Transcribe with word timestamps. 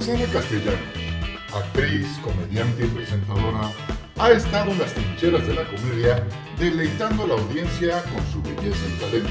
Roxana 0.00 0.32
Castellanos, 0.32 0.80
actriz, 1.54 2.18
comediante 2.24 2.86
y 2.86 2.88
presentadora, 2.88 3.70
ha 4.18 4.30
estado 4.30 4.70
en 4.70 4.78
las 4.78 4.94
trincheras 4.94 5.46
de 5.46 5.52
la 5.52 5.66
comedia 5.66 6.26
deleitando 6.58 7.24
a 7.24 7.26
la 7.26 7.34
audiencia 7.34 8.02
con 8.04 8.24
su 8.28 8.40
belleza 8.40 8.78
y 8.88 8.98
talento. 8.98 9.30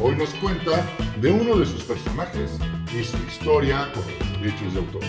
Hoy 0.00 0.16
nos 0.16 0.32
cuenta 0.36 0.82
de 1.20 1.30
uno 1.30 1.58
de 1.58 1.66
sus 1.66 1.84
personajes 1.84 2.58
y 2.98 3.04
su 3.04 3.18
historia 3.18 3.86
con 3.92 4.02
los 4.06 4.40
derechos 4.40 4.72
de 4.72 4.80
autor. 4.80 5.02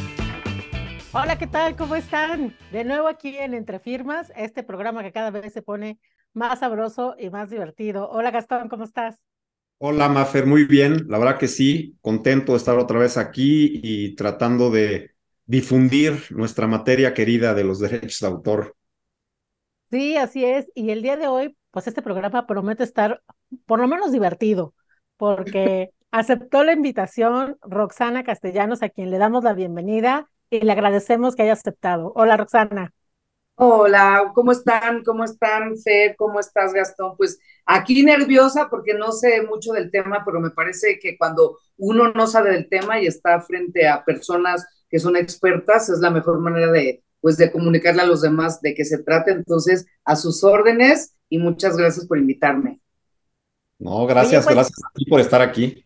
Hola, 1.13 1.37
¿qué 1.37 1.47
tal? 1.47 1.77
¿Cómo 1.77 1.95
están? 1.95 2.53
De 2.73 2.83
nuevo 2.83 3.07
aquí 3.07 3.37
en 3.37 3.53
Entre 3.53 3.79
Firmas, 3.79 4.33
este 4.35 4.63
programa 4.63 5.01
que 5.01 5.13
cada 5.13 5.31
vez 5.31 5.53
se 5.53 5.61
pone 5.61 5.97
más 6.33 6.59
sabroso 6.59 7.15
y 7.17 7.29
más 7.29 7.49
divertido. 7.49 8.09
Hola 8.09 8.31
Gastón, 8.31 8.67
¿cómo 8.67 8.83
estás? 8.83 9.23
Hola, 9.83 10.09
Mafer, 10.09 10.45
muy 10.45 10.65
bien. 10.65 11.07
La 11.07 11.17
verdad 11.17 11.39
que 11.39 11.47
sí, 11.47 11.97
contento 12.01 12.51
de 12.51 12.59
estar 12.59 12.77
otra 12.77 12.99
vez 12.99 13.17
aquí 13.17 13.79
y 13.81 14.15
tratando 14.15 14.69
de 14.69 15.11
difundir 15.45 16.21
nuestra 16.29 16.67
materia 16.67 17.13
querida 17.15 17.55
de 17.55 17.63
los 17.63 17.79
derechos 17.79 18.19
de 18.19 18.27
autor. 18.27 18.75
Sí, 19.89 20.15
así 20.17 20.45
es. 20.45 20.71
Y 20.75 20.91
el 20.91 21.01
día 21.01 21.17
de 21.17 21.27
hoy, 21.27 21.57
pues 21.71 21.87
este 21.87 22.01
programa 22.01 22.45
promete 22.45 22.83
estar 22.83 23.23
por 23.65 23.79
lo 23.79 23.87
menos 23.87 24.11
divertido, 24.11 24.73
porque 25.17 25.89
aceptó 26.11 26.63
la 26.63 26.73
invitación 26.73 27.57
Roxana 27.61 28.23
Castellanos, 28.23 28.83
a 28.83 28.89
quien 28.89 29.09
le 29.09 29.17
damos 29.17 29.43
la 29.43 29.53
bienvenida 29.53 30.29
y 30.51 30.61
le 30.61 30.71
agradecemos 30.71 31.35
que 31.35 31.41
haya 31.41 31.53
aceptado. 31.53 32.13
Hola, 32.15 32.37
Roxana. 32.37 32.93
Hola, 33.55 34.31
¿cómo 34.33 34.51
están? 34.51 35.03
¿Cómo 35.03 35.23
están, 35.23 35.77
Fer? 35.77 36.15
¿Cómo 36.17 36.39
estás, 36.39 36.73
Gastón? 36.73 37.15
Pues 37.17 37.39
aquí 37.65 38.03
nerviosa 38.03 38.67
porque 38.69 38.93
no 38.93 39.11
sé 39.11 39.41
mucho 39.43 39.73
del 39.73 39.91
tema, 39.91 40.23
pero 40.25 40.39
me 40.39 40.51
parece 40.51 40.99
que 40.99 41.17
cuando 41.17 41.57
uno 41.77 42.11
no 42.13 42.27
sabe 42.27 42.51
del 42.51 42.69
tema 42.69 42.99
y 42.99 43.07
está 43.07 43.39
frente 43.41 43.87
a 43.87 44.03
personas 44.05 44.65
que 44.89 44.99
son 44.99 45.15
expertas, 45.15 45.89
es 45.89 45.99
la 45.99 46.11
mejor 46.11 46.39
manera 46.39 46.71
de, 46.71 47.03
pues, 47.21 47.37
de 47.37 47.51
comunicarle 47.51 48.01
a 48.01 48.05
los 48.05 48.21
demás 48.21 48.61
de 48.61 48.73
qué 48.73 48.85
se 48.85 49.01
trata. 49.03 49.31
Entonces, 49.31 49.85
a 50.05 50.15
sus 50.15 50.43
órdenes 50.43 51.15
y 51.29 51.37
muchas 51.37 51.77
gracias 51.77 52.05
por 52.07 52.17
invitarme. 52.17 52.81
No, 53.79 54.05
gracias, 54.05 54.45
Oye, 54.45 54.55
pues- 54.55 54.55
gracias 54.55 54.79
a 54.83 54.93
ti 54.93 55.05
por 55.05 55.19
estar 55.19 55.41
aquí. 55.41 55.83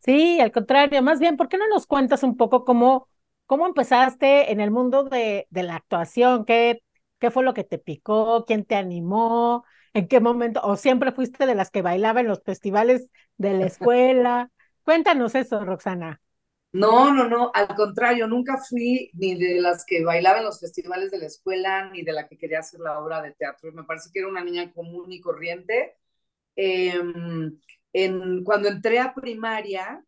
Sí, 0.00 0.40
al 0.40 0.52
contrario, 0.52 1.02
más 1.02 1.18
bien, 1.18 1.36
¿por 1.36 1.48
qué 1.48 1.58
no 1.58 1.68
nos 1.68 1.86
cuentas 1.86 2.22
un 2.22 2.36
poco 2.36 2.64
cómo, 2.64 3.08
cómo 3.46 3.66
empezaste 3.66 4.52
en 4.52 4.60
el 4.60 4.70
mundo 4.70 5.04
de, 5.04 5.46
de 5.50 5.62
la 5.64 5.76
actuación? 5.76 6.44
¿Qué, 6.44 6.82
¿Qué 7.18 7.30
fue 7.30 7.42
lo 7.44 7.54
que 7.54 7.64
te 7.64 7.78
picó? 7.78 8.44
¿Quién 8.46 8.64
te 8.64 8.76
animó? 8.76 9.64
¿En 9.96 10.08
qué 10.08 10.20
momento? 10.20 10.60
¿O 10.62 10.76
siempre 10.76 11.10
fuiste 11.10 11.46
de 11.46 11.54
las 11.54 11.70
que 11.70 11.80
bailaba 11.80 12.20
en 12.20 12.28
los 12.28 12.42
festivales 12.42 13.10
de 13.38 13.54
la 13.54 13.64
escuela? 13.64 14.50
Cuéntanos 14.84 15.34
eso, 15.34 15.64
Roxana. 15.64 16.20
No, 16.72 17.14
no, 17.14 17.26
no, 17.26 17.50
al 17.54 17.74
contrario, 17.74 18.26
nunca 18.28 18.58
fui 18.58 19.10
ni 19.14 19.34
de 19.36 19.58
las 19.58 19.86
que 19.86 20.04
bailaba 20.04 20.40
en 20.40 20.44
los 20.44 20.60
festivales 20.60 21.10
de 21.10 21.18
la 21.18 21.26
escuela, 21.26 21.88
ni 21.90 22.02
de 22.02 22.12
la 22.12 22.28
que 22.28 22.36
quería 22.36 22.58
hacer 22.58 22.80
la 22.80 23.00
obra 23.00 23.22
de 23.22 23.32
teatro. 23.32 23.72
Me 23.72 23.84
parece 23.84 24.10
que 24.12 24.18
era 24.18 24.28
una 24.28 24.44
niña 24.44 24.70
común 24.74 25.10
y 25.10 25.18
corriente. 25.18 25.94
Em, 26.54 27.58
en, 27.94 28.44
cuando 28.44 28.68
entré 28.68 28.98
a 28.98 29.14
primaria, 29.14 30.04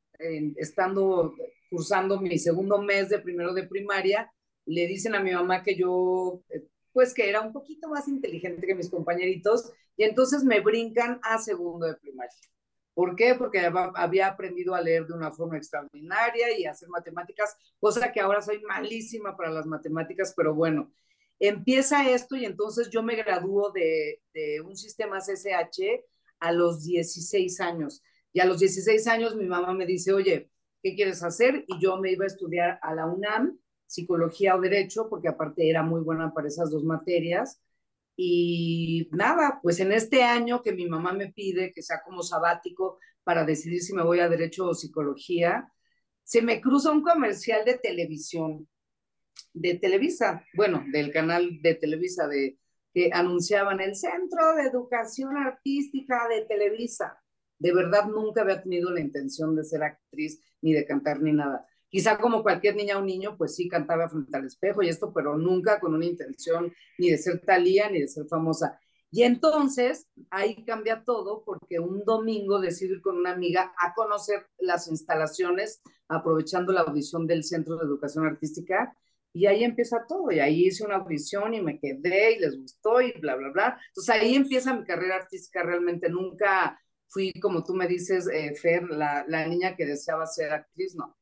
estando 0.56 1.34
cursando 1.70 2.20
mi 2.20 2.38
segundo 2.38 2.82
mes 2.82 3.08
de 3.08 3.20
primero 3.20 3.54
de 3.54 3.66
primaria, 3.66 4.30
le 4.66 4.86
dicen 4.86 5.14
a 5.14 5.20
mi 5.20 5.32
mamá 5.32 5.62
que 5.62 5.76
yo, 5.76 6.42
eh, 6.50 6.64
pues 6.98 7.14
que 7.14 7.28
era 7.28 7.40
un 7.40 7.52
poquito 7.52 7.88
más 7.88 8.08
inteligente 8.08 8.66
que 8.66 8.74
mis 8.74 8.90
compañeritos, 8.90 9.72
y 9.96 10.02
entonces 10.02 10.42
me 10.42 10.58
brincan 10.58 11.20
a 11.22 11.38
segundo 11.38 11.86
de 11.86 11.94
primaria. 11.94 12.34
¿Por 12.92 13.14
qué? 13.14 13.36
Porque 13.36 13.60
hab- 13.60 13.92
había 13.94 14.26
aprendido 14.26 14.74
a 14.74 14.80
leer 14.80 15.06
de 15.06 15.14
una 15.14 15.30
forma 15.30 15.56
extraordinaria 15.56 16.58
y 16.58 16.64
hacer 16.66 16.88
matemáticas, 16.88 17.56
cosa 17.78 18.10
que 18.10 18.18
ahora 18.18 18.42
soy 18.42 18.60
malísima 18.62 19.36
para 19.36 19.52
las 19.52 19.64
matemáticas, 19.64 20.34
pero 20.36 20.56
bueno, 20.56 20.92
empieza 21.38 22.10
esto 22.10 22.34
y 22.34 22.44
entonces 22.44 22.90
yo 22.90 23.00
me 23.04 23.14
gradúo 23.14 23.70
de, 23.70 24.20
un 24.64 24.74
sistema 24.74 25.20
CSH 25.20 26.04
a 26.40 26.50
los 26.50 26.82
16 26.82 27.60
años. 27.60 28.02
Y 28.32 28.40
a 28.40 28.44
los 28.44 28.58
16 28.58 29.06
años 29.06 29.36
mi 29.36 29.46
mamá 29.46 29.72
me 29.72 29.86
dice, 29.86 30.12
oye, 30.12 30.50
¿qué 30.82 30.96
quieres 30.96 31.22
hacer? 31.22 31.64
Y 31.68 31.80
yo 31.80 31.98
me 31.98 32.10
iba 32.10 32.24
a 32.24 32.26
estudiar 32.26 32.80
a 32.82 32.92
la 32.92 33.06
UNAM, 33.06 33.56
psicología 33.88 34.54
o 34.54 34.60
derecho, 34.60 35.08
porque 35.08 35.28
aparte 35.28 35.68
era 35.68 35.82
muy 35.82 36.02
buena 36.02 36.32
para 36.32 36.48
esas 36.48 36.70
dos 36.70 36.84
materias. 36.84 37.60
Y 38.16 39.08
nada, 39.12 39.60
pues 39.62 39.80
en 39.80 39.92
este 39.92 40.22
año 40.22 40.62
que 40.62 40.72
mi 40.72 40.88
mamá 40.88 41.12
me 41.12 41.32
pide 41.32 41.72
que 41.72 41.82
sea 41.82 42.02
como 42.04 42.22
sabático 42.22 42.98
para 43.24 43.44
decidir 43.44 43.82
si 43.82 43.94
me 43.94 44.04
voy 44.04 44.20
a 44.20 44.28
derecho 44.28 44.66
o 44.66 44.74
psicología, 44.74 45.72
se 46.24 46.42
me 46.42 46.60
cruza 46.60 46.90
un 46.92 47.02
comercial 47.02 47.64
de 47.64 47.78
televisión, 47.78 48.68
de 49.52 49.74
Televisa, 49.78 50.44
bueno, 50.54 50.84
del 50.92 51.12
canal 51.12 51.60
de 51.62 51.74
Televisa, 51.74 52.26
de 52.26 52.58
que 52.92 53.10
anunciaban 53.12 53.80
el 53.80 53.94
Centro 53.94 54.54
de 54.56 54.64
Educación 54.64 55.36
Artística 55.36 56.28
de 56.28 56.44
Televisa. 56.46 57.18
De 57.58 57.72
verdad 57.72 58.06
nunca 58.06 58.42
había 58.42 58.62
tenido 58.62 58.90
la 58.90 59.00
intención 59.00 59.54
de 59.56 59.64
ser 59.64 59.82
actriz, 59.82 60.40
ni 60.60 60.72
de 60.72 60.84
cantar, 60.86 61.20
ni 61.20 61.32
nada. 61.32 61.66
Quizá 61.90 62.18
como 62.18 62.42
cualquier 62.42 62.76
niña 62.76 62.98
o 62.98 63.02
niño, 63.02 63.36
pues 63.36 63.54
sí 63.54 63.68
cantaba 63.68 64.08
frente 64.08 64.36
al 64.36 64.46
espejo 64.46 64.82
y 64.82 64.88
esto, 64.88 65.12
pero 65.12 65.36
nunca 65.38 65.80
con 65.80 65.94
una 65.94 66.04
intención 66.04 66.72
ni 66.98 67.10
de 67.10 67.18
ser 67.18 67.40
talía 67.40 67.88
ni 67.90 68.00
de 68.00 68.08
ser 68.08 68.26
famosa. 68.26 68.78
Y 69.10 69.22
entonces 69.22 70.06
ahí 70.30 70.64
cambia 70.64 71.02
todo 71.04 71.42
porque 71.44 71.78
un 71.80 72.04
domingo 72.04 72.60
decido 72.60 72.94
ir 72.94 73.00
con 73.00 73.16
una 73.16 73.32
amiga 73.32 73.72
a 73.78 73.94
conocer 73.94 74.46
las 74.58 74.88
instalaciones, 74.88 75.80
aprovechando 76.08 76.72
la 76.72 76.82
audición 76.82 77.26
del 77.26 77.44
Centro 77.44 77.76
de 77.76 77.86
Educación 77.86 78.26
Artística. 78.26 78.94
Y 79.32 79.46
ahí 79.46 79.64
empieza 79.64 80.04
todo. 80.06 80.30
Y 80.30 80.40
ahí 80.40 80.66
hice 80.66 80.84
una 80.84 80.96
audición 80.96 81.54
y 81.54 81.62
me 81.62 81.78
quedé 81.78 82.32
y 82.36 82.38
les 82.40 82.58
gustó 82.60 83.00
y 83.00 83.12
bla, 83.20 83.36
bla, 83.36 83.50
bla. 83.50 83.80
Entonces 83.88 84.14
ahí 84.14 84.34
empieza 84.34 84.74
mi 84.74 84.84
carrera 84.84 85.16
artística. 85.16 85.62
Realmente 85.62 86.08
nunca 86.10 86.78
fui, 87.08 87.32
como 87.40 87.64
tú 87.64 87.74
me 87.74 87.86
dices, 87.86 88.28
eh, 88.28 88.54
Fer, 88.54 88.84
la, 88.90 89.24
la 89.28 89.46
niña 89.46 89.76
que 89.76 89.86
deseaba 89.86 90.26
ser 90.26 90.52
actriz, 90.52 90.94
no. 90.94 91.17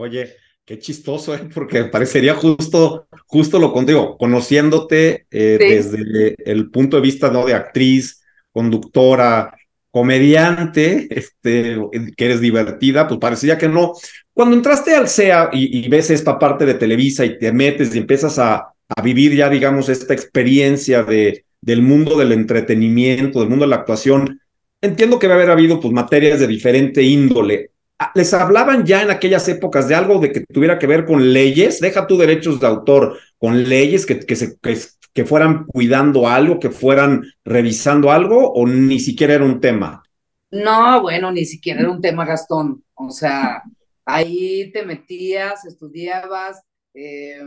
Oye, 0.00 0.34
qué 0.64 0.78
chistoso, 0.78 1.34
¿eh? 1.34 1.48
Porque 1.52 1.84
parecería 1.84 2.34
justo, 2.34 3.08
justo 3.26 3.58
lo 3.58 3.72
contigo, 3.72 4.16
conociéndote 4.16 5.26
eh, 5.28 5.58
Sí. 5.60 5.66
desde 5.68 6.36
el 6.44 6.70
punto 6.70 6.96
de 6.96 7.02
vista 7.02 7.30
¿no? 7.32 7.44
de 7.44 7.54
actriz, 7.54 8.22
conductora, 8.52 9.56
comediante, 9.90 11.08
este, 11.10 11.76
que 12.16 12.24
eres 12.24 12.40
divertida, 12.40 13.08
pues 13.08 13.18
parecía 13.18 13.58
que 13.58 13.68
no. 13.68 13.92
Cuando 14.32 14.54
entraste 14.54 14.94
al 14.94 15.08
CEA 15.08 15.50
y, 15.52 15.84
y 15.84 15.88
ves 15.88 16.10
esta 16.10 16.38
parte 16.38 16.64
de 16.64 16.74
Televisa 16.74 17.24
y 17.24 17.36
te 17.36 17.50
metes 17.52 17.92
y 17.92 17.98
empiezas 17.98 18.38
a, 18.38 18.68
a 18.88 19.02
vivir 19.02 19.34
ya, 19.34 19.50
digamos, 19.50 19.88
esta 19.88 20.14
experiencia 20.14 21.02
de, 21.02 21.44
del 21.60 21.82
mundo 21.82 22.16
del 22.16 22.30
entretenimiento, 22.30 23.40
del 23.40 23.48
mundo 23.48 23.64
de 23.64 23.70
la 23.70 23.76
actuación, 23.76 24.40
entiendo 24.80 25.18
que 25.18 25.26
va 25.26 25.34
a 25.34 25.36
haber 25.38 25.50
habido 25.50 25.80
pues 25.80 25.92
materias 25.92 26.38
de 26.38 26.46
diferente 26.46 27.02
índole. 27.02 27.72
Ah, 28.00 28.12
¿Les 28.14 28.32
hablaban 28.32 28.86
ya 28.86 29.02
en 29.02 29.10
aquellas 29.10 29.48
épocas 29.48 29.88
de 29.88 29.96
algo 29.96 30.20
de 30.20 30.30
que 30.30 30.44
tuviera 30.46 30.78
que 30.78 30.86
ver 30.86 31.04
con 31.04 31.32
leyes? 31.32 31.80
Deja 31.80 32.06
tus 32.06 32.18
derechos 32.18 32.60
de 32.60 32.66
autor, 32.68 33.18
con 33.38 33.68
leyes 33.68 34.06
que, 34.06 34.20
que, 34.20 34.36
se, 34.36 34.56
que, 34.58 35.24
fueran 35.24 35.66
cuidando 35.66 36.28
algo, 36.28 36.60
que 36.60 36.70
fueran 36.70 37.24
revisando 37.44 38.12
algo, 38.12 38.52
o 38.52 38.66
ni 38.68 39.00
siquiera 39.00 39.34
era 39.34 39.44
un 39.44 39.60
tema. 39.60 40.04
No, 40.52 41.02
bueno, 41.02 41.32
ni 41.32 41.44
siquiera 41.44 41.80
era 41.80 41.90
un 41.90 42.00
tema 42.00 42.24
Gastón. 42.24 42.84
O 42.94 43.10
sea, 43.10 43.64
ahí 44.04 44.70
te 44.70 44.84
metías, 44.84 45.64
estudiabas, 45.64 46.62
eh, 46.94 47.42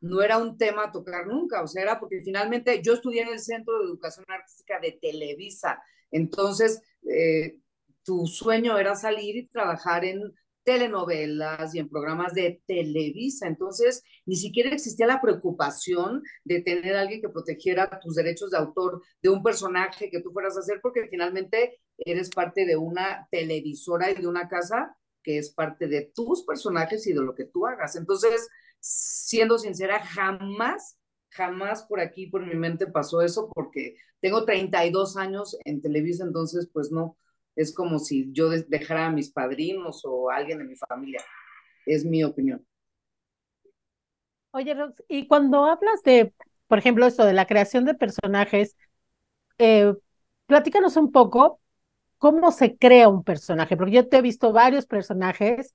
no 0.00 0.22
era 0.22 0.38
un 0.38 0.56
tema 0.56 0.84
a 0.84 0.92
tocar 0.92 1.26
nunca. 1.26 1.62
O 1.62 1.66
sea, 1.66 1.82
era 1.82 1.98
porque 1.98 2.20
finalmente 2.22 2.80
yo 2.80 2.94
estudié 2.94 3.22
en 3.22 3.28
el 3.30 3.40
Centro 3.40 3.78
de 3.78 3.86
Educación 3.86 4.24
Artística 4.28 4.78
de 4.78 4.92
Televisa. 5.00 5.82
Entonces, 6.12 6.80
eh, 7.10 7.56
tu 8.04 8.26
sueño 8.26 8.78
era 8.78 8.94
salir 8.94 9.36
y 9.36 9.46
trabajar 9.48 10.04
en 10.04 10.34
telenovelas 10.64 11.74
y 11.74 11.78
en 11.78 11.88
programas 11.88 12.34
de 12.34 12.62
Televisa. 12.66 13.46
Entonces, 13.46 14.02
ni 14.26 14.36
siquiera 14.36 14.70
existía 14.70 15.06
la 15.06 15.20
preocupación 15.20 16.22
de 16.44 16.62
tener 16.62 16.96
alguien 16.96 17.20
que 17.20 17.28
protegiera 17.28 18.00
tus 18.00 18.14
derechos 18.14 18.50
de 18.50 18.56
autor 18.58 19.02
de 19.22 19.28
un 19.28 19.42
personaje 19.42 20.10
que 20.10 20.20
tú 20.20 20.32
fueras 20.32 20.56
a 20.56 20.60
hacer, 20.60 20.80
porque 20.82 21.06
finalmente 21.08 21.80
eres 21.98 22.30
parte 22.30 22.64
de 22.64 22.76
una 22.76 23.28
televisora 23.30 24.10
y 24.10 24.14
de 24.14 24.26
una 24.26 24.48
casa 24.48 24.96
que 25.22 25.38
es 25.38 25.52
parte 25.52 25.86
de 25.86 26.12
tus 26.14 26.44
personajes 26.44 27.06
y 27.06 27.12
de 27.12 27.22
lo 27.22 27.34
que 27.34 27.44
tú 27.44 27.66
hagas. 27.66 27.96
Entonces, 27.96 28.48
siendo 28.80 29.58
sincera, 29.58 30.00
jamás, 30.04 30.98
jamás 31.30 31.84
por 31.84 32.00
aquí, 32.00 32.26
por 32.26 32.44
mi 32.44 32.54
mente 32.54 32.86
pasó 32.86 33.22
eso, 33.22 33.48
porque 33.54 33.96
tengo 34.20 34.44
32 34.44 35.16
años 35.16 35.56
en 35.64 35.80
Televisa, 35.80 36.24
entonces, 36.24 36.68
pues 36.72 36.90
no, 36.90 37.16
es 37.56 37.74
como 37.74 37.98
si 37.98 38.30
yo 38.32 38.50
dejara 38.50 39.06
a 39.06 39.10
mis 39.10 39.30
padrinos 39.30 40.02
o 40.04 40.30
a 40.30 40.36
alguien 40.36 40.58
de 40.58 40.64
mi 40.64 40.76
familia. 40.76 41.20
Es 41.86 42.04
mi 42.04 42.24
opinión. 42.24 42.66
Oye, 44.52 44.74
Rox, 44.74 45.02
y 45.08 45.26
cuando 45.26 45.64
hablas 45.64 46.02
de, 46.04 46.32
por 46.68 46.78
ejemplo, 46.78 47.06
esto 47.06 47.24
de 47.24 47.32
la 47.32 47.46
creación 47.46 47.84
de 47.84 47.94
personajes, 47.94 48.76
eh, 49.58 49.92
platícanos 50.46 50.96
un 50.96 51.12
poco 51.12 51.60
cómo 52.18 52.52
se 52.52 52.76
crea 52.76 53.08
un 53.08 53.24
personaje, 53.24 53.76
porque 53.76 53.94
yo 53.94 54.08
te 54.08 54.18
he 54.18 54.22
visto 54.22 54.52
varios 54.52 54.86
personajes 54.86 55.74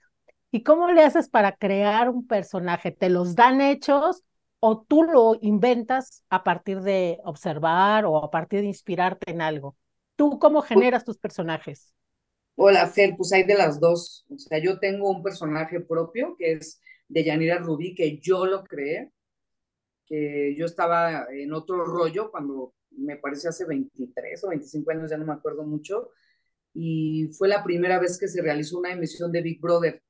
¿Y 0.51 0.63
cómo 0.63 0.91
le 0.91 1.03
haces 1.03 1.29
para 1.29 1.55
crear 1.55 2.09
un 2.09 2.25
personaje? 2.27 2.91
¿Te 2.91 3.09
los 3.09 3.35
dan 3.35 3.61
hechos 3.61 4.23
o 4.59 4.81
tú 4.81 5.03
lo 5.03 5.35
inventas 5.41 6.23
a 6.29 6.43
partir 6.43 6.81
de 6.81 7.19
observar 7.23 8.05
o 8.05 8.23
a 8.23 8.31
partir 8.31 8.61
de 8.61 8.67
inspirarte 8.67 9.31
en 9.31 9.41
algo? 9.41 9.75
¿Tú 10.19 10.37
cómo 10.37 10.61
generas 10.61 11.05
tus 11.05 11.17
personajes? 11.17 11.95
Hola, 12.55 12.85
Fer, 12.87 13.15
pues 13.15 13.31
hay 13.31 13.43
de 13.43 13.55
las 13.55 13.79
dos. 13.79 14.25
O 14.29 14.37
sea, 14.37 14.57
yo 14.57 14.77
tengo 14.77 15.09
un 15.09 15.23
personaje 15.23 15.79
propio 15.79 16.35
que 16.37 16.51
es 16.51 16.81
de 17.07 17.23
Yanira 17.23 17.59
Rubí, 17.59 17.95
que 17.95 18.19
yo 18.19 18.45
lo 18.45 18.65
creé, 18.65 19.13
que 20.05 20.53
yo 20.57 20.65
estaba 20.65 21.27
en 21.31 21.53
otro 21.53 21.85
rollo 21.85 22.31
cuando 22.31 22.73
me 22.91 23.15
parece 23.15 23.47
hace 23.47 23.63
23 23.63 24.43
o 24.43 24.49
25 24.49 24.91
años, 24.91 25.09
ya 25.09 25.15
no 25.15 25.23
me 25.25 25.31
acuerdo 25.31 25.63
mucho, 25.63 26.09
y 26.73 27.29
fue 27.31 27.47
la 27.47 27.63
primera 27.63 27.97
vez 27.97 28.19
que 28.19 28.27
se 28.27 28.41
realizó 28.41 28.77
una 28.77 28.91
emisión 28.91 29.31
de 29.31 29.41
Big 29.41 29.61
Brother. 29.61 30.03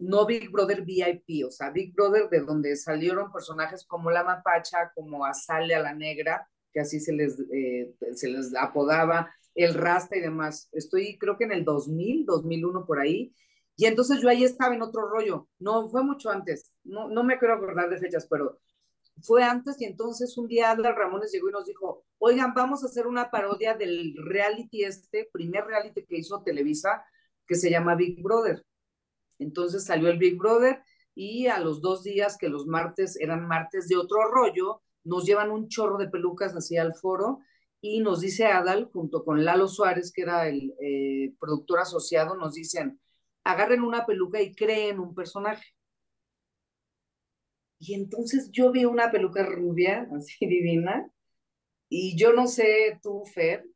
No 0.00 0.26
Big 0.26 0.50
Brother 0.50 0.82
VIP, 0.84 1.46
o 1.46 1.52
sea, 1.52 1.70
Big 1.70 1.94
Brother 1.94 2.28
de 2.30 2.40
donde 2.40 2.74
salieron 2.74 3.30
personajes 3.30 3.86
como 3.86 4.10
la 4.10 4.24
Mapacha, 4.24 4.90
como 4.92 5.24
Azale 5.24 5.76
a 5.76 5.82
la 5.82 5.94
Negra, 5.94 6.50
que 6.72 6.80
así 6.80 7.00
se 7.00 7.12
les, 7.12 7.38
eh, 7.52 7.94
se 8.14 8.28
les 8.28 8.54
apodaba, 8.54 9.32
el 9.54 9.74
Rasta 9.74 10.16
y 10.16 10.20
demás. 10.20 10.68
Estoy 10.72 11.18
creo 11.18 11.36
que 11.36 11.44
en 11.44 11.52
el 11.52 11.64
2000, 11.64 12.26
2001 12.26 12.86
por 12.86 13.00
ahí. 13.00 13.34
Y 13.76 13.86
entonces 13.86 14.20
yo 14.20 14.28
ahí 14.28 14.44
estaba 14.44 14.74
en 14.74 14.82
otro 14.82 15.08
rollo. 15.08 15.48
No, 15.58 15.88
fue 15.88 16.04
mucho 16.04 16.30
antes. 16.30 16.72
No, 16.84 17.08
no 17.08 17.24
me 17.24 17.38
quiero 17.38 17.54
acordar 17.54 17.88
de 17.88 17.98
fechas, 17.98 18.26
pero 18.30 18.60
fue 19.22 19.42
antes 19.42 19.80
y 19.80 19.84
entonces 19.84 20.36
un 20.38 20.48
día 20.48 20.70
Adal 20.70 20.96
Ramones 20.96 21.32
llegó 21.32 21.48
y 21.48 21.52
nos 21.52 21.66
dijo, 21.66 22.04
oigan, 22.18 22.54
vamos 22.54 22.82
a 22.82 22.86
hacer 22.86 23.06
una 23.06 23.30
parodia 23.30 23.74
del 23.74 24.14
reality 24.16 24.84
este, 24.84 25.28
primer 25.32 25.64
reality 25.64 26.04
que 26.04 26.18
hizo 26.18 26.42
Televisa, 26.42 27.04
que 27.46 27.54
se 27.54 27.70
llama 27.70 27.96
Big 27.96 28.22
Brother. 28.22 28.64
Entonces 29.38 29.84
salió 29.84 30.08
el 30.08 30.18
Big 30.18 30.36
Brother 30.36 30.82
y 31.14 31.48
a 31.48 31.58
los 31.58 31.80
dos 31.80 32.02
días, 32.02 32.36
que 32.38 32.48
los 32.48 32.66
martes 32.66 33.16
eran 33.18 33.46
martes 33.46 33.88
de 33.88 33.96
otro 33.96 34.30
rollo, 34.30 34.82
nos 35.04 35.24
llevan 35.24 35.50
un 35.50 35.68
chorro 35.68 35.98
de 35.98 36.08
pelucas 36.08 36.52
hacia 36.52 36.82
el 36.82 36.94
foro 36.94 37.40
y 37.80 38.00
nos 38.00 38.20
dice 38.20 38.46
Adal, 38.46 38.90
junto 38.92 39.24
con 39.24 39.44
Lalo 39.44 39.68
Suárez, 39.68 40.12
que 40.12 40.22
era 40.22 40.48
el 40.48 40.74
eh, 40.80 41.34
productor 41.40 41.80
asociado, 41.80 42.36
nos 42.36 42.54
dicen, 42.54 43.00
agarren 43.44 43.82
una 43.82 44.06
peluca 44.06 44.40
y 44.42 44.54
creen 44.54 45.00
un 45.00 45.14
personaje. 45.14 45.64
Y 47.78 47.94
entonces 47.94 48.50
yo 48.52 48.70
vi 48.70 48.84
una 48.84 49.10
peluca 49.10 49.44
rubia, 49.44 50.06
así 50.16 50.46
divina, 50.46 51.10
y 51.88 52.16
yo 52.16 52.32
no 52.32 52.46
sé 52.46 53.00
tú, 53.02 53.24
Fer, 53.34 53.66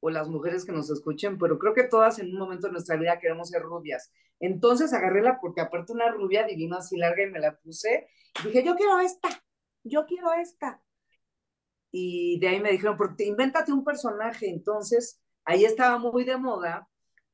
o 0.00 0.10
las 0.10 0.28
mujeres 0.28 0.64
que 0.64 0.72
nos 0.72 0.90
escuchen, 0.90 1.38
pero 1.38 1.58
creo 1.58 1.74
que 1.74 1.84
todas 1.84 2.18
en 2.18 2.32
un 2.32 2.38
momento 2.38 2.66
de 2.66 2.72
nuestra 2.72 2.96
vida 2.96 3.18
queremos 3.20 3.50
ser 3.50 3.62
rubias. 3.62 4.12
Entonces 4.40 4.92
agarréla 4.92 5.38
porque 5.40 5.60
aparte 5.60 5.92
una 5.92 6.10
rubia 6.10 6.44
divina 6.44 6.78
así 6.78 6.96
larga 6.96 7.22
y 7.22 7.30
me 7.30 7.40
la 7.40 7.56
puse. 7.58 8.08
Y 8.42 8.48
dije, 8.48 8.64
yo 8.64 8.74
quiero 8.76 8.98
esta, 9.00 9.28
yo 9.84 10.06
quiero 10.06 10.32
esta. 10.32 10.82
Y 11.90 12.38
de 12.40 12.48
ahí 12.48 12.60
me 12.60 12.72
dijeron, 12.72 12.96
porque 12.96 13.24
invéntate 13.24 13.72
un 13.72 13.84
personaje. 13.84 14.48
Entonces 14.48 15.20
ahí 15.44 15.64
estaba 15.64 15.98
muy 15.98 16.24
de 16.24 16.36
moda 16.36 16.88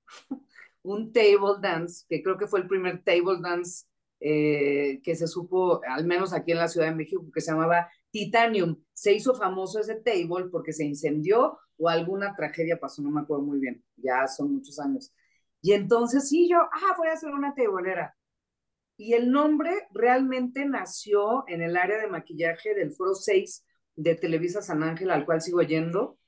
un 0.83 1.13
table 1.13 1.61
dance, 1.61 2.05
que 2.09 2.23
creo 2.23 2.39
que 2.39 2.47
fue 2.47 2.61
el 2.61 2.69
primer 2.69 3.03
table 3.05 3.41
dance 3.41 3.87
eh, 4.21 5.01
que 5.05 5.15
se 5.15 5.29
supo, 5.29 5.81
al 5.87 6.05
menos 6.05 6.33
aquí 6.33 6.53
en 6.53 6.59
la 6.59 6.69
Ciudad 6.69 6.89
de 6.89 6.95
México, 6.95 7.25
que 7.33 7.41
se 7.41 7.53
llamaba 7.53 7.89
Titanium. 8.11 8.83
Se 8.93 9.13
hizo 9.13 9.35
famoso 9.35 9.81
ese 9.81 9.97
table 9.97 10.47
porque 10.51 10.73
se 10.73 10.85
incendió 10.85 11.59
o 11.77 11.89
alguna 11.89 12.35
tragedia 12.35 12.81
pasó, 12.81 13.03
no 13.03 13.11
me 13.11 13.21
acuerdo 13.21 13.45
muy 13.45 13.61
bien, 13.61 13.85
ya 13.97 14.27
son 14.27 14.55
muchos 14.55 14.79
años. 14.81 15.13
Y 15.61 15.73
entonces 15.73 16.29
sí, 16.29 16.49
yo, 16.49 16.59
ah, 16.59 16.95
voy 16.97 17.09
a 17.09 17.13
hacer 17.13 17.31
una 17.31 17.55
tablera. 17.55 18.17
Y 18.99 19.15
el 19.15 19.31
nombre 19.31 19.71
realmente 19.93 20.67
nació 20.67 21.45
en 21.47 21.63
el 21.63 21.77
área 21.77 21.99
de 21.99 22.09
maquillaje 22.09 22.75
del 22.75 22.93
Foro 22.93 23.15
6 23.15 23.65
de 23.95 24.17
Televisa 24.17 24.61
San 24.61 24.83
Ángel, 24.83 25.13
al 25.13 25.25
cual 25.25 25.41
sigo 25.41 25.63
yendo. 25.63 26.19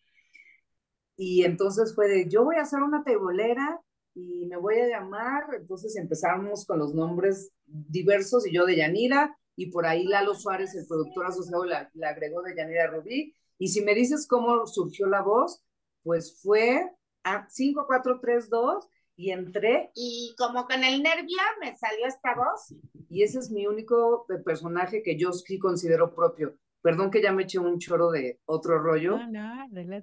Y 1.17 1.43
entonces 1.43 1.95
fue 1.97 2.09
de, 2.09 2.29
yo 2.29 2.45
voy 2.45 2.57
a 2.57 2.63
hacer 2.63 2.81
una 2.83 3.03
tebolera 3.03 3.81
y 4.15 4.47
me 4.47 4.57
voy 4.57 4.79
a 4.79 4.87
llamar. 4.87 5.47
Entonces 5.59 5.97
empezamos 5.97 6.65
con 6.65 6.79
los 6.79 6.95
nombres 6.95 7.53
diversos 7.67 8.47
y 8.47 8.55
yo 8.55 8.65
de 8.65 8.77
Yanira, 8.77 9.37
y 9.57 9.67
por 9.73 9.85
ahí 9.85 10.05
Lalo 10.05 10.35
Suárez, 10.35 10.73
el 10.77 10.87
productor 10.87 11.27
asociado, 11.27 11.65
la, 11.65 11.91
agregó 12.09 12.41
de 12.43 12.55
Yanira 12.57 12.87
Rubí. 12.87 13.35
Y 13.59 13.69
si 13.69 13.83
me 13.83 13.97
dices 13.97 14.29
cómo 14.29 14.65
surgió 14.69 15.09
la 15.09 15.23
voz, 15.23 15.63
pues 16.05 16.41
fue 16.41 16.89
a 17.25 17.47
5, 17.51 17.85
4, 17.87 18.21
3, 18.23 18.49
2 18.49 18.89
y 19.21 19.33
entré 19.33 19.91
y 19.95 20.35
como 20.39 20.65
con 20.65 20.83
el 20.83 21.03
nervio 21.03 21.37
me 21.61 21.77
salió 21.77 22.07
esta 22.07 22.35
voz 22.35 22.75
y 23.11 23.23
ese 23.23 23.39
es 23.39 23.51
mi 23.51 23.67
único 23.67 24.25
personaje 24.47 25.03
que 25.03 25.19
yo 25.19 25.31
sí 25.33 25.59
considero 25.59 26.15
propio. 26.15 26.55
Perdón 26.81 27.11
que 27.11 27.21
ya 27.21 27.31
me 27.31 27.43
eché 27.43 27.59
un 27.59 27.79
choro 27.79 28.11
de 28.11 28.39
otro 28.47 28.79
rollo. 28.79 29.19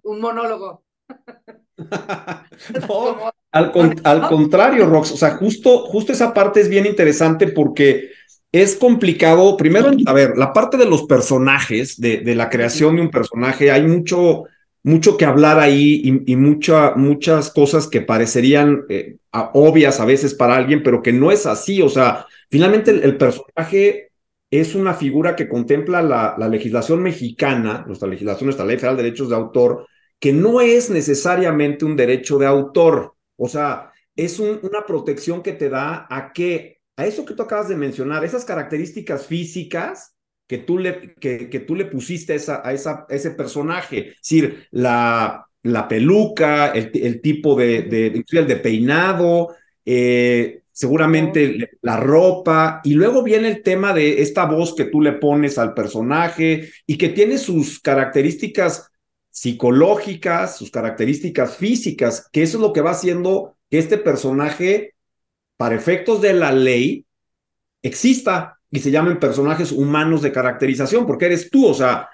un 0.04 0.22
monólogo. 0.22 0.84
al, 3.52 3.72
al, 4.04 4.30
contrario, 4.30 4.86
Rox, 4.86 5.14
o 5.14 5.18
sea, 5.18 5.38
justo, 5.38 5.80
justo 5.88 6.12
esa 6.12 6.32
parte 6.32 6.62
es 6.62 6.70
bien 6.70 6.86
interesante 6.86 7.48
porque 7.48 8.12
es 8.52 8.76
complicado. 8.76 9.58
Primero, 9.58 9.90
a 10.06 10.14
ver, 10.14 10.38
la 10.38 10.54
parte 10.54 10.78
de 10.78 10.86
los 10.86 11.08
personajes, 11.08 12.00
de, 12.00 12.18
de 12.18 12.36
la 12.36 12.52
creación 12.52 12.98
de 12.98 13.02
un 13.02 13.10
personaje, 13.10 13.72
hay 13.72 13.82
mucho, 13.82 14.44
mucho 14.84 15.18
que 15.18 15.26
hablar 15.26 15.60
ahí 15.60 16.02
y, 16.04 16.32
y 16.32 16.36
muchas 16.36 17.52
cosas 17.52 17.88
que 17.88 18.02
parecerían 18.02 18.86
eh, 18.90 19.18
obvias 19.54 20.00
a 20.00 20.06
veces 20.06 20.34
para 20.34 20.56
alguien, 20.56 20.84
pero 20.84 21.02
que 21.02 21.14
no 21.14 21.32
es 21.32 21.46
así. 21.46 21.82
O 21.82 21.90
sea, 21.90 22.26
finalmente 22.50 22.92
el, 22.92 23.18
personaje 23.18 24.12
es 24.50 24.76
una 24.76 24.94
figura 24.94 25.36
que 25.36 25.50
contempla 25.50 26.02
la, 26.02 26.36
la, 26.38 26.48
legislación 26.48 27.02
mexicana, 27.04 27.84
nuestra 27.86 28.08
legislación, 28.08 28.48
nuestra 28.48 28.66
ley 28.66 28.78
federal 28.78 28.98
de 28.98 29.04
derechos 29.04 29.30
de 29.30 29.36
autor, 29.36 29.88
que 30.20 30.34
no 30.34 30.62
es 30.62 30.90
necesariamente 30.90 31.86
un 31.86 31.96
derecho 31.96 32.38
de 32.38 32.46
autor. 32.46 33.16
O 33.36 33.48
sea, 33.48 33.92
es 34.16 34.40
una 34.40 34.86
protección 34.86 35.44
que 35.44 35.54
te 35.54 35.70
da 35.70 36.08
a 36.10 36.34
que, 36.34 36.80
a 36.96 37.06
eso 37.06 37.24
que 37.24 37.36
tú 37.36 37.44
acabas 37.44 37.70
de 37.70 37.76
mencionar, 37.76 38.26
esas 38.26 38.46
características 38.46 39.28
físicas 39.28 40.17
que 40.48 40.60
tú 40.60 40.80
le, 40.80 41.14
que, 41.16 41.50
que 41.50 41.60
tú 41.60 41.76
le 41.76 41.86
pusiste 41.86 42.34
a, 42.34 42.36
esa, 42.38 42.62
a, 42.66 42.74
esa, 42.74 43.06
ese 43.10 43.32
personaje, 43.32 44.10
es 44.10 44.16
decir, 44.16 44.68
la, 44.72 45.46
la 45.64 45.88
peluca, 45.88 46.70
el, 46.70 46.92
el 46.94 47.22
tipo 47.22 47.56
de, 47.56 47.84
de, 47.84 48.24
el 48.32 48.48
de 48.48 48.56
peinado, 48.56 49.56
eh, 49.86 50.62
seguramente 50.72 51.72
la 51.82 51.98
ropa, 51.98 52.82
y 52.84 52.94
luego 52.94 53.24
viene 53.24 53.50
el 53.50 53.64
tema 53.64 53.94
de 53.94 54.22
esta 54.22 54.46
voz 54.46 54.76
que 54.76 54.86
tú 54.86 55.02
le 55.02 55.14
pones 55.14 55.58
al 55.58 55.74
personaje 55.74 56.70
y 56.86 56.98
que 56.98 57.10
tiene 57.10 57.38
sus 57.38 57.80
características 57.80 58.90
psicológicas, 59.30 60.58
sus 60.58 60.72
características 60.72 61.58
físicas, 61.58 62.28
que 62.32 62.44
eso 62.44 62.58
es 62.58 62.62
lo 62.62 62.74
que 62.74 62.82
va 62.82 62.92
haciendo 62.92 63.56
que 63.70 63.80
este 63.80 63.98
personaje, 63.98 64.94
para 65.58 65.76
efectos 65.76 66.22
de 66.22 66.34
la 66.34 66.52
ley, 66.52 67.06
exista 67.82 68.57
y 68.72 68.80
se 68.80 68.92
llamen 68.92 69.20
personajes 69.20 69.72
humanos 69.72 70.22
de 70.22 70.32
caracterización, 70.32 71.06
porque 71.06 71.26
eres 71.26 71.50
tú, 71.50 71.68
o 71.68 71.74
sea, 71.74 72.10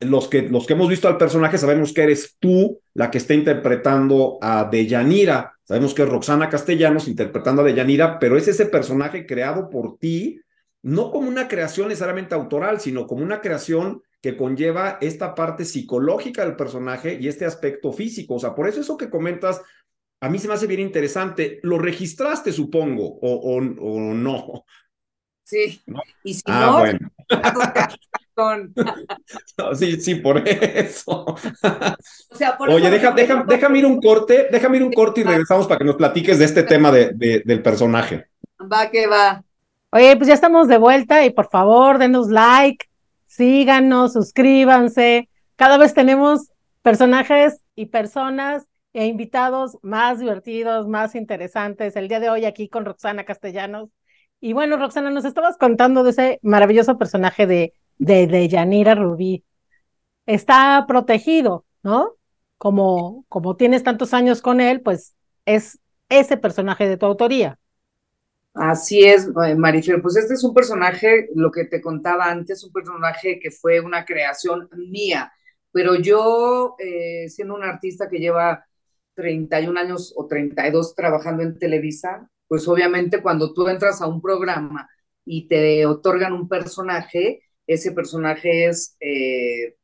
los 0.00 0.28
que, 0.28 0.42
los 0.42 0.66
que 0.66 0.74
hemos 0.74 0.88
visto 0.88 1.08
al 1.08 1.16
personaje 1.16 1.56
sabemos 1.56 1.92
que 1.92 2.02
eres 2.02 2.36
tú 2.38 2.80
la 2.92 3.10
que 3.10 3.18
está 3.18 3.34
interpretando 3.34 4.38
a 4.42 4.68
Deyanira, 4.70 5.54
sabemos 5.64 5.94
que 5.94 6.02
es 6.02 6.08
Roxana 6.08 6.50
Castellanos 6.50 7.08
interpretando 7.08 7.62
a 7.62 7.64
Deyanira, 7.64 8.18
pero 8.18 8.36
es 8.36 8.46
ese 8.46 8.66
personaje 8.66 9.26
creado 9.26 9.70
por 9.70 9.98
ti, 9.98 10.40
no 10.82 11.10
como 11.10 11.28
una 11.28 11.48
creación 11.48 11.88
necesariamente 11.88 12.34
autoral, 12.34 12.78
sino 12.80 13.06
como 13.06 13.24
una 13.24 13.40
creación 13.40 14.02
que 14.20 14.36
conlleva 14.36 14.98
esta 15.00 15.34
parte 15.34 15.64
psicológica 15.64 16.44
del 16.44 16.56
personaje 16.56 17.18
y 17.20 17.28
este 17.28 17.44
aspecto 17.44 17.92
físico. 17.92 18.34
O 18.34 18.38
sea, 18.38 18.54
por 18.54 18.68
eso 18.68 18.80
eso 18.80 18.96
que 18.96 19.10
comentas, 19.10 19.60
a 20.20 20.28
mí 20.28 20.38
se 20.38 20.48
me 20.48 20.54
hace 20.54 20.66
bien 20.66 20.80
interesante. 20.80 21.60
¿Lo 21.62 21.78
registraste, 21.78 22.52
supongo, 22.52 23.18
o, 23.20 23.56
o, 23.56 23.60
no? 23.60 24.64
Sí. 25.46 25.80
Y 26.24 26.34
si 26.34 26.42
ah, 26.46 26.60
no, 26.60 26.78
bueno. 26.80 27.08
sí, 29.78 30.00
sí, 30.00 30.16
por 30.16 30.46
eso. 30.46 31.24
O 31.24 31.36
sea, 32.34 32.58
por 32.58 32.68
Oye, 32.68 32.90
deja, 32.90 33.12
deja, 33.12 33.44
déjame 33.46 33.78
ir 33.78 33.86
un 33.86 34.00
corte, 34.00 34.48
déjame 34.50 34.78
ir 34.78 34.82
un 34.82 34.92
corte 34.92 35.20
y 35.20 35.24
regresamos 35.24 35.68
para 35.68 35.78
que 35.78 35.84
nos 35.84 35.94
platiques 35.94 36.40
de 36.40 36.46
este 36.46 36.64
tema 36.64 36.90
de, 36.90 37.12
de, 37.14 37.42
del 37.44 37.62
personaje. 37.62 38.26
Va 38.60 38.90
que 38.90 39.06
va. 39.06 39.44
Oye, 39.90 40.16
pues 40.16 40.26
ya 40.26 40.34
estamos 40.34 40.66
de 40.66 40.78
vuelta 40.78 41.24
y 41.24 41.30
por 41.30 41.48
favor, 41.48 41.98
denos 41.98 42.28
like, 42.28 42.86
síganos, 43.28 44.14
suscríbanse. 44.14 45.28
Cada 45.54 45.78
vez 45.78 45.94
tenemos 45.94 46.50
personajes 46.82 47.60
y 47.76 47.86
personas 47.86 48.66
e 48.92 49.06
invitados 49.06 49.78
más 49.82 50.18
divertidos, 50.18 50.88
más 50.88 51.14
interesantes. 51.14 51.94
El 51.94 52.08
día 52.08 52.18
de 52.18 52.30
hoy 52.30 52.46
aquí 52.46 52.68
con 52.68 52.84
Roxana 52.84 53.24
Castellanos. 53.24 53.90
Y 54.40 54.52
bueno, 54.52 54.76
Roxana, 54.76 55.10
nos 55.10 55.24
estabas 55.24 55.56
contando 55.58 56.04
de 56.04 56.10
ese 56.10 56.40
maravilloso 56.42 56.98
personaje 56.98 57.46
de, 57.46 57.74
de, 57.98 58.26
de 58.26 58.48
Yanira 58.48 58.94
Rubí. 58.94 59.44
Está 60.26 60.86
protegido, 60.88 61.66
¿no? 61.82 62.14
Como, 62.58 63.24
como 63.28 63.56
tienes 63.56 63.84
tantos 63.84 64.14
años 64.14 64.42
con 64.42 64.60
él, 64.60 64.82
pues 64.82 65.14
es 65.46 65.80
ese 66.08 66.36
personaje 66.36 66.88
de 66.88 66.96
tu 66.98 67.06
autoría. 67.06 67.58
Así 68.54 69.04
es, 69.04 69.28
eh, 69.46 69.54
Marifer. 69.54 70.00
Pues 70.00 70.16
este 70.16 70.34
es 70.34 70.42
un 70.44 70.54
personaje, 70.54 71.28
lo 71.34 71.50
que 71.50 71.66
te 71.66 71.80
contaba 71.82 72.26
antes, 72.30 72.64
un 72.64 72.72
personaje 72.72 73.38
que 73.38 73.50
fue 73.50 73.80
una 73.80 74.04
creación 74.06 74.68
mía, 74.90 75.30
pero 75.72 75.94
yo, 75.96 76.74
eh, 76.78 77.28
siendo 77.28 77.54
un 77.54 77.64
artista 77.64 78.08
que 78.08 78.18
lleva 78.18 78.66
31 79.14 79.76
años 79.76 80.14
o 80.16 80.26
32 80.26 80.94
trabajando 80.94 81.42
en 81.42 81.58
Televisa, 81.58 82.30
pues 82.48 82.66
obviamente 82.68 83.22
cuando 83.22 83.52
tú 83.52 83.68
entras 83.68 84.00
a 84.02 84.06
un 84.06 84.20
programa 84.22 84.88
y 85.24 85.48
te 85.48 85.86
otorgan 85.86 86.32
un 86.32 86.48
personaje, 86.48 87.42
ese 87.66 87.92
personaje 87.92 88.66
es, 88.68 88.96
eh, 89.00 89.76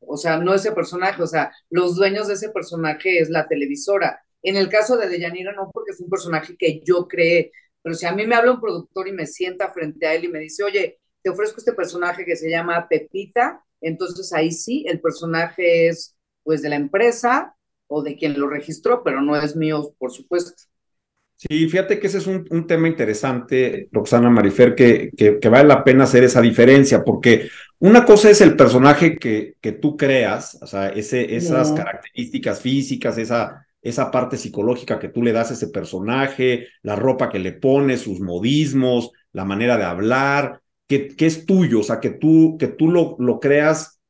o 0.00 0.16
sea, 0.16 0.38
no 0.38 0.54
ese 0.54 0.72
personaje, 0.72 1.22
o 1.22 1.26
sea, 1.26 1.52
los 1.70 1.96
dueños 1.96 2.28
de 2.28 2.34
ese 2.34 2.50
personaje 2.50 3.18
es 3.18 3.30
la 3.30 3.48
televisora. 3.48 4.20
En 4.42 4.56
el 4.56 4.68
caso 4.68 4.96
de 4.96 5.08
Deyanira 5.08 5.52
no, 5.52 5.70
porque 5.72 5.92
es 5.92 6.00
un 6.00 6.08
personaje 6.10 6.56
que 6.56 6.80
yo 6.84 7.08
creé, 7.08 7.52
pero 7.82 7.94
si 7.94 8.06
a 8.06 8.12
mí 8.12 8.26
me 8.26 8.34
habla 8.36 8.52
un 8.52 8.60
productor 8.60 9.08
y 9.08 9.12
me 9.12 9.26
sienta 9.26 9.72
frente 9.72 10.06
a 10.06 10.14
él 10.14 10.24
y 10.24 10.28
me 10.28 10.38
dice, 10.40 10.62
oye, 10.64 10.98
te 11.22 11.30
ofrezco 11.30 11.58
este 11.58 11.72
personaje 11.72 12.24
que 12.24 12.36
se 12.36 12.50
llama 12.50 12.88
Pepita, 12.88 13.64
entonces 13.80 14.32
ahí 14.32 14.52
sí, 14.52 14.84
el 14.88 15.00
personaje 15.00 15.88
es 15.88 16.16
pues 16.44 16.62
de 16.62 16.68
la 16.68 16.76
empresa 16.76 17.56
o 17.88 18.02
de 18.02 18.16
quien 18.16 18.38
lo 18.38 18.48
registró, 18.48 19.02
pero 19.04 19.20
no 19.20 19.36
es 19.36 19.56
mío, 19.56 19.94
por 19.98 20.12
supuesto. 20.12 20.52
Sí, 21.38 21.68
fíjate 21.68 22.00
que 22.00 22.06
ese 22.06 22.18
es 22.18 22.26
un, 22.26 22.66
tema 22.66 22.88
interesante, 22.88 23.88
Roxana 23.92 24.30
Marifer, 24.30 24.74
que, 24.74 25.10
que, 25.16 25.48
vale 25.50 25.68
la 25.68 25.84
pena 25.84 26.04
hacer 26.04 26.24
esa 26.24 26.40
diferencia, 26.40 27.04
porque 27.04 27.50
una 27.78 28.06
cosa 28.06 28.30
es 28.30 28.40
el 28.40 28.56
personaje 28.56 29.16
que, 29.18 29.54
que 29.60 29.72
tú 29.72 29.98
creas, 29.98 30.58
o 30.62 30.66
sea, 30.66 30.88
ese, 30.88 31.36
esas 31.36 31.72
características 31.72 32.62
físicas, 32.62 33.18
esa, 33.18 33.66
esa 33.82 34.10
parte 34.10 34.38
psicológica 34.38 34.98
que 34.98 35.10
tú 35.10 35.22
le 35.22 35.32
das 35.32 35.50
a 35.50 35.54
ese 35.54 35.68
personaje, 35.68 36.68
la 36.82 36.96
ropa 36.96 37.28
que 37.28 37.38
le 37.38 37.52
pones, 37.52 38.00
sus 38.00 38.18
modismos, 38.20 39.10
la 39.32 39.44
manera 39.44 39.76
de 39.76 39.84
hablar, 39.84 40.62
que, 40.88 41.08
que 41.08 41.26
es 41.26 41.44
tuyo, 41.44 41.80
o 41.80 41.82
sea, 41.82 42.00
que 42.00 42.10
tú, 42.10 42.56
que 42.58 42.68
tú 42.68 42.90
lo, 42.90 43.14
lo 43.18 43.40
creas, 43.40 44.00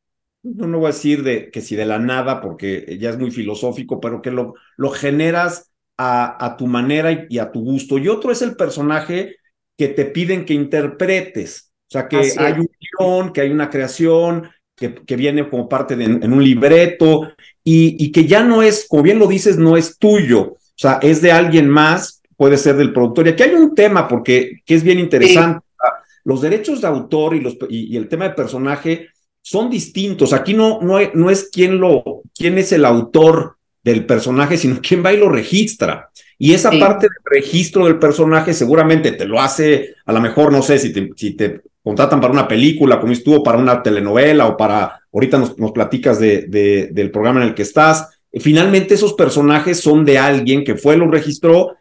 no, 0.45 0.69
no 0.69 0.79
voy 0.79 0.91
a 0.91 0.93
decir 0.93 1.25
de, 1.25 1.51
que 1.51 1.61
si 1.61 1.75
de 1.75 1.87
la 1.87 1.99
nada, 1.99 2.41
porque 2.41 2.97
ya 3.01 3.11
es 3.11 3.19
muy 3.19 3.33
filosófico, 3.33 3.99
pero 4.01 4.23
que 4.23 4.31
lo, 4.31 4.55
lo 4.77 4.91
generas 4.91 5.73
a, 5.97 6.45
a 6.45 6.57
tu 6.57 6.67
manera 6.67 7.27
y, 7.29 7.39
a 7.39 7.51
tu 7.51 7.61
gusto. 7.61 7.99
Y 7.99 8.09
otro 8.09 8.31
es 8.31 8.43
el 8.43 8.57
personaje 8.57 9.37
que 9.77 9.89
te 9.89 10.07
piden 10.07 10.45
que 10.45 10.55
interpretes, 10.55 11.73
o 11.89 11.93
sea, 11.93 12.09
que 12.09 12.33
hay 12.39 12.53
un 12.55 12.69
guion, 12.81 13.33
que 13.33 13.43
hay 13.43 13.51
una 13.51 13.71
creación, 13.71 14.49
que, 14.75 14.95
que, 14.95 15.17
viene 15.17 15.49
como 15.49 15.69
parte 15.69 15.97
de 15.97 16.05
en 16.05 16.33
un 16.33 16.43
libreto 16.43 17.29
y, 17.63 18.13
que 18.13 18.27
ya 18.27 18.43
no 18.43 18.63
es, 18.63 18.87
como 18.89 19.03
bien 19.03 19.19
lo 19.19 19.27
dices, 19.27 19.57
no 19.57 19.77
es 19.77 19.99
tuyo, 19.99 20.53
o 20.53 20.59
sea, 20.75 20.99
es 21.03 21.23
de 21.23 21.33
alguien 21.33 21.69
más, 21.69 22.23
puede 22.37 22.57
ser 22.57 22.77
del 22.77 22.93
productor. 22.93 23.27
Y 23.27 23.31
aquí 23.31 23.43
hay 23.43 23.55
un 23.55 23.75
tema 23.75 24.07
porque 24.09 24.61
que 24.65 24.75
es 24.75 24.83
bien 24.83 24.99
interesante. 24.99 25.65
Los 26.25 26.43
derechos 26.43 26.81
de 26.81 26.89
autor 26.89 27.37
y, 27.37 27.41
los, 27.41 27.57
y, 27.69 27.97
el 27.97 28.09
tema 28.09 28.25
de 28.25 28.35
personaje 28.35 29.09
son 29.41 29.71
distintos. 29.71 30.33
Aquí 30.33 30.55
no, 30.55 30.81
no, 30.83 30.99
no 31.15 31.31
es 31.31 31.51
quién, 31.53 31.79
lo, 31.79 32.23
quién 32.37 32.59
es 32.59 32.73
el 32.73 32.85
autor 32.85 33.56
del 33.87 34.05
personaje, 34.05 34.59
sino 34.59 34.81
quién 34.83 35.05
va 35.05 35.13
y 35.13 35.17
lo 35.17 35.29
registra. 35.29 36.11
Y 36.39 36.53
esa 36.55 36.71
parte 36.73 37.07
del 37.07 37.41
registro 37.43 37.85
del 37.87 38.01
personaje 38.01 38.53
seguramente 38.53 39.13
te 39.13 39.27
lo 39.27 39.41
hace, 39.41 39.95
a 40.05 40.13
lo 40.13 40.21
mejor, 40.21 40.51
no 40.51 40.61
sé, 40.61 40.81
si 40.81 40.93
te, 40.93 41.09
si 41.15 41.37
te 41.37 41.61
contratan 41.85 42.21
para 42.21 42.33
una 42.33 42.49
película, 42.49 42.99
como 43.01 43.13
estuvo, 43.13 43.45
para 43.45 43.59
una 43.59 43.85
telenovela 43.85 44.49
o 44.49 44.57
para, 44.57 45.01
ahorita 45.13 45.39
nos, 45.39 45.57
nos 45.57 45.71
platicas 45.71 46.19
de, 46.19 46.47
de, 46.49 46.89
del 46.91 47.13
programa 47.13 47.43
en 47.43 47.49
el 47.49 47.55
que 47.55 47.63
estás. 47.63 48.19
Finalmente 48.41 48.95
esos 48.95 49.15
personajes 49.15 49.79
son 49.79 50.05
de 50.05 50.19
alguien 50.19 50.65
que 50.65 50.75
fue, 50.75 50.97
lo 50.97 51.09
registró 51.09 51.77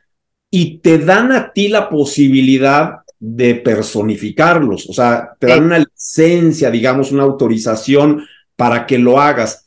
y 0.52 0.78
te 0.78 1.00
dan 1.00 1.32
a 1.32 1.52
ti 1.54 1.70
la 1.70 1.90
posibilidad 1.90 3.00
de 3.20 3.56
personificarlos, 3.56 4.88
o 4.88 4.94
sea, 4.94 5.32
te 5.40 5.48
dan 5.48 5.64
una 5.64 5.80
licencia, 5.80 6.70
digamos, 6.70 7.12
una 7.12 7.24
autorización 7.24 8.24
para 8.56 8.86
que 8.86 9.00
lo 9.00 9.20
hagas. 9.20 9.65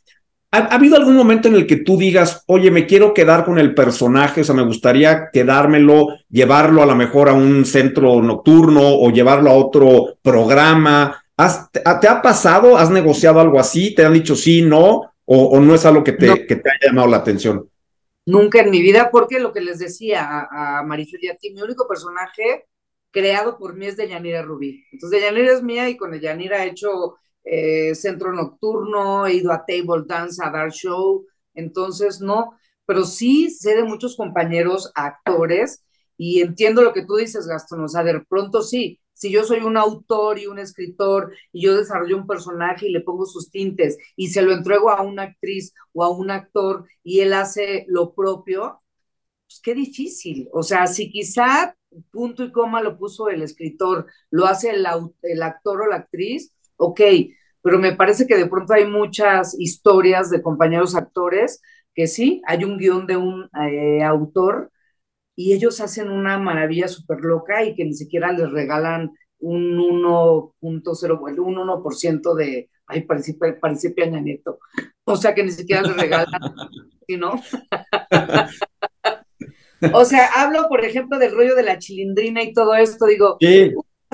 ¿Ha, 0.50 0.74
habido 0.74 0.96
algún 0.96 1.16
momento 1.16 1.48
en 1.48 1.56
el 1.56 1.66
que 1.66 1.76
tú 1.76 1.98
digas, 1.98 2.42
oye, 2.46 2.70
me 2.70 2.86
quiero 2.86 3.12
quedar 3.12 3.44
con 3.44 3.58
el 3.58 3.74
personaje, 3.74 4.40
o 4.40 4.44
sea, 4.44 4.54
me 4.54 4.64
gustaría 4.64 5.30
quedármelo, 5.30 6.08
llevarlo 6.30 6.82
a 6.82 6.86
lo 6.86 6.96
mejor 6.96 7.28
a 7.28 7.34
un 7.34 7.66
centro 7.66 8.22
nocturno 8.22 8.80
o 8.82 9.10
llevarlo 9.10 9.50
a 9.50 9.54
otro 9.54 10.16
programa? 10.22 11.22
te, 11.72 11.82
ha 11.84 12.22
pasado? 12.22 12.76
¿Has 12.76 12.90
negociado 12.90 13.40
algo 13.40 13.60
así? 13.60 13.94
¿Te 13.94 14.04
han 14.04 14.14
dicho 14.14 14.34
sí, 14.34 14.62
no? 14.62 15.12
¿O, 15.26 15.60
no 15.60 15.74
es 15.74 15.84
algo 15.84 16.02
que 16.02 16.12
te, 16.12 16.46
que 16.46 16.56
te 16.56 16.70
haya 16.70 16.86
llamado 16.86 17.08
la 17.08 17.18
atención? 17.18 17.68
Nunca 18.24 18.60
en 18.60 18.70
mi 18.70 18.80
vida, 18.80 19.10
porque 19.10 19.38
lo 19.38 19.52
que 19.52 19.60
les 19.60 19.78
decía 19.78 20.26
a, 20.26 20.78
a 20.78 20.82
Marifel 20.82 21.20
y 21.22 21.28
a 21.28 21.36
ti, 21.36 21.50
mi 21.52 21.60
único 21.60 21.86
personaje 21.86 22.64
creado 23.10 23.58
por 23.58 23.74
mí 23.74 23.86
es 23.86 23.96
de 23.96 24.08
Yanira 24.08 24.42
Rubí. 24.42 24.84
Entonces, 24.92 25.20
de 25.20 25.26
Yanira 25.26 25.52
es 25.52 25.62
mía 25.62 25.88
y 25.88 25.96
con 25.96 26.18
Yanira 26.18 26.64
he 26.64 26.68
hecho 26.68 27.16
eh, 27.50 27.94
centro 27.94 28.32
nocturno, 28.32 29.26
he 29.26 29.34
ido 29.34 29.52
a 29.52 29.64
table 29.66 30.04
dance, 30.06 30.42
a 30.44 30.50
dar 30.50 30.70
show, 30.70 31.26
entonces 31.54 32.20
no, 32.20 32.58
pero 32.86 33.04
sí 33.04 33.50
sé 33.50 33.74
de 33.76 33.84
muchos 33.84 34.16
compañeros 34.16 34.92
actores 34.94 35.84
y 36.16 36.40
entiendo 36.42 36.82
lo 36.82 36.92
que 36.92 37.06
tú 37.06 37.16
dices, 37.16 37.46
Gastón, 37.46 37.84
o 37.84 37.88
sea, 37.88 38.02
de 38.02 38.20
pronto 38.28 38.62
sí, 38.62 39.00
si 39.12 39.30
yo 39.30 39.44
soy 39.44 39.60
un 39.60 39.76
autor 39.76 40.38
y 40.38 40.46
un 40.46 40.58
escritor 40.58 41.32
y 41.52 41.62
yo 41.62 41.76
desarrollo 41.76 42.16
un 42.16 42.26
personaje 42.26 42.88
y 42.88 42.92
le 42.92 43.00
pongo 43.00 43.26
sus 43.26 43.50
tintes 43.50 43.98
y 44.16 44.28
se 44.28 44.42
lo 44.42 44.52
entrego 44.52 44.90
a 44.90 45.02
una 45.02 45.24
actriz 45.24 45.72
o 45.92 46.04
a 46.04 46.10
un 46.10 46.30
actor 46.30 46.86
y 47.02 47.20
él 47.20 47.32
hace 47.32 47.84
lo 47.88 48.14
propio, 48.14 48.80
pues 49.46 49.60
qué 49.62 49.74
difícil. 49.74 50.48
O 50.52 50.62
sea, 50.62 50.86
si 50.86 51.10
quizá 51.10 51.76
punto 52.10 52.44
y 52.44 52.52
coma 52.52 52.82
lo 52.82 52.98
puso 52.98 53.28
el 53.28 53.42
escritor, 53.42 54.06
lo 54.30 54.46
hace 54.46 54.70
el, 54.70 54.86
el 55.22 55.42
actor 55.42 55.82
o 55.82 55.86
la 55.86 55.96
actriz, 55.96 56.52
ok, 56.76 57.00
pero 57.62 57.78
me 57.78 57.94
parece 57.94 58.26
que 58.26 58.36
de 58.36 58.46
pronto 58.46 58.72
hay 58.72 58.86
muchas 58.86 59.58
historias 59.58 60.30
de 60.30 60.42
compañeros 60.42 60.94
actores 60.94 61.60
que 61.94 62.06
sí, 62.06 62.42
hay 62.46 62.64
un 62.64 62.78
guion 62.78 63.06
de 63.06 63.16
un 63.16 63.48
eh, 63.60 64.02
autor 64.02 64.70
y 65.34 65.52
ellos 65.52 65.80
hacen 65.80 66.10
una 66.10 66.38
maravilla 66.38 66.88
súper 66.88 67.20
loca 67.20 67.64
y 67.64 67.74
que 67.74 67.84
ni 67.84 67.94
siquiera 67.94 68.32
les 68.32 68.50
regalan 68.50 69.12
un 69.40 69.76
1.0, 69.76 71.38
un 71.40 71.56
1% 71.56 72.34
de, 72.34 72.70
ay, 72.86 73.02
parece, 73.02 73.36
parece 73.60 73.90
Peña 73.90 74.20
Nieto. 74.20 74.58
O 75.04 75.16
sea, 75.16 75.34
que 75.34 75.42
ni 75.42 75.50
siquiera 75.50 75.82
les 75.82 75.96
regalan, 75.96 76.40
¿no? 77.18 77.40
o 79.92 80.04
sea, 80.04 80.28
hablo, 80.36 80.68
por 80.68 80.84
ejemplo, 80.84 81.18
del 81.18 81.34
rollo 81.34 81.54
de 81.54 81.62
la 81.62 81.78
chilindrina 81.78 82.42
y 82.42 82.52
todo 82.52 82.74
esto, 82.74 83.06
digo, 83.06 83.38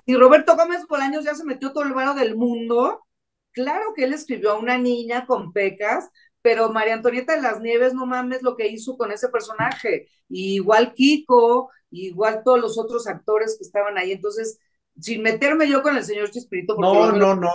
y 0.06 0.14
Roberto 0.16 0.56
Gómez 0.56 0.86
Bolaños 0.88 1.24
ya 1.24 1.34
se 1.34 1.44
metió 1.44 1.72
todo 1.72 1.84
el 1.84 1.94
varo 1.94 2.14
del 2.14 2.36
mundo, 2.36 3.03
Claro 3.54 3.94
que 3.94 4.04
él 4.04 4.12
escribió 4.12 4.52
a 4.52 4.58
una 4.58 4.76
niña 4.76 5.26
con 5.26 5.52
pecas, 5.52 6.10
pero 6.42 6.70
María 6.70 6.94
Antonieta 6.94 7.34
de 7.34 7.40
las 7.40 7.60
Nieves, 7.60 7.94
no 7.94 8.04
mames 8.04 8.42
lo 8.42 8.56
que 8.56 8.68
hizo 8.68 8.98
con 8.98 9.12
ese 9.12 9.28
personaje. 9.30 10.08
igual 10.28 10.92
Kiko, 10.92 11.70
igual 11.90 12.42
todos 12.44 12.60
los 12.60 12.76
otros 12.78 13.06
actores 13.06 13.56
que 13.56 13.64
estaban 13.64 13.96
ahí. 13.96 14.12
Entonces, 14.12 14.58
sin 15.00 15.22
meterme 15.22 15.68
yo 15.68 15.82
con 15.82 15.96
el 15.96 16.04
señor 16.04 16.30
Chispirito. 16.30 16.76
No, 16.78 17.12
no, 17.12 17.34
no. 17.34 17.50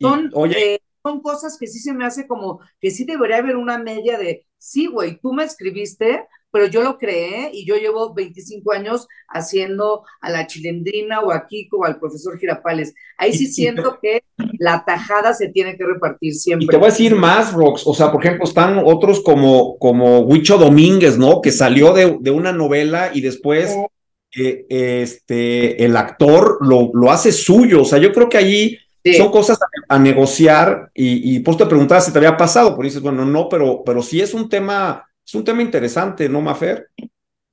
Son, 0.00 0.30
eh, 0.56 0.80
son 1.02 1.20
cosas 1.20 1.58
que 1.58 1.66
sí 1.66 1.78
se 1.78 1.92
me 1.92 2.04
hace 2.04 2.26
como 2.26 2.60
que 2.80 2.90
sí 2.90 3.04
debería 3.04 3.36
haber 3.36 3.56
una 3.56 3.78
media 3.78 4.18
de, 4.18 4.46
sí, 4.56 4.86
güey, 4.86 5.20
tú 5.20 5.32
me 5.32 5.44
escribiste, 5.44 6.26
pero 6.50 6.66
yo 6.66 6.82
lo 6.82 6.98
creé 6.98 7.50
y 7.52 7.66
yo 7.66 7.76
llevo 7.76 8.14
25 8.14 8.72
años 8.72 9.06
haciendo 9.28 10.04
a 10.20 10.30
la 10.30 10.46
chilendrina 10.46 11.20
o 11.20 11.30
a 11.30 11.46
Kiko 11.46 11.78
o 11.78 11.84
al 11.84 11.98
profesor 11.98 12.38
Girapales. 12.38 12.94
Ahí 13.18 13.32
sí 13.32 13.46
siento 13.46 13.98
que 14.00 14.24
la 14.58 14.84
tajada 14.84 15.34
se 15.34 15.48
tiene 15.48 15.76
que 15.76 15.84
repartir 15.84 16.34
siempre. 16.34 16.64
Y 16.64 16.68
te 16.68 16.76
voy 16.76 16.86
a 16.86 16.90
decir 16.90 17.14
más, 17.14 17.52
Rox, 17.52 17.86
o 17.86 17.94
sea, 17.94 18.10
por 18.10 18.24
ejemplo, 18.24 18.44
están 18.44 18.80
otros 18.84 19.20
como, 19.20 19.78
como 19.78 20.20
Huicho 20.20 20.56
Domínguez, 20.56 21.18
¿no? 21.18 21.40
Que 21.40 21.52
salió 21.52 21.92
de, 21.92 22.16
de 22.20 22.30
una 22.30 22.52
novela 22.52 23.10
y 23.12 23.20
después 23.20 23.76
eh, 24.34 24.66
este, 24.68 25.84
el 25.84 25.96
actor 25.96 26.58
lo, 26.60 26.90
lo 26.94 27.10
hace 27.10 27.32
suyo, 27.32 27.82
o 27.82 27.84
sea, 27.84 27.98
yo 27.98 28.12
creo 28.12 28.28
que 28.28 28.38
allí... 28.38 28.78
Son 29.16 29.30
cosas 29.30 29.58
a, 29.88 29.98
negociar 29.98 30.90
y, 30.92 31.34
y 31.34 31.40
pues 31.40 31.56
te 31.56 31.64
preguntaba 31.64 31.98
si 32.02 32.12
te 32.12 32.18
había 32.18 32.36
pasado, 32.36 32.74
porque 32.74 32.88
dices, 32.88 33.00
bueno, 33.00 33.24
no, 33.24 33.48
pero, 33.48 33.82
pero 33.82 34.02
sí 34.02 34.20
es 34.20 34.34
un 34.34 34.50
tema 34.50 35.07
es 35.28 35.34
un 35.34 35.44
tema 35.44 35.60
interesante, 35.60 36.26
¿no, 36.26 36.40
Mafer? 36.40 36.88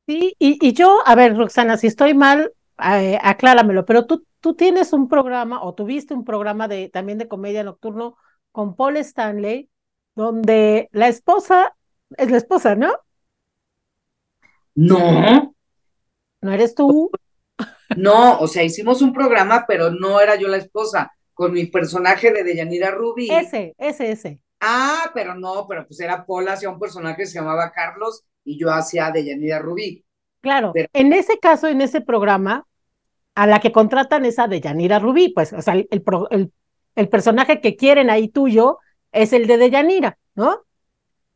Sí, 0.07 0.33
y, 0.39 0.71
yo, 0.71 1.01
a 1.05 1.13
ver, 1.13 1.35
Roxana, 1.35 1.75
si 1.75 1.87
estoy 1.87 2.13
mal, 2.13 2.53
eh, 2.81 3.19
acláramelo, 3.21 3.83
pero 3.83 4.05
tú, 4.05 4.25
tú 4.39 4.55
tienes 4.55 4.93
un 4.93 5.09
programa 5.09 5.61
o 5.61 5.73
tuviste 5.73 6.13
un 6.13 6.23
programa 6.23 6.69
de, 6.69 6.87
también 6.87 7.17
de 7.17 7.27
comedia 7.27 7.65
nocturno 7.65 8.15
con 8.53 8.77
Paul 8.77 8.95
Stanley, 8.95 9.69
donde 10.15 10.87
la 10.93 11.09
esposa 11.09 11.75
es 12.15 12.31
la 12.31 12.37
esposa, 12.37 12.75
¿no? 12.75 12.93
No. 14.73 15.53
¿No 16.39 16.51
eres 16.53 16.75
tú? 16.75 17.11
No, 17.97 18.39
o 18.39 18.47
sea, 18.47 18.63
hicimos 18.63 19.01
un 19.01 19.11
programa, 19.11 19.65
pero 19.67 19.91
no 19.91 20.21
era 20.21 20.35
yo 20.37 20.47
la 20.47 20.57
esposa, 20.57 21.11
con 21.33 21.51
mi 21.51 21.65
personaje 21.65 22.31
de 22.31 22.45
Deyanira 22.45 22.91
Rubí. 22.91 23.29
Ese, 23.29 23.75
ese, 23.77 24.11
ese. 24.11 24.44
Ah, 24.59 25.11
pero 25.13 25.35
no, 25.35 25.67
pero 25.67 25.85
pues 25.85 25.99
era 25.99 26.25
Paul 26.25 26.47
hacía 26.47 26.69
un 26.69 26.79
personaje 26.79 27.17
que 27.17 27.25
se 27.27 27.39
llamaba 27.39 27.71
Carlos 27.71 28.23
y 28.43 28.57
yo 28.59 28.71
hacía 28.71 29.11
de 29.11 29.25
Yanira 29.25 29.59
Rubí. 29.59 30.03
Claro, 30.41 30.73
en 30.75 31.13
ese 31.13 31.39
caso, 31.39 31.67
en 31.67 31.81
ese 31.81 32.01
programa, 32.01 32.67
a 33.35 33.47
la 33.47 33.59
que 33.59 33.71
contratan 33.71 34.25
es 34.25 34.39
a 34.39 34.47
Deyanira 34.47 34.99
Rubí, 34.99 35.29
pues, 35.29 35.53
o 35.53 35.61
sea, 35.61 35.73
el, 35.73 35.87
el, 35.91 36.53
el 36.95 37.09
personaje 37.09 37.61
que 37.61 37.75
quieren 37.75 38.09
ahí 38.09 38.29
tuyo 38.29 38.79
es 39.11 39.33
el 39.33 39.47
de 39.47 39.57
Deyanira, 39.57 40.17
¿no? 40.35 40.61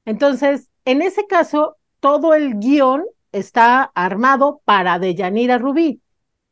Entonces, 0.05 0.69
en 0.85 1.01
ese 1.01 1.27
caso, 1.27 1.77
todo 1.99 2.33
el 2.33 2.59
guion 2.59 3.05
está 3.31 3.83
armado 3.95 4.61
para 4.65 4.99
Deyanira 4.99 5.57
Rubí. 5.57 6.01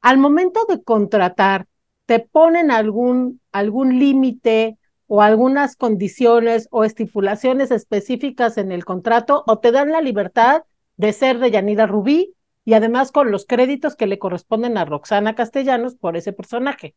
Al 0.02 0.18
momento 0.18 0.66
de 0.68 0.84
contratar, 0.84 1.68
¿te 2.06 2.20
ponen 2.20 2.72
algún, 2.72 3.42
algún 3.52 4.00
límite 4.00 4.77
o 5.08 5.22
algunas 5.22 5.76
condiciones 5.76 6.68
o 6.72 6.84
estipulaciones 6.84 7.72
específicas 7.72 8.58
en 8.58 8.72
el 8.72 8.86
contrato 8.86 9.44
o 9.48 9.60
te 9.60 9.72
dan 9.72 9.92
la 9.92 10.02
libertad 10.02 10.64
de 10.98 11.14
ser 11.14 11.40
Deyanira 11.40 11.88
Rubí 11.88 12.36
y 12.66 12.74
además 12.74 13.12
con 13.12 13.32
los 13.32 13.46
créditos 13.46 13.96
que 13.96 14.08
le 14.08 14.20
corresponden 14.20 14.78
a 14.78 14.84
Roxana 14.84 15.36
Castellanos 15.36 15.96
por 15.96 16.18
ese 16.18 16.34
personaje? 16.34 16.96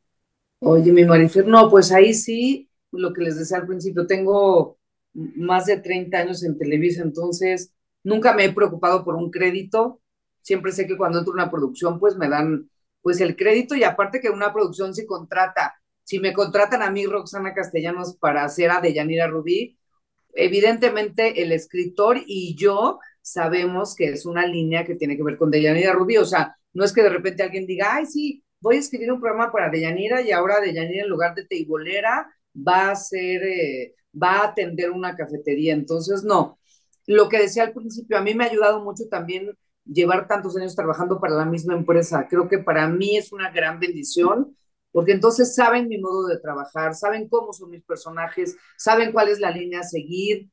Oye, 0.58 0.92
mi 0.92 1.04
Marifer, 1.04 1.46
no, 1.46 1.70
pues 1.70 1.92
ahí 1.92 2.12
sí, 2.12 2.68
lo 2.90 3.12
que 3.12 3.22
les 3.22 3.38
decía 3.38 3.58
al 3.58 3.66
principio, 3.66 4.06
tengo 4.06 4.78
más 5.14 5.66
de 5.66 5.78
30 5.78 6.18
años 6.18 6.42
en 6.42 6.58
Televisa, 6.58 7.02
entonces 7.02 7.72
nunca 8.02 8.34
me 8.34 8.44
he 8.44 8.52
preocupado 8.52 9.04
por 9.04 9.14
un 9.14 9.30
crédito. 9.30 10.00
Siempre 10.42 10.72
sé 10.72 10.86
que 10.86 10.96
cuando 10.96 11.18
entro 11.18 11.32
una 11.32 11.50
producción, 11.50 12.00
pues 12.00 12.16
me 12.16 12.28
dan 12.28 12.68
pues 13.02 13.20
el 13.20 13.36
crédito 13.36 13.74
y 13.74 13.84
aparte 13.84 14.20
que 14.20 14.28
una 14.28 14.52
producción 14.52 14.94
se 14.94 15.06
contrata, 15.06 15.79
si 16.10 16.18
me 16.18 16.32
contratan 16.32 16.82
a 16.82 16.90
mí, 16.90 17.06
Roxana 17.06 17.54
Castellanos, 17.54 18.16
para 18.16 18.42
hacer 18.42 18.72
a 18.72 18.80
Deyanira 18.80 19.28
Rubí, 19.28 19.78
evidentemente 20.34 21.40
el 21.40 21.52
escritor 21.52 22.18
y 22.26 22.56
yo 22.56 22.98
sabemos 23.22 23.94
que 23.94 24.06
es 24.06 24.26
una 24.26 24.44
línea 24.44 24.84
que 24.84 24.96
tiene 24.96 25.16
que 25.16 25.22
ver 25.22 25.38
con 25.38 25.52
Deyanira 25.52 25.92
Rubí, 25.92 26.16
o 26.16 26.24
sea, 26.24 26.56
no 26.72 26.84
es 26.84 26.92
que 26.92 27.04
de 27.04 27.10
repente 27.10 27.44
alguien 27.44 27.64
diga, 27.64 27.94
ay, 27.94 28.06
sí, 28.06 28.42
voy 28.58 28.74
a 28.74 28.78
escribir 28.80 29.12
un 29.12 29.20
programa 29.20 29.52
para 29.52 29.70
Deyanira 29.70 30.20
y 30.20 30.32
ahora 30.32 30.58
Deyanira 30.58 31.04
en 31.04 31.10
lugar 31.10 31.36
de 31.36 31.46
teibolera 31.46 32.28
va 32.56 32.90
a 32.90 32.96
ser, 32.96 33.44
eh, 33.44 33.94
va 34.20 34.38
a 34.38 34.46
atender 34.46 34.90
una 34.90 35.14
cafetería, 35.14 35.74
entonces 35.74 36.24
no, 36.24 36.58
lo 37.06 37.28
que 37.28 37.38
decía 37.38 37.62
al 37.62 37.72
principio, 37.72 38.18
a 38.18 38.20
mí 38.20 38.34
me 38.34 38.42
ha 38.42 38.48
ayudado 38.48 38.82
mucho 38.82 39.04
también 39.08 39.56
llevar 39.84 40.26
tantos 40.26 40.56
años 40.56 40.74
trabajando 40.74 41.20
para 41.20 41.36
la 41.36 41.44
misma 41.44 41.74
empresa. 41.74 42.26
Creo 42.28 42.48
que 42.48 42.58
para 42.58 42.88
mí 42.88 43.16
es 43.16 43.32
una 43.32 43.50
gran 43.50 43.78
bendición, 43.78 44.56
porque 44.92 45.12
entonces 45.12 45.54
saben 45.54 45.88
mi 45.88 45.98
modo 45.98 46.26
de 46.26 46.38
trabajar, 46.38 46.94
saben 46.94 47.28
cómo 47.28 47.52
son 47.52 47.70
mis 47.70 47.84
personajes, 47.84 48.56
saben 48.76 49.12
cuál 49.12 49.28
es 49.28 49.40
la 49.40 49.50
línea 49.50 49.80
a 49.80 49.84
seguir. 49.84 50.48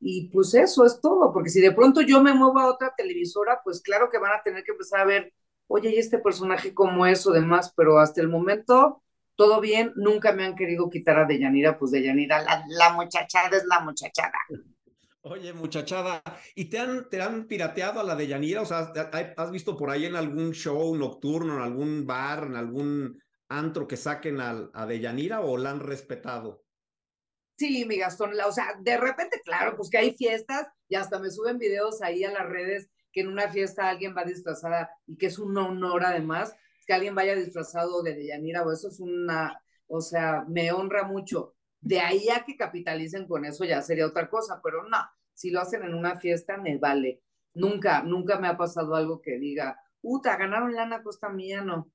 Y 0.00 0.28
pues 0.28 0.54
eso 0.54 0.84
es 0.84 1.00
todo, 1.00 1.32
porque 1.32 1.48
si 1.48 1.60
de 1.60 1.72
pronto 1.72 2.02
yo 2.02 2.22
me 2.22 2.34
muevo 2.34 2.58
a 2.58 2.66
otra 2.70 2.92
televisora, 2.96 3.60
pues 3.64 3.80
claro 3.80 4.10
que 4.10 4.18
van 4.18 4.32
a 4.38 4.42
tener 4.42 4.62
que 4.62 4.72
empezar 4.72 5.00
a 5.00 5.04
ver, 5.06 5.32
oye, 5.66 5.90
¿y 5.90 5.98
este 5.98 6.18
personaje 6.18 6.74
cómo 6.74 7.06
es 7.06 7.26
o 7.26 7.32
demás? 7.32 7.72
Pero 7.74 7.98
hasta 7.98 8.20
el 8.20 8.28
momento, 8.28 9.02
todo 9.34 9.60
bien, 9.60 9.92
nunca 9.96 10.32
me 10.32 10.44
han 10.44 10.56
querido 10.56 10.90
quitar 10.90 11.18
a 11.18 11.24
Deyanira, 11.24 11.78
pues 11.78 11.90
Deyanira, 11.90 12.42
la, 12.42 12.64
la 12.68 12.92
muchachada 12.92 13.56
es 13.56 13.64
la 13.64 13.80
muchachada. 13.80 14.34
Oye, 15.22 15.54
muchachada, 15.54 16.22
¿y 16.54 16.66
te 16.66 16.78
han, 16.78 17.08
te 17.08 17.22
han 17.22 17.46
pirateado 17.46 17.98
a 17.98 18.04
la 18.04 18.14
de 18.14 18.26
Yanira? 18.26 18.60
O 18.60 18.66
sea, 18.66 18.92
¿has 19.38 19.50
visto 19.50 19.74
por 19.74 19.88
ahí 19.88 20.04
en 20.04 20.16
algún 20.16 20.52
show 20.52 20.94
nocturno, 20.94 21.56
en 21.56 21.62
algún 21.62 22.06
bar, 22.06 22.44
en 22.44 22.56
algún 22.56 23.23
antro 23.58 23.88
que 23.88 23.96
saquen 23.96 24.40
a, 24.40 24.70
a 24.72 24.92
Yanira 24.92 25.40
o 25.40 25.56
la 25.56 25.70
han 25.70 25.80
respetado? 25.80 26.64
Sí, 27.56 27.84
mi 27.84 27.98
Gastón, 27.98 28.32
o 28.44 28.52
sea, 28.52 28.74
de 28.80 28.96
repente, 28.96 29.40
claro, 29.44 29.76
pues 29.76 29.88
que 29.88 29.98
hay 29.98 30.16
fiestas 30.16 30.66
y 30.88 30.96
hasta 30.96 31.20
me 31.20 31.30
suben 31.30 31.58
videos 31.58 32.02
ahí 32.02 32.24
a 32.24 32.32
las 32.32 32.48
redes 32.48 32.90
que 33.12 33.20
en 33.20 33.28
una 33.28 33.48
fiesta 33.48 33.88
alguien 33.88 34.14
va 34.16 34.24
disfrazada 34.24 34.90
y 35.06 35.16
que 35.16 35.26
es 35.26 35.38
un 35.38 35.56
honor 35.56 36.04
además 36.04 36.54
que 36.86 36.92
alguien 36.92 37.14
vaya 37.14 37.34
disfrazado 37.34 38.02
de 38.02 38.14
Deyanira 38.14 38.62
o 38.62 38.72
eso 38.72 38.88
es 38.88 39.00
una, 39.00 39.60
o 39.86 40.00
sea, 40.00 40.44
me 40.48 40.72
honra 40.72 41.04
mucho. 41.04 41.54
De 41.80 42.00
ahí 42.00 42.28
a 42.28 42.44
que 42.44 42.56
capitalicen 42.56 43.26
con 43.26 43.44
eso 43.44 43.64
ya 43.64 43.82
sería 43.82 44.06
otra 44.06 44.28
cosa, 44.28 44.60
pero 44.62 44.82
no, 44.84 44.98
si 45.32 45.50
lo 45.50 45.60
hacen 45.60 45.82
en 45.84 45.94
una 45.94 46.16
fiesta 46.16 46.56
me 46.56 46.78
vale. 46.78 47.22
Nunca, 47.54 48.02
nunca 48.02 48.38
me 48.38 48.48
ha 48.48 48.56
pasado 48.56 48.94
algo 48.94 49.20
que 49.22 49.38
diga, 49.38 49.78
puta, 50.00 50.36
ganaron 50.36 50.74
lana 50.74 51.02
costa 51.02 51.28
mía, 51.28 51.62
no. 51.62 51.90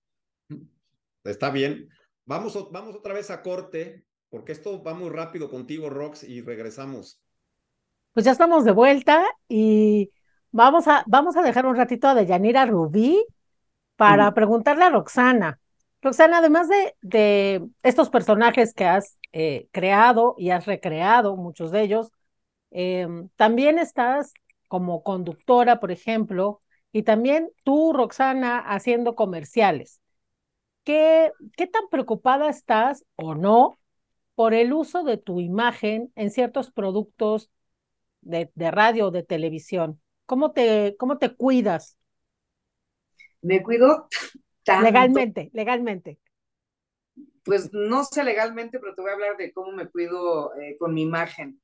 Está 1.29 1.51
bien. 1.51 1.89
Vamos, 2.25 2.57
vamos 2.71 2.95
otra 2.95 3.13
vez 3.13 3.29
a 3.31 3.41
corte, 3.41 4.05
porque 4.29 4.51
esto 4.51 4.83
va 4.83 4.93
muy 4.93 5.09
rápido 5.09 5.49
contigo, 5.49 5.89
Rox, 5.89 6.23
y 6.23 6.41
regresamos. 6.41 7.21
Pues 8.13 8.25
ya 8.25 8.31
estamos 8.31 8.65
de 8.65 8.71
vuelta 8.71 9.25
y 9.47 10.11
vamos 10.51 10.87
a, 10.87 11.03
vamos 11.07 11.37
a 11.37 11.41
dejar 11.41 11.65
un 11.65 11.75
ratito 11.75 12.07
a 12.07 12.15
Deyanira 12.15 12.65
Rubí 12.65 13.25
para 13.95 14.33
preguntarle 14.33 14.85
a 14.85 14.89
Roxana. 14.89 15.59
Roxana, 16.01 16.37
además 16.39 16.67
de, 16.69 16.95
de 17.01 17.67
estos 17.83 18.09
personajes 18.09 18.73
que 18.73 18.85
has 18.85 19.17
eh, 19.31 19.67
creado 19.71 20.35
y 20.37 20.51
has 20.51 20.65
recreado, 20.65 21.35
muchos 21.35 21.71
de 21.71 21.81
ellos, 21.81 22.11
em, 22.71 23.29
también 23.35 23.77
estás 23.77 24.33
como 24.67 25.03
conductora, 25.03 25.79
por 25.79 25.91
ejemplo, 25.91 26.59
y 26.91 27.03
también 27.03 27.51
tú, 27.63 27.93
Roxana, 27.93 28.59
haciendo 28.59 29.15
comerciales. 29.15 29.99
¿Qué, 30.89 31.31
qué 31.55 31.67
tan 31.67 31.87
preocupada 31.91 32.49
estás 32.49 33.05
o 33.15 33.35
no 33.35 33.77
por 34.33 34.55
el 34.55 34.73
uso 34.73 35.03
de 35.03 35.17
tu 35.17 35.39
imagen 35.39 36.11
en 36.15 36.31
ciertos 36.31 36.71
productos 36.71 37.51
de, 38.21 38.51
de 38.55 38.71
radio 38.71 39.09
o 39.09 39.11
de 39.11 39.21
televisión? 39.21 40.01
¿Cómo 40.25 40.51
te, 40.51 40.95
¿Cómo 40.97 41.19
te 41.19 41.35
cuidas? 41.35 41.95
Me 43.41 43.61
cuido 43.63 44.07
Legalmente, 44.65 45.49
legalmente. 45.53 46.17
Pues 47.43 47.71
no 47.73 48.03
sé 48.03 48.23
legalmente, 48.23 48.79
pero 48.79 48.95
te 48.95 49.01
voy 49.01 49.11
a 49.11 49.13
hablar 49.13 49.37
de 49.37 49.51
cómo 49.53 49.71
me 49.71 49.89
cuido 49.89 50.55
eh, 50.55 50.75
con 50.77 50.93
mi 50.93 51.01
imagen. 51.03 51.61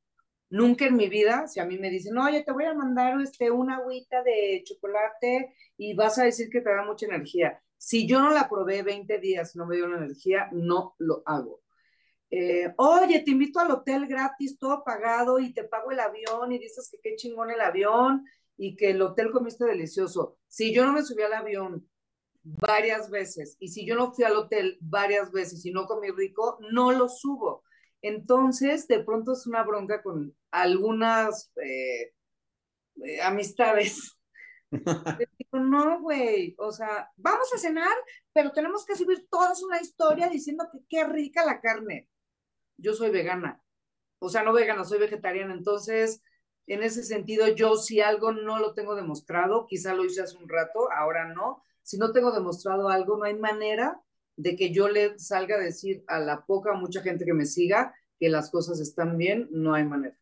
Nunca 0.49 0.85
en 0.87 0.95
mi 0.95 1.09
vida, 1.09 1.47
si 1.47 1.59
a 1.59 1.65
mí 1.65 1.77
me 1.79 1.89
dicen, 1.89 2.17
oye, 2.17 2.43
te 2.43 2.53
voy 2.53 2.65
a 2.65 2.73
mandar 2.75 3.19
este, 3.21 3.51
una 3.51 3.77
agüita 3.77 4.23
de 4.23 4.63
chocolate 4.65 5.53
y 5.77 5.95
vas 5.95 6.19
a 6.19 6.25
decir 6.25 6.49
que 6.51 6.61
te 6.61 6.71
da 6.73 6.83
mucha 6.85 7.07
energía. 7.07 7.61
Si 7.85 8.07
yo 8.07 8.19
no 8.19 8.31
la 8.31 8.49
probé 8.49 8.81
20 8.81 9.19
días, 9.19 9.55
no 9.55 9.67
me 9.67 9.75
dio 9.75 9.87
la 9.87 9.97
energía, 9.97 10.49
no 10.51 10.95
lo 10.97 11.21
hago. 11.23 11.61
Eh, 12.31 12.73
oye, 12.77 13.19
te 13.19 13.29
invito 13.29 13.59
al 13.59 13.69
hotel 13.69 14.07
gratis, 14.07 14.57
todo 14.57 14.83
pagado 14.83 15.37
y 15.37 15.53
te 15.53 15.65
pago 15.65 15.91
el 15.91 15.99
avión 15.99 16.51
y 16.51 16.57
dices 16.57 16.89
que 16.89 16.97
qué 16.99 17.15
chingón 17.15 17.51
el 17.51 17.61
avión 17.61 18.25
y 18.57 18.75
que 18.75 18.89
el 18.89 19.03
hotel 19.03 19.29
comiste 19.29 19.65
delicioso. 19.65 20.39
Si 20.47 20.73
yo 20.73 20.83
no 20.83 20.93
me 20.93 21.03
subí 21.03 21.21
al 21.21 21.33
avión 21.33 21.87
varias 22.41 23.11
veces. 23.11 23.55
Y 23.59 23.67
si 23.67 23.85
yo 23.85 23.95
no 23.95 24.11
fui 24.13 24.23
al 24.23 24.35
hotel 24.35 24.79
varias 24.81 25.31
veces 25.31 25.63
y 25.63 25.71
no 25.71 25.85
comí 25.85 26.09
rico, 26.09 26.57
no 26.71 26.91
lo 26.91 27.07
subo. 27.07 27.63
Entonces, 28.01 28.87
de 28.87 29.03
pronto 29.03 29.33
es 29.33 29.45
una 29.45 29.61
bronca 29.61 30.01
con 30.01 30.35
algunas 30.49 31.51
eh, 31.63 32.13
eh, 33.03 33.21
amistades. 33.21 34.17
no, 35.51 36.01
güey, 36.01 36.55
o 36.57 36.71
sea, 36.71 37.11
vamos 37.15 37.51
a 37.53 37.57
cenar, 37.57 37.95
pero 38.33 38.51
tenemos 38.51 38.85
que 38.85 38.95
subir 38.95 39.27
todos 39.29 39.63
una 39.63 39.81
historia 39.81 40.27
diciendo 40.27 40.67
que 40.71 40.79
qué 40.89 41.05
rica 41.05 41.45
la 41.45 41.61
carne. 41.61 42.09
Yo 42.77 42.93
soy 42.93 43.09
vegana, 43.09 43.63
o 44.19 44.29
sea, 44.29 44.43
no 44.43 44.53
vegana, 44.53 44.83
soy 44.83 44.99
vegetariana, 44.99 45.53
entonces, 45.53 46.21
en 46.67 46.83
ese 46.83 47.03
sentido, 47.03 47.47
yo 47.49 47.77
si 47.77 48.01
algo 48.01 48.31
no 48.31 48.59
lo 48.59 48.73
tengo 48.73 48.95
demostrado, 48.95 49.65
quizá 49.67 49.93
lo 49.93 50.03
hice 50.03 50.21
hace 50.21 50.37
un 50.37 50.49
rato, 50.49 50.91
ahora 50.91 51.33
no, 51.33 51.63
si 51.83 51.97
no 51.97 52.11
tengo 52.11 52.31
demostrado 52.31 52.89
algo, 52.89 53.17
no 53.17 53.25
hay 53.25 53.35
manera 53.35 54.01
de 54.35 54.55
que 54.55 54.73
yo 54.73 54.89
le 54.89 55.17
salga 55.19 55.55
a 55.55 55.59
decir 55.59 56.03
a 56.07 56.19
la 56.19 56.45
poca 56.45 56.71
o 56.71 56.75
mucha 56.75 57.01
gente 57.01 57.25
que 57.25 57.33
me 57.33 57.45
siga 57.45 57.93
que 58.19 58.29
las 58.29 58.49
cosas 58.49 58.79
están 58.79 59.17
bien, 59.17 59.47
no 59.51 59.73
hay 59.73 59.85
manera. 59.85 60.17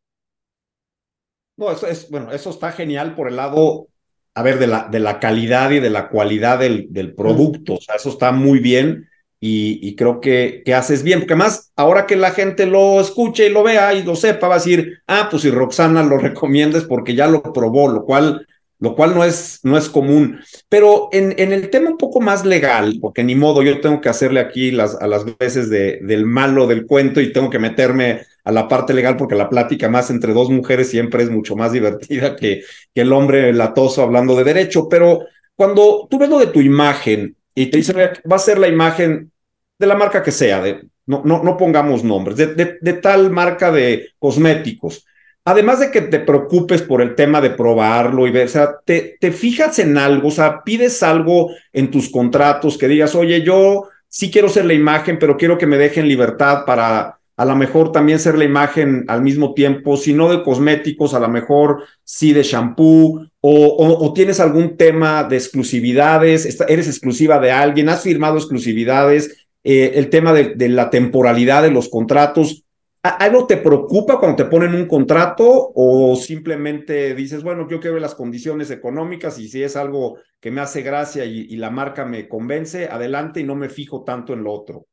No, 1.55 1.71
eso 1.71 1.87
es, 1.87 2.09
bueno, 2.09 2.31
eso 2.31 2.49
está 2.49 2.71
genial 2.71 3.15
por 3.15 3.27
el 3.27 3.35
lado, 3.35 3.87
a 4.35 4.43
ver, 4.43 4.59
de 4.59 4.67
la, 4.67 4.87
de 4.89 4.99
la 4.99 5.19
calidad 5.19 5.71
y 5.71 5.79
de 5.79 5.89
la 5.89 6.09
cualidad 6.09 6.59
del, 6.59 6.87
del 6.89 7.13
producto. 7.13 7.75
O 7.75 7.81
sea, 7.81 7.95
eso 7.95 8.09
está 8.09 8.31
muy 8.31 8.59
bien 8.59 9.09
y, 9.45 9.95
creo 9.97 10.21
que, 10.21 10.61
que, 10.65 10.73
haces 10.73 11.03
bien, 11.03 11.19
porque 11.19 11.33
además, 11.33 11.73
ahora 11.75 12.07
que 12.07 12.15
la 12.15 12.31
gente 12.31 12.65
lo 12.65 13.01
escuche 13.01 13.47
y 13.47 13.49
lo 13.49 13.61
vea 13.61 13.93
y 13.93 14.01
lo 14.01 14.15
sepa, 14.15 14.47
va 14.47 14.55
a 14.55 14.57
decir, 14.59 14.99
ah, 15.05 15.27
pues 15.29 15.41
si 15.41 15.51
Roxana 15.51 16.01
lo 16.01 16.17
recomiendas 16.29 16.85
porque 16.85 17.13
ya 17.13 17.27
lo 17.27 17.43
probó, 17.43 17.89
lo 17.89 18.05
cual 18.05 18.47
lo 18.83 18.95
cual 18.95 19.15
no 19.15 19.23
es, 19.23 19.61
no 19.63 19.77
es 19.77 19.87
común. 19.87 20.41
Pero 20.67 21.07
en, 21.13 21.33
en, 21.37 21.53
el 21.53 21.69
tema 21.69 21.89
un 21.89 21.97
poco 21.97 22.19
más 22.19 22.45
legal, 22.45 22.97
porque 22.99 23.23
ni 23.23 23.33
modo, 23.33 23.63
yo 23.63 23.79
tengo 23.79 24.01
que 24.01 24.09
hacerle 24.09 24.41
aquí 24.41 24.71
las, 24.71 25.01
a 25.01 25.07
las 25.07 25.23
veces 25.37 25.69
de, 25.69 25.99
del 26.01 26.25
malo 26.25 26.67
del 26.67 26.85
cuento 26.85 27.21
y 27.21 27.31
tengo 27.31 27.49
que 27.49 27.59
meterme 27.59 28.23
a 28.43 28.51
la 28.51 28.67
parte 28.67 28.93
legal 28.93 29.15
porque 29.15 29.35
la 29.35 29.47
plática 29.47 29.87
más 29.87 30.09
entre 30.09 30.33
dos 30.33 30.49
mujeres 30.49 30.89
siempre 30.89 31.23
es 31.23 31.29
mucho 31.29 31.55
más 31.55 31.71
divertida 31.71 32.35
que, 32.35 32.63
que 32.93 33.01
el 33.01 33.13
hombre 33.13 33.53
latoso 33.53 34.01
hablando 34.01 34.35
de 34.35 34.43
derecho. 34.43 34.89
Pero 34.89 35.27
cuando 35.55 36.05
tú 36.11 36.19
ves 36.19 36.29
lo 36.29 36.39
de 36.39 36.47
tu 36.47 36.59
imagen 36.59 37.37
y 37.55 37.67
te 37.67 37.77
dicen, 37.77 37.95
va 38.29 38.35
a 38.35 38.39
ser 38.39 38.59
la 38.59 38.67
imagen 38.67 39.31
de 39.79 39.87
la 39.87 39.95
marca 39.95 40.21
que 40.21 40.31
sea, 40.31 40.61
de, 40.61 40.81
no, 41.05 41.21
no, 41.23 41.41
no 41.41 41.55
pongamos 41.55 42.03
nombres, 42.03 42.35
de, 42.35 42.77
de 42.81 42.93
tal 42.93 43.31
marca 43.31 43.71
de 43.71 44.09
cosméticos 44.19 45.05
además 45.45 45.79
de 45.79 45.91
que 45.91 46.01
te 46.01 46.19
preocupes 46.19 46.81
por 46.81 47.01
el 47.01 47.15
tema 47.15 47.41
de 47.41 47.49
probarlo 47.49 48.27
y 48.27 48.31
ver, 48.31 48.45
o 48.45 48.49
sea, 48.49 48.79
te, 48.85 49.17
te 49.19 49.31
fijas 49.31 49.79
en 49.79 49.97
algo, 49.97 50.29
o 50.29 50.31
sea, 50.31 50.63
pides 50.63 51.03
algo 51.03 51.51
en 51.71 51.91
tus 51.91 52.09
contratos 52.09 52.77
que 52.77 52.87
digas, 52.87 53.15
oye, 53.15 53.41
yo 53.41 53.89
sí 54.07 54.31
quiero 54.31 54.49
ser 54.49 54.65
la 54.65 54.73
imagen, 54.73 55.19
pero 55.19 55.37
quiero 55.37 55.57
que 55.57 55.67
me 55.67 55.77
dejen 55.77 56.07
libertad 56.07 56.65
para 56.65 57.17
a 57.35 57.45
lo 57.45 57.55
mejor 57.55 57.91
también 57.91 58.19
ser 58.19 58.37
la 58.37 58.43
imagen 58.43 59.05
al 59.07 59.23
mismo 59.23 59.53
tiempo, 59.53 59.97
si 59.97 60.13
no 60.13 60.29
de 60.29 60.43
cosméticos, 60.43 61.13
a 61.13 61.19
lo 61.19 61.29
mejor 61.29 61.83
sí 62.03 62.31
de 62.31 62.43
shampoo, 62.43 63.27
o, 63.41 64.13
tienes 64.13 64.39
algún 64.39 64.77
tema 64.77 65.23
de 65.23 65.37
exclusividades, 65.37 66.59
eres 66.67 66.87
exclusiva 66.87 67.39
de 67.39 67.51
alguien, 67.51 67.89
has 67.89 68.03
firmado 68.03 68.37
exclusividades, 68.37 69.47
eh, 69.63 69.93
el 69.95 70.09
tema 70.09 70.31
de, 70.31 70.53
de, 70.55 70.69
la 70.69 70.89
temporalidad 70.89 71.63
de 71.63 71.71
los 71.71 71.89
contratos, 71.89 72.62
¿Algo 73.03 73.45
te 73.45 73.57
preocupa 73.57 74.17
cuando 74.17 74.37
te 74.37 74.49
ponen 74.49 74.73
un 74.73 74.87
contrato 74.87 75.73
o 75.75 76.15
simplemente 76.15 77.13
dices, 77.13 77.43
bueno, 77.43 77.67
yo 77.69 77.81
quiero 77.81 77.95
ver 77.95 78.01
las 78.01 78.15
condiciones 78.15 78.71
económicas 78.71 79.37
y 79.39 79.49
si 79.49 79.61
es 79.61 79.75
algo 79.75 80.19
que 80.39 80.51
me 80.51 80.61
hace 80.61 80.83
gracia 80.83 81.25
y, 81.25 81.53
la 81.57 81.69
marca 81.69 82.05
me 82.05 82.29
convence, 82.29 82.87
adelante 82.87 83.41
y 83.41 83.43
no 83.43 83.55
me 83.55 83.67
fijo 83.67 84.05
tanto 84.05 84.31
en 84.31 84.43
lo 84.45 84.53
otro? 84.53 84.87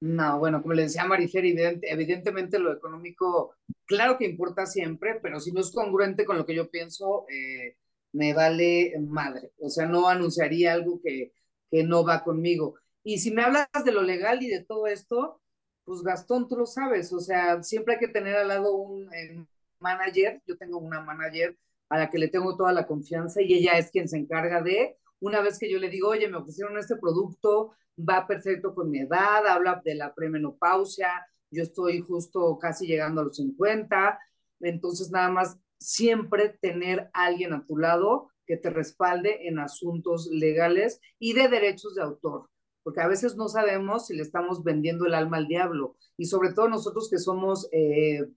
No, 0.00 0.38
bueno, 0.38 0.62
como 0.62 0.72
le 0.72 0.84
decía 0.84 1.04
Marifer, 1.04 1.44
evidentemente 1.44 2.58
lo 2.58 2.72
económico, 2.72 3.54
claro 3.84 4.16
que 4.16 4.24
importa 4.24 4.64
siempre, 4.64 5.20
pero 5.22 5.38
si 5.38 5.52
no 5.52 5.60
es 5.60 5.70
congruente 5.70 6.24
con 6.24 6.38
lo 6.38 6.46
que 6.46 6.54
yo 6.54 6.70
pienso, 6.70 7.26
eh, 7.28 7.76
me 8.12 8.32
vale 8.32 8.94
madre. 9.00 9.52
O 9.60 9.68
sea, 9.68 9.84
no 9.84 10.08
anunciaría 10.08 10.72
algo 10.72 10.98
que, 11.02 11.32
que 11.70 11.84
no 11.84 12.06
va 12.06 12.24
conmigo. 12.24 12.76
Y 13.02 13.18
si 13.18 13.32
me 13.32 13.42
hablas 13.42 13.68
de 13.84 13.92
lo 13.92 14.02
legal 14.02 14.42
y 14.42 14.48
de 14.48 14.64
todo 14.64 14.86
esto, 14.86 15.42
pues 15.84 16.02
Gastón, 16.02 16.48
tú 16.48 16.56
lo 16.56 16.66
sabes, 16.66 17.12
o 17.12 17.20
sea, 17.20 17.62
siempre 17.62 17.94
hay 17.94 18.00
que 18.00 18.08
tener 18.08 18.36
al 18.36 18.48
lado 18.48 18.74
un 18.74 19.12
eh, 19.14 19.44
manager, 19.80 20.42
yo 20.46 20.56
tengo 20.56 20.78
una 20.78 21.00
manager 21.00 21.56
a 21.90 21.98
la 21.98 22.10
que 22.10 22.18
le 22.18 22.28
tengo 22.28 22.56
toda 22.56 22.72
la 22.72 22.86
confianza 22.86 23.42
y 23.42 23.54
ella 23.54 23.78
es 23.78 23.90
quien 23.90 24.08
se 24.08 24.16
encarga 24.16 24.62
de, 24.62 24.96
una 25.20 25.40
vez 25.40 25.58
que 25.58 25.70
yo 25.70 25.78
le 25.78 25.90
digo, 25.90 26.08
oye, 26.08 26.28
me 26.28 26.38
ofrecieron 26.38 26.78
este 26.78 26.96
producto, 26.96 27.72
va 27.98 28.26
perfecto 28.26 28.74
con 28.74 28.90
mi 28.90 29.00
edad, 29.00 29.46
habla 29.46 29.80
de 29.84 29.94
la 29.94 30.14
premenopausia, 30.14 31.26
yo 31.50 31.62
estoy 31.62 32.00
justo 32.00 32.58
casi 32.58 32.86
llegando 32.86 33.20
a 33.20 33.24
los 33.24 33.36
50, 33.36 34.18
entonces 34.60 35.10
nada 35.10 35.30
más 35.30 35.58
siempre 35.78 36.56
tener 36.60 37.10
alguien 37.12 37.52
a 37.52 37.64
tu 37.66 37.76
lado 37.76 38.30
que 38.46 38.56
te 38.56 38.70
respalde 38.70 39.48
en 39.48 39.58
asuntos 39.58 40.28
legales 40.30 41.00
y 41.18 41.34
de 41.34 41.48
derechos 41.48 41.94
de 41.94 42.02
autor 42.02 42.48
porque 42.84 43.00
a 43.00 43.08
veces 43.08 43.34
no 43.34 43.48
sabemos 43.48 44.06
si 44.06 44.14
le 44.14 44.22
estamos 44.22 44.62
vendiendo 44.62 45.06
el 45.06 45.14
alma 45.14 45.38
al 45.38 45.48
diablo. 45.48 45.96
Y 46.18 46.26
sobre 46.26 46.52
todo 46.52 46.68
nosotros 46.68 47.08
que 47.10 47.18
somos 47.18 47.66
eh, 47.72 48.28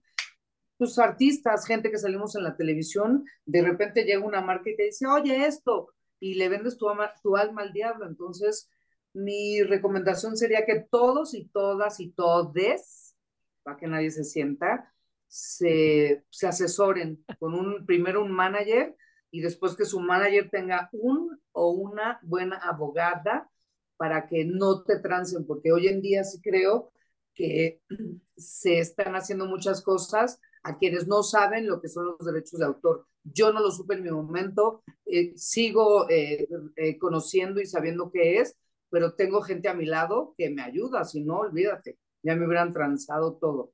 pues, 0.78 0.98
artistas, 0.98 1.66
gente 1.66 1.90
que 1.90 1.98
salimos 1.98 2.34
en 2.34 2.44
la 2.44 2.56
televisión, 2.56 3.26
de 3.44 3.62
repente 3.62 4.04
llega 4.04 4.24
una 4.24 4.40
marca 4.40 4.70
y 4.70 4.76
te 4.76 4.84
dice, 4.84 5.06
oye, 5.06 5.46
esto, 5.46 5.92
y 6.18 6.34
le 6.34 6.48
vendes 6.48 6.78
tu, 6.78 6.86
tu 7.22 7.36
alma 7.36 7.62
al 7.62 7.74
diablo. 7.74 8.06
Entonces, 8.06 8.70
mi 9.12 9.62
recomendación 9.62 10.36
sería 10.36 10.64
que 10.64 10.80
todos 10.90 11.34
y 11.34 11.44
todas 11.44 12.00
y 12.00 12.10
todes, 12.10 13.14
para 13.62 13.76
que 13.76 13.86
nadie 13.86 14.10
se 14.10 14.24
sienta, 14.24 14.94
se, 15.26 16.24
se 16.30 16.46
asesoren 16.46 17.22
con 17.38 17.54
un, 17.54 17.84
primero 17.84 18.24
un 18.24 18.32
manager 18.32 18.96
y 19.30 19.42
después 19.42 19.76
que 19.76 19.84
su 19.84 20.00
manager 20.00 20.48
tenga 20.48 20.88
un 20.92 21.38
o 21.52 21.70
una 21.72 22.18
buena 22.22 22.56
abogada 22.56 23.50
para 23.98 24.26
que 24.26 24.46
no 24.46 24.82
te 24.84 24.98
trancen, 25.00 25.44
porque 25.46 25.72
hoy 25.72 25.88
en 25.88 26.00
día 26.00 26.24
sí 26.24 26.40
creo 26.40 26.90
que 27.34 27.82
se 28.36 28.78
están 28.78 29.14
haciendo 29.14 29.44
muchas 29.44 29.82
cosas 29.82 30.40
a 30.62 30.78
quienes 30.78 31.06
no 31.06 31.22
saben 31.22 31.66
lo 31.66 31.80
que 31.80 31.88
son 31.88 32.06
los 32.06 32.24
derechos 32.24 32.58
de 32.58 32.66
autor. 32.66 33.06
Yo 33.24 33.52
no 33.52 33.60
lo 33.60 33.70
supe 33.70 33.94
en 33.94 34.02
mi 34.02 34.10
momento, 34.10 34.82
eh, 35.04 35.32
sigo 35.36 36.08
eh, 36.08 36.48
eh, 36.76 36.98
conociendo 36.98 37.60
y 37.60 37.66
sabiendo 37.66 38.10
qué 38.10 38.38
es, 38.38 38.56
pero 38.90 39.14
tengo 39.14 39.42
gente 39.42 39.68
a 39.68 39.74
mi 39.74 39.84
lado 39.84 40.34
que 40.38 40.48
me 40.48 40.62
ayuda, 40.62 41.04
si 41.04 41.22
no, 41.22 41.40
olvídate, 41.40 41.98
ya 42.22 42.34
me 42.36 42.46
hubieran 42.46 42.72
transado 42.72 43.34
todo. 43.34 43.72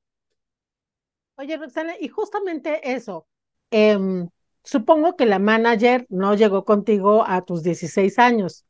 Oye, 1.37 1.57
Roxana, 1.57 1.93
y 1.99 2.07
justamente 2.07 2.91
eso, 2.93 3.27
em, 3.71 4.29
supongo 4.63 5.15
que 5.15 5.25
la 5.25 5.39
manager 5.39 6.05
no 6.09 6.33
llegó 6.35 6.65
contigo 6.65 7.23
a 7.25 7.43
tus 7.43 7.63
16 7.63 8.19
años. 8.19 8.65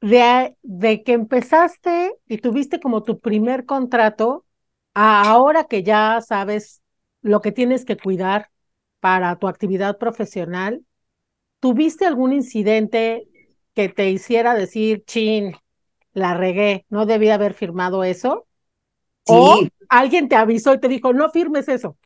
De, 0.00 1.02
que 1.04 1.12
empezaste 1.12 2.14
y 2.26 2.38
tuviste 2.38 2.80
como 2.80 3.02
tu 3.02 3.18
primer 3.18 3.66
contrato, 3.66 4.44
a 4.94 5.30
ahora 5.30 5.64
que 5.64 5.82
ya 5.82 6.20
sabes 6.20 6.82
lo 7.22 7.40
que 7.40 7.52
tienes 7.52 7.84
que 7.84 7.96
cuidar 7.96 8.50
para 8.98 9.36
tu 9.36 9.46
actividad 9.46 9.98
profesional, 9.98 10.84
¿tuviste 11.60 12.06
algún 12.06 12.32
incidente 12.32 13.28
que 13.74 13.88
te 13.88 14.10
hiciera 14.10 14.54
decir, 14.54 15.04
chin, 15.06 15.54
la 16.12 16.34
regué, 16.34 16.86
no 16.88 17.06
debía 17.06 17.34
haber 17.34 17.54
firmado 17.54 18.04
eso? 18.04 18.46
¿O 19.26 19.66
alguien 19.88 20.28
te 20.28 20.36
avisó 20.36 20.74
y 20.74 20.80
te 20.80 20.88
dijo, 20.88 21.12
no 21.12 21.30
firmes 21.30 21.68
eso? 21.68 21.96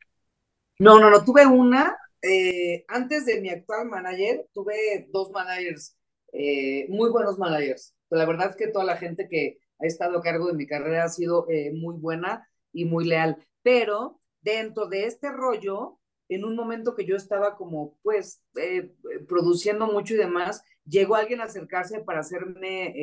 No, 0.78 0.98
no, 0.98 1.09
no, 1.09 1.24
tuve 1.24 1.46
una, 1.46 1.96
eh, 2.20 2.85
antes 2.88 3.24
de 3.24 3.40
mi 3.40 3.48
actual 3.48 3.87
manager, 3.87 4.46
tuve 4.52 5.09
dos 5.12 5.30
managers 5.30 5.96
eh, 6.37 6.87
muy 6.88 7.11
buenos 7.11 7.38
managers. 7.38 7.94
La 8.11 8.27
verdad 8.27 8.51
es 8.51 8.57
que 8.57 8.66
toda 8.66 8.85
la 8.85 8.97
gente 8.97 9.29
que 9.29 9.59
ha 9.79 9.87
estado 9.87 10.18
a 10.18 10.23
cargo 10.23 10.49
de 10.49 10.55
mi 10.55 10.66
carrera 10.66 11.05
ha 11.05 11.09
sido 11.09 11.47
eh, 11.49 11.73
muy 11.73 11.94
buena 11.97 12.49
y 12.73 12.85
muy 12.85 13.05
leal. 13.07 13.38
Pero 13.62 14.20
dentro 14.42 14.87
de 14.87 15.07
este 15.07 15.31
rollo, 15.31 16.01
en 16.29 16.44
un 16.44 16.57
momento 16.57 16.97
que 16.97 17.07
yo 17.07 17.14
estaba 17.14 17.57
como, 17.57 17.97
pues, 18.03 18.42
eh, 18.57 18.92
produciendo 19.29 19.87
mucho 19.87 20.14
y 20.14 20.18
demás, 20.18 20.64
llegó 20.85 21.14
alguien 21.14 21.40
a 21.40 21.44
acercarse 21.44 22.01
para 22.01 22.20
hacerme 22.20 22.94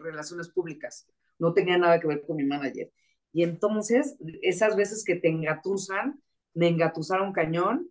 relaciones 0.00 0.48
públicas. 0.48 1.06
No 1.38 1.52
tenía 1.52 1.76
nada 1.76 2.00
que 2.00 2.08
ver 2.08 2.22
con 2.22 2.36
mi 2.36 2.44
manager. 2.44 2.90
Y 3.32 3.42
entonces, 3.42 4.16
esas 4.42 4.76
veces 4.76 5.04
que 5.04 5.16
te 5.16 5.28
engatusan, 5.28 6.22
me 6.54 6.68
engatusaron 6.68 7.32
cañón, 7.32 7.90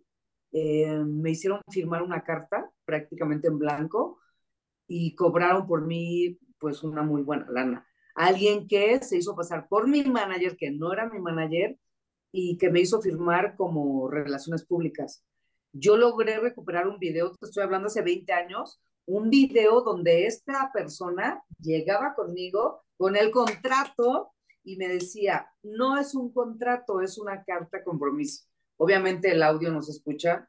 me 0.52 1.30
hicieron 1.30 1.60
firmar 1.70 2.02
una 2.02 2.24
carta 2.24 2.70
prácticamente 2.84 3.48
en 3.48 3.58
blanco 3.58 4.18
y 4.88 5.14
cobraron 5.14 5.68
por 5.68 5.86
mí 5.86 6.38
pues 6.58 6.82
una 6.82 7.02
muy 7.02 7.22
buena 7.22 7.46
lana. 7.50 7.86
Alguien 8.16 8.66
que 8.66 9.00
se 9.00 9.18
hizo 9.18 9.36
pasar 9.36 9.68
por 9.68 9.86
mi 9.86 10.02
manager, 10.02 10.56
que 10.56 10.72
no 10.72 10.92
era 10.92 11.08
mi 11.08 11.20
manager, 11.20 11.78
y 12.32 12.58
que 12.58 12.70
me 12.70 12.80
hizo 12.80 13.00
firmar 13.00 13.56
como 13.56 14.10
relaciones 14.10 14.64
públicas. 14.64 15.24
Yo 15.72 15.96
logré 15.96 16.38
recuperar 16.40 16.88
un 16.88 16.98
video, 16.98 17.34
te 17.36 17.46
estoy 17.46 17.62
hablando 17.62 17.86
hace 17.86 18.02
20 18.02 18.32
años, 18.32 18.80
un 19.06 19.30
video 19.30 19.82
donde 19.82 20.26
esta 20.26 20.70
persona 20.72 21.42
llegaba 21.60 22.14
conmigo 22.14 22.82
con 22.96 23.16
el 23.16 23.30
contrato 23.30 24.32
y 24.64 24.76
me 24.76 24.88
decía, 24.88 25.50
no 25.62 25.98
es 25.98 26.14
un 26.14 26.32
contrato, 26.32 27.00
es 27.00 27.18
una 27.18 27.42
carta 27.44 27.82
compromiso. 27.82 28.44
Obviamente 28.76 29.30
el 29.30 29.42
audio 29.42 29.70
no 29.70 29.82
se 29.82 29.92
escucha, 29.92 30.48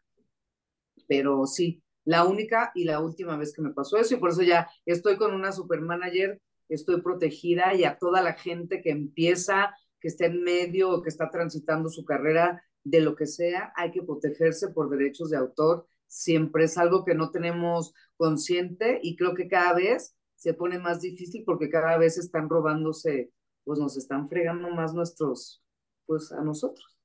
pero 1.07 1.45
sí, 1.45 1.81
la 2.09 2.25
única 2.25 2.71
y 2.73 2.85
la 2.85 3.01
última 3.01 3.37
vez 3.37 3.53
que 3.53 3.61
me 3.61 3.71
pasó 3.71 3.95
eso 3.97 4.15
y 4.15 4.17
por 4.17 4.31
eso 4.31 4.41
ya 4.41 4.67
estoy 4.87 5.15
con 5.15 5.31
una 5.31 5.51
super 5.51 5.79
manager, 5.79 6.41
estoy 6.67 7.01
protegida 7.01 7.75
y 7.75 7.83
a 7.83 7.99
toda 7.99 8.23
la 8.23 8.33
gente 8.33 8.81
que 8.81 8.89
empieza, 8.89 9.75
que 9.99 10.07
está 10.07 10.25
en 10.25 10.41
medio 10.41 10.89
o 10.89 11.03
que 11.03 11.09
está 11.09 11.29
transitando 11.29 11.87
su 11.87 12.03
carrera 12.03 12.63
de 12.83 13.01
lo 13.01 13.15
que 13.15 13.27
sea, 13.27 13.71
hay 13.75 13.91
que 13.91 14.01
protegerse 14.01 14.69
por 14.69 14.89
derechos 14.89 15.29
de 15.29 15.37
autor. 15.37 15.85
Siempre 16.07 16.63
es 16.63 16.79
algo 16.79 17.05
que 17.05 17.13
no 17.13 17.29
tenemos 17.29 17.93
consciente 18.17 18.99
y 19.03 19.15
creo 19.15 19.35
que 19.35 19.47
cada 19.47 19.73
vez 19.73 20.15
se 20.35 20.55
pone 20.55 20.79
más 20.79 21.01
difícil 21.01 21.43
porque 21.45 21.69
cada 21.69 21.95
vez 21.99 22.17
están 22.17 22.49
robándose, 22.49 23.31
pues 23.63 23.77
nos 23.77 23.97
están 23.97 24.27
fregando 24.29 24.71
más 24.71 24.95
nuestros, 24.95 25.61
pues 26.07 26.31
a 26.31 26.41
nosotros 26.41 26.98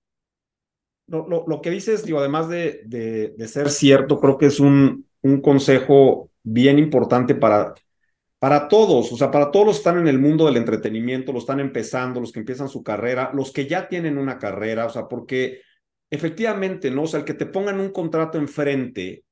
lo, 1.06 1.44
lo, 1.46 1.60
que 1.60 1.70
dices, 1.70 2.04
digo, 2.04 2.18
además 2.18 2.48
de, 2.48 2.82
de, 2.86 3.48
ser 3.48 3.70
cierto, 3.70 4.18
creo 4.18 4.38
que 4.38 4.46
es 4.46 4.60
un, 4.60 5.06
un 5.22 5.40
consejo 5.40 6.30
bien 6.42 6.78
importante 6.78 7.34
para, 7.34 7.74
para 8.38 8.68
todos, 8.68 9.12
o 9.12 9.16
sea, 9.16 9.30
para 9.30 9.50
todos 9.50 9.66
los 9.66 9.76
que 9.76 9.80
están 9.80 9.98
en 9.98 10.08
el 10.08 10.18
mundo 10.18 10.46
del 10.46 10.56
entretenimiento, 10.56 11.32
los 11.32 11.44
están 11.44 11.60
empezando, 11.60 12.20
los 12.20 12.32
que 12.32 12.40
empiezan 12.40 12.68
su 12.68 12.82
carrera, 12.82 13.30
los 13.34 13.52
que 13.52 13.66
ya 13.66 13.88
tienen 13.88 14.18
una 14.18 14.38
carrera, 14.38 14.86
o 14.86 14.90
sea, 14.90 15.08
porque 15.08 15.62
efectivamente, 16.10 16.90
¿no? 16.90 17.02
O 17.02 17.06
sea, 17.06 17.20
el 17.20 17.26
que 17.26 17.34
te 17.34 17.46
pongan 17.46 17.80
un 17.80 17.90
contrato 17.90 18.38
enfrente 18.38 19.24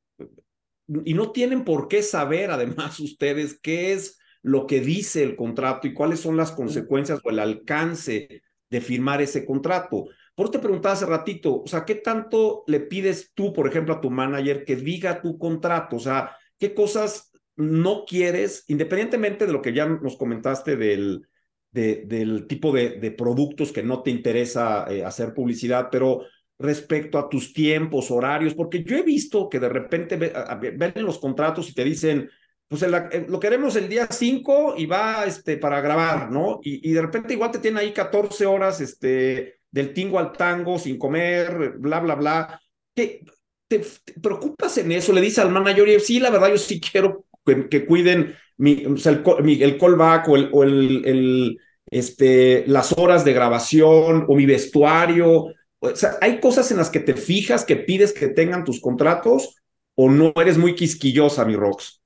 y 1.05 1.15
no 1.15 1.31
tienen 1.31 1.65
por 1.65 1.89
qué 1.89 2.03
saber, 2.03 2.51
además, 2.51 2.99
ustedes 3.01 3.59
qué 3.63 3.93
es 3.93 4.19
lo 4.43 4.67
que 4.67 4.81
dice 4.81 5.23
el 5.23 5.37
contrato 5.37 5.87
y 5.87 5.95
cuáles 5.95 6.21
son 6.21 6.37
las 6.37 6.51
consecuencias 6.51 7.21
o 7.23 7.31
el 7.31 7.39
alcance 7.39 8.43
de 8.69 8.81
firmar 8.81 9.23
ese 9.23 9.45
contrato. 9.45 10.07
Por 10.35 10.47
eso 10.47 10.53
te 10.53 10.59
preguntaba 10.59 10.95
hace 10.95 11.07
ratito, 11.07 11.63
o 11.63 11.67
sea, 11.67 11.85
¿qué 11.85 11.97
tanto 11.97 12.65
le 12.67 12.81
pides 12.81 13.33
tú, 13.35 13.53
por 13.53 13.69
ejemplo, 13.69 13.95
a 13.95 14.01
tu 14.01 14.11
manager 14.11 14.65
que 14.65 14.77
diga 14.77 15.21
tu 15.21 15.37
contrato? 15.39 15.97
O 15.97 16.01
sea, 16.01 16.37
¿qué 16.59 16.75
cosas 16.75 17.33
no 17.57 18.05
quieres, 18.07 18.65
independientemente 18.69 19.47
de 19.47 19.53
lo 19.53 19.61
que 19.61 19.75
ya 19.75 19.87
nos 19.87 20.17
comentaste 20.17 20.77
del, 20.77 21.27
del 21.71 22.47
tipo 22.47 22.73
de, 22.73 23.15
productos 23.17 23.73
que 23.73 23.83
no 23.83 24.03
te 24.03 24.11
interesa 24.11 24.87
eh, 24.89 25.05
hacer 25.05 25.35
publicidad, 25.35 25.89
pero 25.91 26.23
respecto 26.59 27.19
a 27.19 27.29
tus 27.29 27.53
tiempos, 27.53 28.11
horarios, 28.11 28.55
porque 28.55 28.85
yo 28.85 28.97
he 28.97 29.03
visto 29.03 29.49
que 29.49 29.59
de 29.59 29.69
repente 29.69 30.17
ven 30.17 30.93
los 30.97 31.19
contratos 31.19 31.69
y 31.69 31.75
te 31.75 31.85
dicen, 31.85 32.31
pues 32.69 32.85
lo 33.29 33.41
queremos 33.41 33.77
el 33.77 33.89
día 33.89 34.07
5 34.09 34.75
y 34.79 34.87
va 34.87 35.25
este, 35.27 35.57
para 35.57 35.81
grabar, 35.81 36.31
¿no? 36.31 36.61
Y, 36.63 36.89
y, 36.89 36.93
de 36.93 37.03
repente 37.03 37.35
igual 37.35 37.51
te 37.51 37.59
tienen 37.59 37.79
ahí 37.79 37.93
14 37.93 38.47
horas 38.47 38.81
este, 38.81 39.61
del 39.73 39.93
tingo 39.93 40.19
al 40.19 40.33
tango 40.33 40.79
sin 40.79 40.99
comer, 40.99 41.75
bla, 41.79 41.99
bla, 41.99 42.15
bla. 42.15 42.63
¿Qué, 42.95 43.25
te, 43.67 43.81
preocupas 44.21 44.79
en 44.79 44.93
eso? 44.93 45.13
Le 45.13 45.21
dice 45.21 45.41
al 45.41 45.51
manager, 45.51 46.01
sí, 46.01 46.21
la 46.21 46.31
verdad, 46.31 46.51
yo 46.51 46.59
sí 46.59 46.81
quiero 46.81 47.25
que, 47.45 47.87
cuiden 47.87 48.37
mi, 48.59 48.85
el, 48.85 49.63
el, 49.63 49.79
callback 49.79 50.29
o, 50.29 50.63
el, 50.63 51.59
este, 51.91 52.65
las 52.69 52.97
horas 52.97 53.25
de 53.25 53.33
grabación 53.33 54.27
o 54.29 54.37
mi 54.37 54.47
vestuario. 54.47 55.47
O 55.79 55.97
sea, 55.97 56.17
hay 56.21 56.39
cosas 56.39 56.71
en 56.71 56.77
las 56.77 56.91
que 56.91 57.01
te 57.01 57.15
fijas, 57.15 57.65
que 57.65 57.77
pides 57.77 58.13
que 58.13 58.29
tengan 58.29 58.65
tus 58.65 58.81
contratos 58.81 59.57
o 59.95 60.11
no 60.11 60.33
eres 60.37 60.59
muy 60.59 60.75
quisquillosa, 60.75 61.45
mi 61.45 61.57
Rox. 61.57 62.01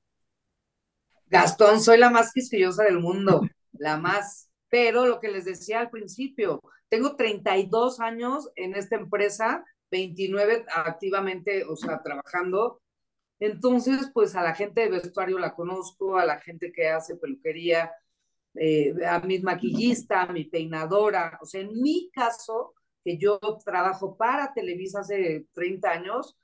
Gastón, 1.28 1.80
soy 1.80 1.98
la 1.98 2.10
más 2.10 2.32
quisquillosa 2.32 2.84
del 2.84 3.00
mundo, 3.00 3.42
la 3.72 3.98
más. 3.98 4.45
Pero 4.76 5.06
lo 5.06 5.20
que 5.20 5.28
les 5.28 5.46
decía 5.46 5.80
al 5.80 5.88
principio, 5.88 6.60
tengo 6.90 7.16
32 7.16 7.98
años 7.98 8.50
en 8.56 8.74
esta 8.74 8.96
empresa, 8.96 9.64
29 9.90 10.66
activamente, 10.70 11.64
o 11.64 11.76
sea, 11.76 12.02
trabajando. 12.02 12.82
Entonces, 13.40 14.10
pues 14.12 14.36
a 14.36 14.42
la 14.42 14.54
gente 14.54 14.82
de 14.82 14.90
vestuario 14.90 15.38
la 15.38 15.54
conozco, 15.54 16.18
a 16.18 16.26
la 16.26 16.40
gente 16.40 16.72
que 16.72 16.88
hace 16.88 17.16
peluquería, 17.16 17.90
eh, 18.54 18.92
a 19.06 19.18
mi 19.20 19.38
maquillista, 19.38 20.24
a 20.24 20.32
mi 20.34 20.44
peinadora. 20.44 21.38
O 21.40 21.46
sea, 21.46 21.62
en 21.62 21.80
mi 21.80 22.10
caso, 22.10 22.74
que 23.02 23.16
yo 23.16 23.38
trabajo 23.64 24.14
para 24.18 24.52
Televisa 24.52 25.00
hace 25.00 25.46
30 25.54 25.90
años, 25.90 26.36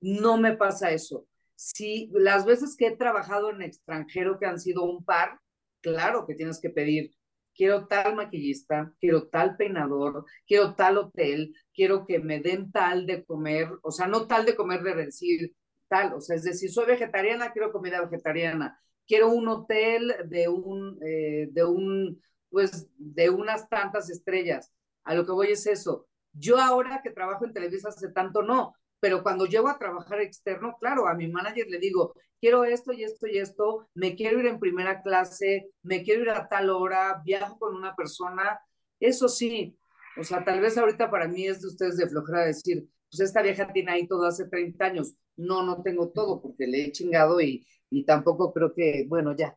no 0.00 0.38
me 0.38 0.56
pasa 0.56 0.90
eso. 0.90 1.26
Si 1.54 2.08
las 2.14 2.46
veces 2.46 2.76
que 2.78 2.86
he 2.86 2.96
trabajado 2.96 3.50
en 3.50 3.60
extranjero, 3.60 4.38
que 4.38 4.46
han 4.46 4.58
sido 4.58 4.84
un 4.84 5.04
par, 5.04 5.38
claro 5.82 6.26
que 6.26 6.34
tienes 6.34 6.62
que 6.62 6.70
pedir 6.70 7.14
quiero 7.54 7.86
tal 7.86 8.16
maquillista, 8.16 8.92
quiero 9.00 9.28
tal 9.28 9.56
peinador, 9.56 10.24
quiero 10.46 10.74
tal 10.74 10.98
hotel, 10.98 11.54
quiero 11.74 12.06
que 12.06 12.18
me 12.18 12.40
den 12.40 12.72
tal 12.72 13.06
de 13.06 13.24
comer, 13.24 13.68
o 13.82 13.90
sea, 13.90 14.06
no 14.06 14.26
tal 14.26 14.44
de 14.44 14.56
comer 14.56 14.82
de 14.82 14.94
decir 14.94 15.54
tal, 15.88 16.14
o 16.14 16.20
sea, 16.20 16.36
es 16.36 16.44
decir, 16.44 16.70
soy 16.70 16.86
vegetariana, 16.86 17.52
quiero 17.52 17.72
comida 17.72 18.00
vegetariana, 18.02 18.78
quiero 19.06 19.28
un 19.30 19.48
hotel 19.48 20.14
de 20.26 20.48
un, 20.48 20.98
eh, 21.06 21.48
de 21.52 21.64
un, 21.64 22.20
pues, 22.50 22.88
de 22.96 23.30
unas 23.30 23.68
tantas 23.68 24.10
estrellas. 24.10 24.72
A 25.04 25.14
lo 25.14 25.26
que 25.26 25.32
voy 25.32 25.48
es 25.48 25.66
eso. 25.66 26.06
Yo 26.32 26.58
ahora 26.58 27.00
que 27.02 27.10
trabajo 27.10 27.44
en 27.44 27.52
Televisa 27.52 27.88
hace 27.88 28.10
tanto 28.10 28.42
no, 28.42 28.74
pero 29.04 29.22
cuando 29.22 29.44
llego 29.44 29.68
a 29.68 29.76
trabajar 29.76 30.22
externo, 30.22 30.78
claro, 30.80 31.06
a 31.06 31.12
mi 31.12 31.28
manager 31.28 31.66
le 31.68 31.78
digo, 31.78 32.14
quiero 32.40 32.64
esto 32.64 32.90
y 32.94 33.04
esto 33.04 33.26
y 33.26 33.36
esto, 33.36 33.86
me 33.92 34.16
quiero 34.16 34.40
ir 34.40 34.46
en 34.46 34.58
primera 34.58 35.02
clase, 35.02 35.68
me 35.82 36.02
quiero 36.02 36.22
ir 36.22 36.30
a 36.30 36.48
tal 36.48 36.70
hora, 36.70 37.20
viajo 37.22 37.58
con 37.58 37.76
una 37.76 37.94
persona, 37.94 38.58
eso 38.98 39.28
sí, 39.28 39.76
o 40.18 40.24
sea, 40.24 40.42
tal 40.42 40.62
vez 40.62 40.78
ahorita 40.78 41.10
para 41.10 41.28
mí 41.28 41.46
es 41.46 41.60
de 41.60 41.68
ustedes 41.68 41.98
de 41.98 42.08
flojera 42.08 42.46
decir, 42.46 42.88
pues 43.10 43.20
esta 43.20 43.42
vieja 43.42 43.70
tiene 43.74 43.92
ahí 43.92 44.08
todo 44.08 44.24
hace 44.24 44.48
30 44.48 44.82
años, 44.82 45.12
no, 45.36 45.62
no 45.62 45.82
tengo 45.82 46.08
todo 46.08 46.40
porque 46.40 46.66
le 46.66 46.86
he 46.86 46.90
chingado 46.90 47.42
y, 47.42 47.66
y 47.90 48.06
tampoco 48.06 48.54
creo 48.54 48.72
que, 48.72 49.04
bueno, 49.06 49.36
ya. 49.36 49.54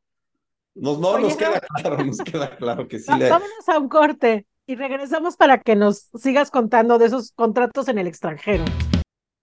Nos, 0.75 0.99
no, 0.99 1.19
nos 1.19 1.38
queda 1.38 1.62
claro, 1.62 2.03
nos 2.03 2.17
queda 2.17 2.53
claro 2.57 2.86
que 2.86 2.99
sí. 2.99 3.10
Vámonos 3.10 3.69
a 3.69 3.79
un 3.79 3.88
corte 3.88 4.45
y 4.65 4.75
regresamos 4.75 5.38
para 5.38 5.62
que 5.62 5.77
nos 5.77 6.10
sigas 6.15 6.51
contando 6.51 6.97
de 6.97 7.05
esos 7.05 7.31
contratos 7.31 7.88
en 7.88 7.97
el 7.97 8.07
extranjero. 8.07 8.65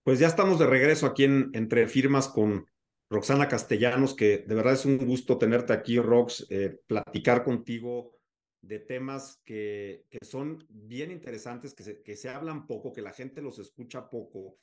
Pues 0.05 0.19
ya 0.19 0.27
estamos 0.27 0.59
de 0.59 0.67
regreso 0.67 1.07
aquí 1.07 1.25
en 1.25 1.51
Entre 1.55 1.89
Firmas 1.89 2.29
con 2.29 2.67
Roxana 3.09 3.49
Castellanos, 3.49 4.15
que 4.15 4.45
de 4.47 4.55
verdad 4.55 4.75
es 4.75 4.85
un 4.85 4.99
gusto 4.99 5.39
tenerte 5.39 5.73
aquí, 5.73 5.99
Rox, 5.99 6.47
eh, 6.51 6.79
platicar 6.87 7.43
contigo 7.43 8.13
de 8.61 8.81
temas 8.81 9.41
que, 9.47 10.05
que 10.11 10.19
son 10.23 10.63
bien 10.69 11.11
interesantes, 11.11 11.73
que 11.73 11.83
se, 11.83 12.03
que 12.03 12.17
se 12.17 12.29
hablan 12.29 12.67
poco, 12.67 12.93
que 12.93 13.01
la 13.01 13.13
gente 13.13 13.41
los 13.41 13.59
escucha 13.59 14.11
poco 14.11 14.59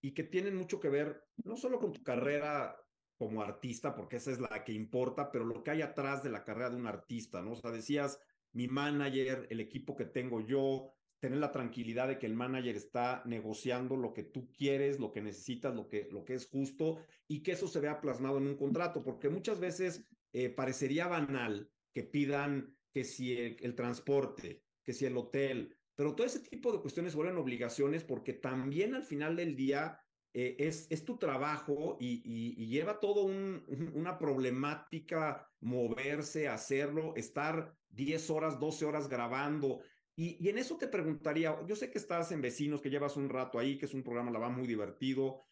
y 0.00 0.14
que 0.14 0.24
tienen 0.24 0.56
mucho 0.56 0.80
que 0.80 0.88
ver 0.88 1.22
no 1.44 1.56
solo 1.56 1.78
con 1.78 1.92
tu 1.92 2.02
carrera 2.02 2.74
como 3.18 3.42
artista, 3.42 3.94
porque 3.94 4.16
esa 4.16 4.30
es 4.30 4.40
la 4.40 4.64
que 4.64 4.72
importa, 4.72 5.30
pero 5.30 5.44
lo 5.44 5.62
que 5.62 5.70
hay 5.70 5.82
atrás 5.82 6.22
de 6.22 6.30
la 6.30 6.44
carrera 6.44 6.70
de 6.70 6.76
un 6.76 6.86
artista, 6.86 7.42
¿no? 7.42 7.52
O 7.52 7.56
sea, 7.56 7.72
decías, 7.72 8.18
mi 8.52 8.68
manager, 8.68 9.48
el 9.50 9.60
equipo 9.60 9.94
que 9.96 10.06
tengo 10.06 10.40
yo, 10.40 10.94
tener 11.20 11.38
la 11.38 11.52
tranquilidad 11.52 12.08
de 12.08 12.18
que 12.18 12.26
el 12.26 12.34
manager 12.34 12.76
está 12.76 13.22
negociando 13.24 13.96
lo 13.96 14.14
que 14.14 14.22
tú 14.22 14.50
quieres, 14.52 15.00
lo 15.00 15.12
que 15.12 15.20
necesitas, 15.20 15.74
lo 15.74 15.88
que, 15.88 16.08
lo 16.10 16.24
que 16.24 16.34
es 16.34 16.46
justo 16.46 16.98
y 17.26 17.42
que 17.42 17.52
eso 17.52 17.66
se 17.66 17.80
vea 17.80 18.00
plasmado 18.00 18.38
en 18.38 18.46
un 18.46 18.56
contrato, 18.56 19.02
porque 19.02 19.28
muchas 19.28 19.58
veces 19.58 20.06
eh, 20.32 20.48
parecería 20.48 21.08
banal 21.08 21.70
que 21.92 22.04
pidan 22.04 22.76
que 22.92 23.04
si 23.04 23.36
el, 23.36 23.74
transporte, 23.74 24.62
que 24.84 24.92
si 24.92 25.06
el 25.06 25.16
hotel, 25.16 25.76
pero 25.94 26.14
todo 26.14 26.26
ese 26.26 26.40
tipo 26.40 26.72
de 26.72 26.80
cuestiones 26.80 27.14
vuelven 27.14 27.36
obligaciones 27.36 28.04
porque 28.04 28.32
también 28.32 28.94
al 28.94 29.02
final 29.02 29.34
del 29.34 29.56
día 29.56 30.00
eh, 30.32 30.56
es, 30.58 30.86
es, 30.90 31.04
tu 31.04 31.18
trabajo 31.18 31.96
y, 31.98 32.66
lleva 32.68 33.00
todo 33.00 33.24
un, 33.24 33.64
una 33.94 34.18
problemática 34.18 35.50
moverse, 35.60 36.46
hacerlo, 36.46 37.14
estar 37.16 37.74
10 37.90 38.30
horas, 38.30 38.60
12 38.60 38.84
horas 38.84 39.08
grabando. 39.08 39.80
Y, 40.18 40.48
en 40.48 40.58
eso 40.58 40.76
te 40.76 40.88
preguntaría, 40.88 41.56
yo 41.64 41.76
sé 41.76 41.92
que 41.92 41.98
estás 41.98 42.32
en 42.32 42.42
Vecinos, 42.42 42.80
que 42.80 42.90
llevas 42.90 43.16
un 43.16 43.28
rato 43.28 43.56
ahí, 43.56 43.78
que 43.78 43.86
es 43.86 43.94
un 43.94 44.02
programa, 44.02 44.32
la 44.32 44.40
va 44.40 44.48
muy 44.48 44.66
divertido. 44.66 45.46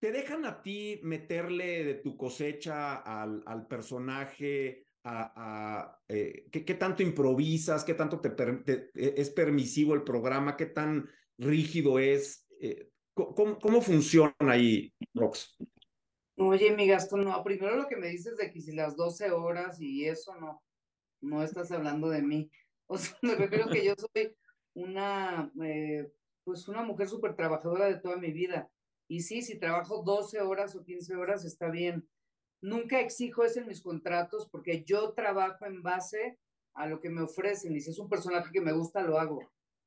¿Te 0.00 0.10
dejan 0.10 0.46
a 0.46 0.62
ti 0.62 0.98
meterle 1.02 1.84
de 1.84 1.94
tu 1.96 2.16
cosecha 2.16 2.94
al, 2.94 3.66
personaje? 3.68 4.86
A, 5.04 6.00
eh, 6.08 6.48
¿qué, 6.50 6.74
tanto 6.74 7.02
improvisas? 7.02 7.84
¿Qué 7.84 7.92
tanto 7.92 8.18
te, 8.18 8.30
e, 8.94 9.14
es 9.18 9.28
permisivo 9.28 9.92
el 9.92 10.04
programa? 10.04 10.56
¿Qué 10.56 10.66
tan 10.66 11.06
rígido 11.36 11.98
es? 11.98 12.48
Eh, 12.62 12.88
¿cómo, 13.12 13.58
¿cómo, 13.58 13.82
funciona 13.82 14.34
ahí, 14.40 14.90
Rox? 15.12 15.54
Oye, 16.36 16.74
mi 16.74 16.86
Gastón, 16.86 17.24
no, 17.24 17.44
primero 17.44 17.76
lo 17.76 17.86
que 17.88 17.96
me 17.96 18.08
dices 18.08 18.38
de 18.38 18.50
que 18.50 18.62
si 18.62 18.72
las 18.72 18.96
12 18.96 19.32
horas 19.32 19.78
y 19.82 20.06
eso, 20.06 20.34
no, 20.36 20.62
no 21.20 21.42
estás 21.42 21.70
hablando 21.72 22.08
de 22.08 22.22
mí. 22.22 22.50
O 22.88 22.96
sea, 22.96 23.16
me 23.22 23.34
refiero 23.36 23.68
que 23.68 23.84
yo 23.84 23.94
soy 23.96 24.34
una, 24.74 25.52
eh, 25.62 26.10
pues 26.44 26.66
una 26.68 26.82
mujer 26.82 27.08
súper 27.08 27.36
trabajadora 27.36 27.86
de 27.86 28.00
toda 28.00 28.16
mi 28.16 28.32
vida. 28.32 28.70
Y 29.06 29.22
sí, 29.22 29.42
si 29.42 29.58
trabajo 29.58 30.02
12 30.02 30.40
horas 30.40 30.74
o 30.74 30.84
15 30.84 31.14
horas 31.16 31.44
está 31.44 31.70
bien. 31.70 32.08
Nunca 32.60 33.00
exijo 33.00 33.44
eso 33.44 33.60
en 33.60 33.68
mis 33.68 33.82
contratos 33.82 34.48
porque 34.50 34.82
yo 34.84 35.12
trabajo 35.12 35.64
en 35.64 35.82
base 35.82 36.38
a 36.74 36.86
lo 36.86 37.00
que 37.00 37.08
me 37.08 37.22
ofrecen. 37.22 37.76
Y 37.76 37.80
si 37.80 37.90
es 37.90 37.98
un 37.98 38.08
personaje 38.08 38.50
que 38.52 38.60
me 38.60 38.72
gusta, 38.72 39.02
lo 39.02 39.18
hago. 39.18 39.40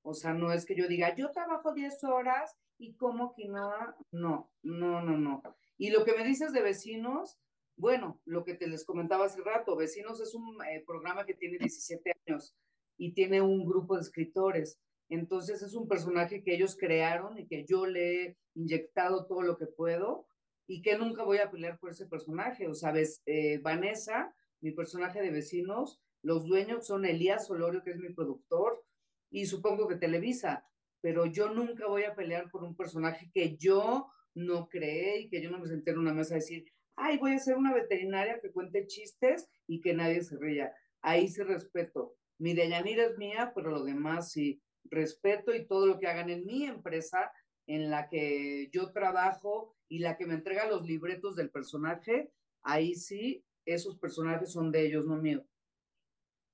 O 0.03 0.13
sea, 0.13 0.33
no 0.33 0.51
es 0.51 0.65
que 0.65 0.75
yo 0.75 0.87
diga, 0.87 1.15
yo 1.15 1.31
trabajo 1.31 1.73
10 1.73 2.03
horas 2.05 2.55
y 2.77 2.95
como 2.95 3.33
quinoa. 3.33 3.95
No, 4.11 4.51
no, 4.63 5.01
no, 5.01 5.17
no. 5.17 5.43
Y 5.77 5.89
lo 5.89 6.05
que 6.05 6.13
me 6.13 6.23
dices 6.23 6.53
de 6.53 6.61
vecinos, 6.61 7.39
bueno, 7.75 8.21
lo 8.25 8.43
que 8.43 8.53
te 8.53 8.67
les 8.67 8.85
comentaba 8.85 9.25
hace 9.25 9.41
rato, 9.41 9.75
Vecinos 9.75 10.21
es 10.21 10.33
un 10.35 10.63
eh, 10.65 10.83
programa 10.85 11.25
que 11.25 11.33
tiene 11.33 11.57
17 11.57 12.13
años 12.27 12.55
y 12.97 13.13
tiene 13.13 13.41
un 13.41 13.65
grupo 13.65 13.95
de 13.95 14.01
escritores. 14.01 14.79
Entonces 15.09 15.61
es 15.61 15.73
un 15.73 15.87
personaje 15.87 16.43
que 16.43 16.53
ellos 16.53 16.77
crearon 16.77 17.37
y 17.37 17.47
que 17.47 17.65
yo 17.65 17.85
le 17.85 18.23
he 18.23 18.37
inyectado 18.55 19.25
todo 19.25 19.41
lo 19.41 19.57
que 19.57 19.65
puedo 19.65 20.27
y 20.67 20.81
que 20.81 20.97
nunca 20.97 21.23
voy 21.23 21.39
a 21.39 21.51
pelear 21.51 21.79
por 21.79 21.91
ese 21.91 22.05
personaje. 22.05 22.67
O 22.67 22.73
sabes, 22.73 23.21
eh, 23.25 23.59
Vanessa, 23.59 24.33
mi 24.61 24.71
personaje 24.71 25.21
de 25.21 25.31
vecinos, 25.31 25.99
los 26.21 26.45
dueños 26.45 26.85
son 26.85 27.05
Elías 27.05 27.47
Solorio, 27.47 27.83
que 27.83 27.91
es 27.91 27.97
mi 27.97 28.13
productor, 28.13 28.83
y 29.31 29.45
supongo 29.45 29.87
que 29.87 29.95
Televisa, 29.95 30.65
pero 31.01 31.25
yo 31.25 31.49
nunca 31.49 31.87
voy 31.87 32.03
a 32.03 32.15
pelear 32.15 32.49
por 32.51 32.63
un 32.63 32.75
personaje 32.75 33.31
que 33.33 33.57
yo 33.57 34.07
no 34.35 34.69
creé 34.69 35.21
y 35.21 35.29
que 35.29 35.41
yo 35.41 35.49
no 35.49 35.59
me 35.59 35.67
senté 35.67 35.91
en 35.91 35.99
una 35.99 36.13
mesa 36.13 36.35
a 36.35 36.37
decir, 36.37 36.65
ay, 36.95 37.17
voy 37.17 37.33
a 37.33 37.39
ser 37.39 37.57
una 37.57 37.73
veterinaria 37.73 38.39
que 38.39 38.51
cuente 38.51 38.85
chistes 38.85 39.49
y 39.67 39.81
que 39.81 39.93
nadie 39.93 40.21
se 40.23 40.37
ría. 40.37 40.73
Ahí 41.01 41.27
sí 41.27 41.41
respeto. 41.41 42.15
Mi 42.41 42.55
Deyanira 42.55 43.05
es 43.05 43.17
mía, 43.19 43.51
pero 43.53 43.69
lo 43.69 43.83
demás 43.83 44.31
sí 44.31 44.59
respeto 44.85 45.53
y 45.53 45.67
todo 45.67 45.85
lo 45.85 45.99
que 45.99 46.07
hagan 46.07 46.31
en 46.31 46.43
mi 46.43 46.65
empresa 46.65 47.31
en 47.67 47.91
la 47.91 48.09
que 48.09 48.67
yo 48.71 48.91
trabajo 48.91 49.75
y 49.87 49.99
la 49.99 50.17
que 50.17 50.25
me 50.25 50.33
entrega 50.33 50.67
los 50.67 50.81
libretos 50.81 51.35
del 51.35 51.51
personaje, 51.51 52.31
ahí 52.63 52.95
sí, 52.95 53.45
esos 53.63 53.95
personajes 53.99 54.51
son 54.51 54.71
de 54.71 54.87
ellos, 54.87 55.05
no 55.05 55.17
mío. 55.17 55.45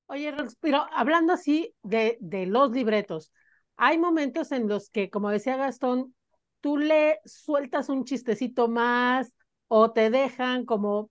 Oye, 0.08 0.34
pero 0.60 0.86
hablando 0.92 1.32
así 1.32 1.74
de, 1.84 2.18
de 2.20 2.48
los 2.48 2.72
libretos, 2.72 3.32
hay 3.78 3.98
momentos 3.98 4.52
en 4.52 4.68
los 4.68 4.90
que, 4.90 5.10
como 5.10 5.30
decía 5.30 5.56
Gastón, 5.56 6.14
tú 6.60 6.78
le 6.78 7.22
sueltas 7.24 7.88
un 7.88 8.04
chistecito 8.04 8.68
más 8.68 9.34
o 9.70 9.92
te 9.92 10.10
dejan 10.10 10.66
como, 10.66 11.10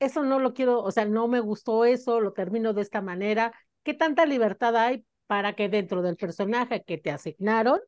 eso 0.00 0.22
no 0.22 0.38
lo 0.38 0.52
quiero, 0.52 0.82
o 0.82 0.90
sea, 0.90 1.06
no 1.06 1.28
me 1.28 1.40
gustó 1.40 1.86
eso, 1.86 2.20
lo 2.20 2.34
termino 2.34 2.74
de 2.74 2.82
esta 2.82 3.00
manera 3.00 3.54
¿Qué 3.88 3.94
tanta 3.94 4.26
libertad 4.26 4.76
hay 4.76 5.06
para 5.26 5.56
que 5.56 5.70
dentro 5.70 6.02
del 6.02 6.18
personaje 6.18 6.84
que 6.84 6.98
te 6.98 7.10
asignaron 7.10 7.80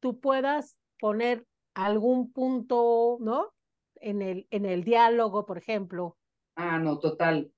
tú 0.00 0.18
puedas 0.18 0.80
poner 0.98 1.46
algún 1.74 2.32
punto, 2.32 3.18
¿no? 3.20 3.54
En 4.00 4.20
el, 4.20 4.48
en 4.50 4.66
el 4.66 4.82
diálogo, 4.82 5.46
por 5.46 5.56
ejemplo. 5.56 6.18
Ah, 6.56 6.80
no, 6.80 6.98
total. 6.98 7.52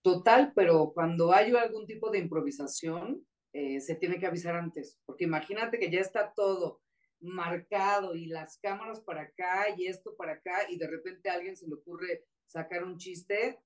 Total, 0.00 0.54
pero 0.54 0.92
cuando 0.94 1.30
hay 1.34 1.54
algún 1.54 1.86
tipo 1.86 2.10
de 2.10 2.20
improvisación, 2.20 3.22
eh, 3.52 3.82
se 3.82 3.96
tiene 3.96 4.18
que 4.18 4.24
avisar 4.24 4.56
antes, 4.56 4.98
porque 5.04 5.24
imagínate 5.24 5.78
que 5.78 5.90
ya 5.90 6.00
está 6.00 6.32
todo 6.32 6.80
marcado 7.20 8.14
y 8.14 8.28
las 8.28 8.56
cámaras 8.62 8.98
para 9.00 9.24
acá 9.24 9.66
y 9.76 9.88
esto 9.88 10.16
para 10.16 10.32
acá 10.32 10.70
y 10.70 10.78
de 10.78 10.86
repente 10.86 11.28
a 11.28 11.34
alguien 11.34 11.54
se 11.54 11.68
le 11.68 11.74
ocurre 11.74 12.24
sacar 12.46 12.82
un 12.82 12.96
chiste, 12.96 13.60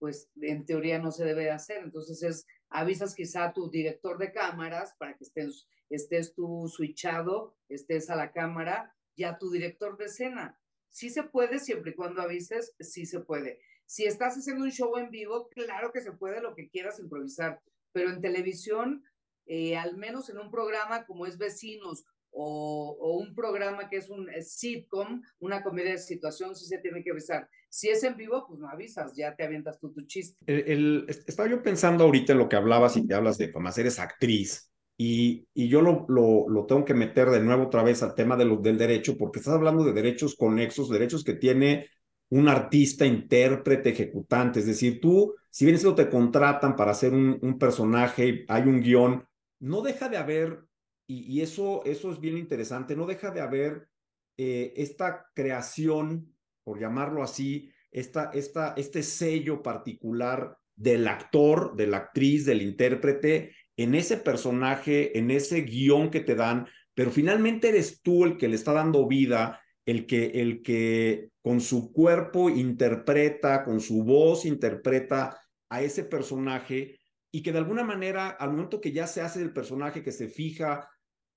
pues 0.00 0.30
en 0.40 0.64
teoría 0.64 0.98
no 0.98 1.12
se 1.12 1.24
debe 1.24 1.50
hacer. 1.50 1.84
Entonces 1.84 2.22
es, 2.24 2.46
avisas 2.70 3.14
quizá 3.14 3.44
a 3.44 3.52
tu 3.52 3.70
director 3.70 4.18
de 4.18 4.32
cámaras 4.32 4.94
para 4.98 5.16
que 5.16 5.24
estés, 5.24 5.68
estés 5.90 6.34
tú 6.34 6.66
switchado, 6.68 7.54
estés 7.68 8.10
a 8.10 8.16
la 8.16 8.32
cámara 8.32 8.96
y 9.14 9.24
a 9.24 9.38
tu 9.38 9.50
director 9.50 9.96
de 9.96 10.06
escena. 10.06 10.58
Sí 10.88 11.10
se 11.10 11.22
puede 11.22 11.60
siempre 11.60 11.92
y 11.92 11.94
cuando 11.94 12.22
avises, 12.22 12.74
sí 12.80 13.06
se 13.06 13.20
puede. 13.20 13.60
Si 13.86 14.06
estás 14.06 14.36
haciendo 14.36 14.64
un 14.64 14.72
show 14.72 14.96
en 14.96 15.10
vivo, 15.10 15.48
claro 15.50 15.92
que 15.92 16.00
se 16.00 16.12
puede 16.12 16.40
lo 16.40 16.54
que 16.54 16.68
quieras 16.68 16.98
improvisar, 16.98 17.60
pero 17.92 18.10
en 18.10 18.20
televisión, 18.20 19.04
eh, 19.46 19.76
al 19.76 19.96
menos 19.96 20.30
en 20.30 20.38
un 20.38 20.50
programa 20.50 21.04
como 21.04 21.26
es 21.26 21.38
Vecinos 21.38 22.04
o, 22.32 23.18
un 23.20 23.34
programa 23.34 23.88
que 23.88 23.96
es 23.96 24.08
un 24.08 24.28
sitcom, 24.40 25.22
una 25.40 25.62
comedia 25.62 25.92
de 25.92 25.98
situación, 25.98 26.54
sí 26.54 26.66
se 26.66 26.78
tiene 26.78 27.02
que 27.02 27.10
avisar. 27.10 27.48
Si 27.68 27.88
es 27.88 28.02
en 28.04 28.16
vivo, 28.16 28.44
pues 28.48 28.60
no 28.60 28.68
avisas, 28.68 29.14
ya 29.16 29.34
te 29.34 29.44
avientas 29.44 29.78
tú 29.78 29.92
tu 29.92 30.02
chiste. 30.06 30.36
El, 30.46 31.06
estaba 31.08 31.48
yo 31.48 31.62
pensando 31.62 32.04
ahorita 32.04 32.32
en 32.32 32.38
lo 32.38 32.48
que 32.48 32.56
hablabas 32.56 32.96
y 32.96 33.06
te 33.06 33.14
hablas 33.14 33.38
de 33.38 33.52
como 33.52 33.68
eres 33.76 33.98
actriz. 33.98 34.70
Y, 34.96 35.46
y 35.54 35.68
yo 35.68 35.80
lo, 35.80 36.04
lo, 36.08 36.46
lo, 36.48 36.66
tengo 36.66 36.84
que 36.84 36.92
meter 36.92 37.30
de 37.30 37.40
nuevo 37.40 37.64
otra 37.64 37.82
vez 37.82 38.02
al 38.02 38.14
tema 38.14 38.36
de 38.36 38.44
lo, 38.44 38.58
del 38.58 38.76
derecho, 38.76 39.16
porque 39.16 39.38
estás 39.38 39.54
hablando 39.54 39.82
de 39.82 39.94
derechos 39.94 40.36
conexos, 40.36 40.90
derechos 40.90 41.24
que 41.24 41.32
tiene 41.34 41.88
un 42.28 42.48
artista, 42.48 43.06
intérprete, 43.06 43.90
ejecutante. 43.90 44.60
Es 44.60 44.66
decir, 44.66 45.00
tú, 45.00 45.34
si 45.48 45.64
bien 45.64 45.76
eso 45.76 45.94
te 45.94 46.10
contratan 46.10 46.76
para 46.76 46.90
hacer 46.90 47.14
un, 47.14 47.38
un 47.40 47.58
personaje, 47.58 48.44
hay 48.46 48.62
un 48.62 48.82
guion, 48.82 49.26
no 49.60 49.82
deja 49.82 50.08
de 50.08 50.16
haber 50.16 50.64
y, 51.12 51.40
eso, 51.40 51.82
eso 51.84 52.12
es 52.12 52.20
bien 52.20 52.38
interesante, 52.38 52.94
no 52.94 53.04
deja 53.04 53.32
de 53.32 53.40
haber 53.40 53.88
eh, 54.36 54.72
esta 54.76 55.26
creación, 55.34 56.32
por 56.62 56.78
llamarlo 56.78 57.24
así, 57.24 57.68
esta, 57.90 58.30
esta, 58.32 58.74
este 58.76 59.02
sello 59.02 59.60
particular 59.60 60.56
del 60.76 61.08
actor, 61.08 61.74
de 61.74 61.88
la 61.88 61.96
actriz, 61.96 62.46
del 62.46 62.62
intérprete, 62.62 63.56
en 63.76 63.96
ese 63.96 64.18
personaje, 64.18 65.18
en 65.18 65.32
ese 65.32 65.62
guion 65.62 66.10
que 66.10 66.20
te 66.20 66.36
dan, 66.36 66.68
pero 66.94 67.10
finalmente 67.10 67.70
eres 67.70 68.02
tú 68.02 68.24
el 68.24 68.36
que 68.36 68.46
le 68.46 68.54
está 68.54 68.72
dando 68.72 69.08
vida, 69.08 69.60
el 69.86 70.06
que, 70.06 70.26
el 70.26 70.62
que 70.62 71.30
con 71.42 71.60
su 71.60 71.92
cuerpo 71.92 72.50
interpreta, 72.50 73.64
con 73.64 73.80
su 73.80 74.04
voz 74.04 74.44
interpreta 74.44 75.36
a 75.68 75.82
ese 75.82 76.04
personaje 76.04 77.00
y 77.32 77.42
que 77.42 77.50
de 77.52 77.58
alguna 77.58 77.82
manera, 77.82 78.28
al 78.28 78.50
momento 78.50 78.80
que 78.80 78.92
ya 78.92 79.06
se 79.08 79.22
hace 79.22 79.40
el 79.42 79.52
personaje, 79.52 80.04
que 80.04 80.12
se 80.12 80.28
fija 80.28 80.88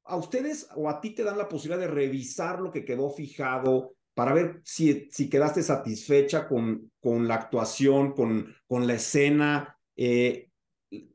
a 0.06 0.16
ustedes 0.18 0.68
o 0.76 0.90
a 0.90 1.00
ti 1.00 1.12
te 1.12 1.24
dan 1.24 1.38
la 1.38 1.48
posibilidad 1.48 1.88
de 1.88 1.94
revisar 1.94 2.60
lo 2.60 2.72
que 2.72 2.86
quedó 2.86 3.10
fijado 3.10 3.94
para 4.14 4.34
ver 4.34 4.62
si, 4.64 5.08
si 5.12 5.30
quedaste 5.30 5.64
satisfecha 5.64 6.48
con, 6.48 6.92
con 7.00 7.28
la 7.28 7.36
actuación, 7.36 8.14
con, 8.14 8.54
con 8.68 8.86
la 8.86 8.94
escena. 8.94 9.78
Eh, 9.96 10.50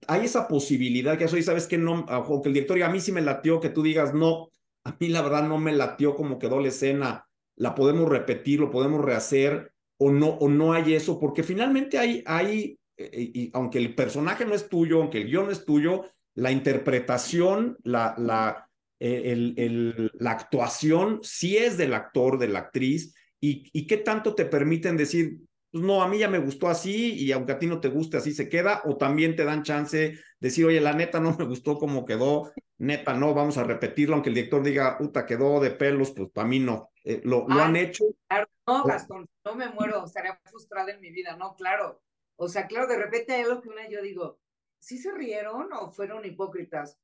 hay 0.08 0.24
esa 0.24 0.48
posibilidad 0.48 1.16
que 1.16 1.24
eso 1.24 1.36
y 1.36 1.42
sabes 1.42 1.66
que 1.66 1.78
no, 1.78 2.04
aunque 2.08 2.48
el 2.48 2.54
director 2.54 2.82
a 2.82 2.88
mí 2.88 3.00
sí 3.00 3.12
me 3.12 3.20
latió, 3.20 3.60
que 3.60 3.68
tú 3.68 3.82
digas, 3.82 4.14
no, 4.14 4.48
a 4.84 4.96
mí 4.98 5.08
la 5.08 5.22
verdad 5.22 5.46
no 5.46 5.58
me 5.58 5.72
latió 5.72 6.16
como 6.16 6.38
quedó 6.38 6.60
la 6.60 6.68
escena, 6.68 7.28
la 7.56 7.74
podemos 7.74 8.08
repetir, 8.08 8.58
lo 8.58 8.70
podemos 8.70 9.04
rehacer, 9.04 9.72
o 9.98 10.10
no, 10.10 10.28
o 10.28 10.48
no 10.48 10.72
hay 10.72 10.94
eso, 10.94 11.18
porque 11.18 11.42
finalmente 11.42 11.98
hay, 11.98 12.22
hay 12.26 12.78
eh, 12.96 13.30
y 13.34 13.50
aunque 13.52 13.78
el 13.78 13.94
personaje 13.94 14.44
no 14.44 14.54
es 14.54 14.68
tuyo, 14.68 15.00
aunque 15.00 15.18
el 15.18 15.28
guion 15.28 15.46
no 15.46 15.52
es 15.52 15.64
tuyo, 15.64 16.04
la 16.34 16.52
interpretación, 16.52 17.76
la, 17.82 18.14
la, 18.18 18.67
eh, 19.00 19.54
el, 19.56 20.10
la 20.14 20.32
actuación 20.32 21.20
sí 21.22 21.56
es 21.56 21.76
del 21.76 21.94
actor, 21.94 22.38
de 22.38 22.48
la 22.48 22.60
actriz, 22.60 23.14
y, 23.40 23.68
y 23.72 23.86
qué 23.86 23.98
tanto 23.98 24.34
te 24.34 24.44
permiten 24.44 24.96
decir, 24.96 25.38
pues 25.70 25.84
no, 25.84 26.02
a 26.02 26.08
mí 26.08 26.18
ya 26.18 26.28
me 26.28 26.38
gustó 26.38 26.68
así 26.68 27.12
y 27.14 27.30
aunque 27.32 27.52
a 27.52 27.58
ti 27.58 27.66
no 27.66 27.80
te 27.80 27.88
guste, 27.88 28.16
así 28.16 28.32
se 28.32 28.48
queda, 28.48 28.82
o 28.86 28.96
también 28.96 29.36
te 29.36 29.44
dan 29.44 29.62
chance 29.62 29.96
de 29.98 30.18
decir, 30.40 30.64
oye, 30.64 30.80
la 30.80 30.94
neta 30.94 31.20
no 31.20 31.36
me 31.36 31.44
gustó 31.44 31.76
como 31.76 32.06
quedó, 32.06 32.50
neta 32.78 33.14
no, 33.14 33.34
vamos 33.34 33.58
a 33.58 33.64
repetirlo, 33.64 34.14
aunque 34.14 34.30
el 34.30 34.34
director 34.34 34.62
diga, 34.62 34.96
puta, 34.96 35.26
quedó 35.26 35.60
de 35.60 35.70
pelos, 35.70 36.12
pues 36.12 36.30
para 36.30 36.48
mí 36.48 36.58
no. 36.58 36.90
Eh, 37.04 37.20
lo, 37.24 37.46
lo, 37.48 37.60
han 37.60 37.76
hecho. 37.76 38.04
Claro, 38.26 38.48
no, 38.66 38.84
Gastón, 38.84 39.28
no 39.44 39.54
me 39.54 39.68
muero, 39.68 40.04
estaría 40.04 40.40
frustrada 40.44 40.90
en 40.90 41.00
mi 41.00 41.10
vida, 41.10 41.36
no, 41.36 41.54
claro. 41.54 42.00
O 42.36 42.48
sea, 42.48 42.66
claro, 42.66 42.86
de 42.86 42.96
repente 42.96 43.34
hay 43.34 43.42
algo 43.42 43.60
que 43.60 43.68
una 43.68 43.88
yo 43.88 44.00
digo, 44.00 44.38
¿sí 44.78 44.96
se 44.96 45.12
rieron 45.12 45.72
o 45.72 45.90
fueron 45.90 46.24
hipócritas? 46.24 46.98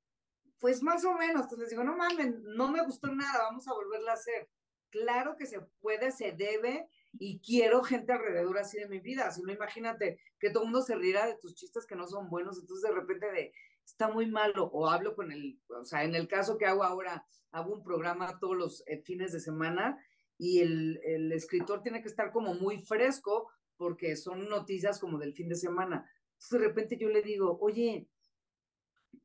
Pues 0.58 0.82
más 0.82 1.04
o 1.04 1.14
menos, 1.14 1.42
entonces 1.42 1.70
digo, 1.70 1.84
no 1.84 1.96
mames, 1.96 2.34
no 2.40 2.70
me 2.70 2.84
gustó 2.84 3.14
nada, 3.14 3.44
vamos 3.44 3.68
a 3.68 3.74
volverla 3.74 4.12
a 4.12 4.14
hacer. 4.14 4.48
Claro 4.90 5.36
que 5.36 5.46
se 5.46 5.60
puede, 5.80 6.12
se 6.12 6.32
debe, 6.32 6.88
y 7.18 7.40
quiero 7.40 7.82
gente 7.82 8.12
alrededor 8.12 8.58
así 8.58 8.78
de 8.78 8.88
mi 8.88 9.00
vida. 9.00 9.30
Si 9.30 9.42
no, 9.42 9.52
imagínate 9.52 10.18
que 10.38 10.50
todo 10.50 10.64
el 10.64 10.70
mundo 10.70 10.82
se 10.82 10.96
riera 10.96 11.26
de 11.26 11.36
tus 11.36 11.54
chistes 11.54 11.86
que 11.86 11.96
no 11.96 12.06
son 12.06 12.28
buenos, 12.28 12.58
entonces 12.58 12.88
de 12.88 12.94
repente 12.94 13.30
de, 13.30 13.52
está 13.84 14.08
muy 14.08 14.26
malo, 14.26 14.66
o 14.72 14.88
hablo 14.88 15.14
con 15.14 15.30
el, 15.32 15.60
o 15.68 15.84
sea, 15.84 16.04
en 16.04 16.14
el 16.14 16.28
caso 16.28 16.56
que 16.58 16.66
hago 16.66 16.84
ahora, 16.84 17.26
hago 17.52 17.74
un 17.74 17.82
programa 17.82 18.38
todos 18.40 18.56
los 18.56 18.82
eh, 18.86 19.02
fines 19.02 19.32
de 19.32 19.40
semana 19.40 19.98
y 20.38 20.60
el, 20.60 21.00
el 21.04 21.32
escritor 21.32 21.82
tiene 21.82 22.02
que 22.02 22.08
estar 22.08 22.32
como 22.32 22.54
muy 22.54 22.82
fresco 22.82 23.50
porque 23.76 24.16
son 24.16 24.48
noticias 24.48 24.98
como 24.98 25.18
del 25.18 25.34
fin 25.34 25.48
de 25.48 25.56
semana. 25.56 26.08
Entonces 26.32 26.50
de 26.50 26.66
repente 26.66 26.96
yo 26.96 27.08
le 27.08 27.22
digo, 27.22 27.58
oye, 27.60 28.08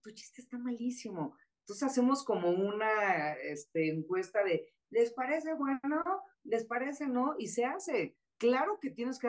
tu 0.01 0.11
chiste 0.11 0.41
está 0.41 0.57
malísimo. 0.57 1.35
Entonces 1.61 1.83
hacemos 1.83 2.23
como 2.23 2.49
una 2.49 3.33
este, 3.33 3.89
encuesta 3.89 4.43
de, 4.43 4.73
¿les 4.89 5.13
parece 5.13 5.53
bueno? 5.53 6.03
¿Les 6.43 6.65
parece 6.65 7.07
no? 7.07 7.35
Y 7.37 7.47
se 7.47 7.65
hace. 7.65 8.17
Claro 8.37 8.79
que 8.81 8.89
tienes 8.89 9.19
que 9.19 9.27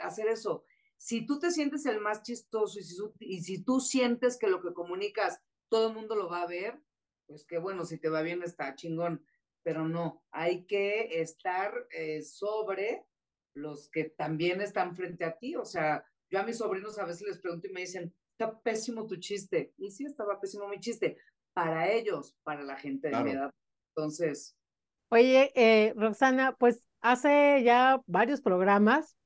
hacer 0.00 0.28
eso. 0.28 0.64
Si 0.96 1.26
tú 1.26 1.38
te 1.38 1.50
sientes 1.50 1.84
el 1.86 2.00
más 2.00 2.22
chistoso 2.22 2.78
y 3.20 3.40
si, 3.42 3.62
tú 3.62 3.80
sientes 3.80 4.38
que 4.38 4.48
lo 4.48 4.62
que 4.62 4.72
comunicas 4.72 5.40
todo 5.68 5.88
el 5.88 5.94
mundo 5.94 6.16
lo 6.16 6.28
va 6.28 6.42
a 6.42 6.46
ver, 6.46 6.80
pues 7.26 7.44
qué 7.44 7.58
bueno, 7.58 7.84
si 7.84 7.98
te 7.98 8.08
va 8.08 8.22
bien 8.22 8.42
está 8.42 8.74
chingón, 8.74 9.24
pero 9.62 9.86
no, 9.86 10.24
hay 10.30 10.64
que 10.64 11.20
estar 11.20 11.86
eh, 11.90 12.22
sobre 12.22 13.04
los 13.52 13.90
que 13.90 14.04
también 14.04 14.60
están 14.60 14.94
frente 14.94 15.24
a 15.24 15.36
ti. 15.36 15.56
O 15.56 15.64
sea, 15.64 16.04
yo 16.30 16.38
a 16.38 16.44
mis 16.44 16.58
sobrinos 16.58 16.98
a 16.98 17.04
veces 17.04 17.26
les 17.26 17.38
pregunto 17.38 17.66
y 17.66 17.72
me 17.72 17.80
dicen, 17.80 18.14
está 18.38 18.58
pésimo 18.60 19.06
tu 19.06 19.16
chiste. 19.16 19.72
Y 19.78 19.90
sí, 19.90 20.04
estaba 20.04 20.38
pésimo 20.38 20.68
mi 20.68 20.78
chiste. 20.78 21.16
Para 21.54 21.90
ellos, 21.90 22.36
para 22.42 22.62
la 22.62 22.76
gente 22.76 23.08
de 23.08 23.24
mi 23.24 23.30
edad. 23.30 23.50
Entonces. 23.94 24.54
Oye, 25.08 25.52
eh, 25.54 25.94
Roxana, 25.96 26.54
pues 26.58 26.84
hace 27.00 27.62
ya 27.64 28.02
varios 28.06 28.42
programas 28.42 29.16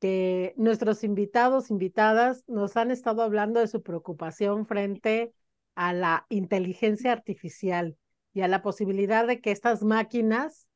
que 0.00 0.54
nuestros 0.56 1.04
invitados, 1.04 1.70
invitadas, 1.70 2.44
nos 2.46 2.76
han 2.76 2.90
estado 2.90 3.22
hablando 3.22 3.60
de 3.60 3.68
su 3.68 3.82
preocupación 3.82 4.66
frente 4.66 5.34
a 5.74 5.92
la 5.92 6.26
inteligencia 6.30 7.12
artificial 7.12 7.96
y 8.32 8.40
a 8.40 8.48
la 8.48 8.62
posibilidad 8.62 9.26
de 9.26 9.40
que 9.40 9.50
estas 9.50 9.82
máquinas 9.82 10.68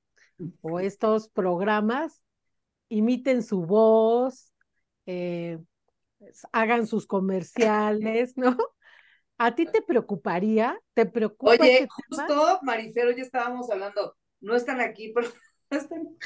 o 0.61 0.79
estos 0.79 1.29
programas 1.31 2.22
imiten 2.88 3.42
su 3.42 3.62
voz, 3.62 4.53
eh, 5.07 5.59
hagan 6.53 6.87
sus 6.87 7.07
comerciales, 7.07 8.37
¿no? 8.37 8.57
¿A 9.39 9.55
ti 9.55 9.67
te 9.67 9.83
preocuparía? 9.83 10.81
¿Te 10.95 11.07
preocupa? 11.07 11.53
Oye, 11.53 11.87
justo, 11.89 12.59
Maricero, 12.62 13.12
ya 13.12 13.23
estábamos 13.23 13.71
hablando, 13.71 14.16
no 14.41 14.57
están 14.57 14.81
aquí, 14.81 15.12
pero 15.14 15.29
están... 15.71 16.16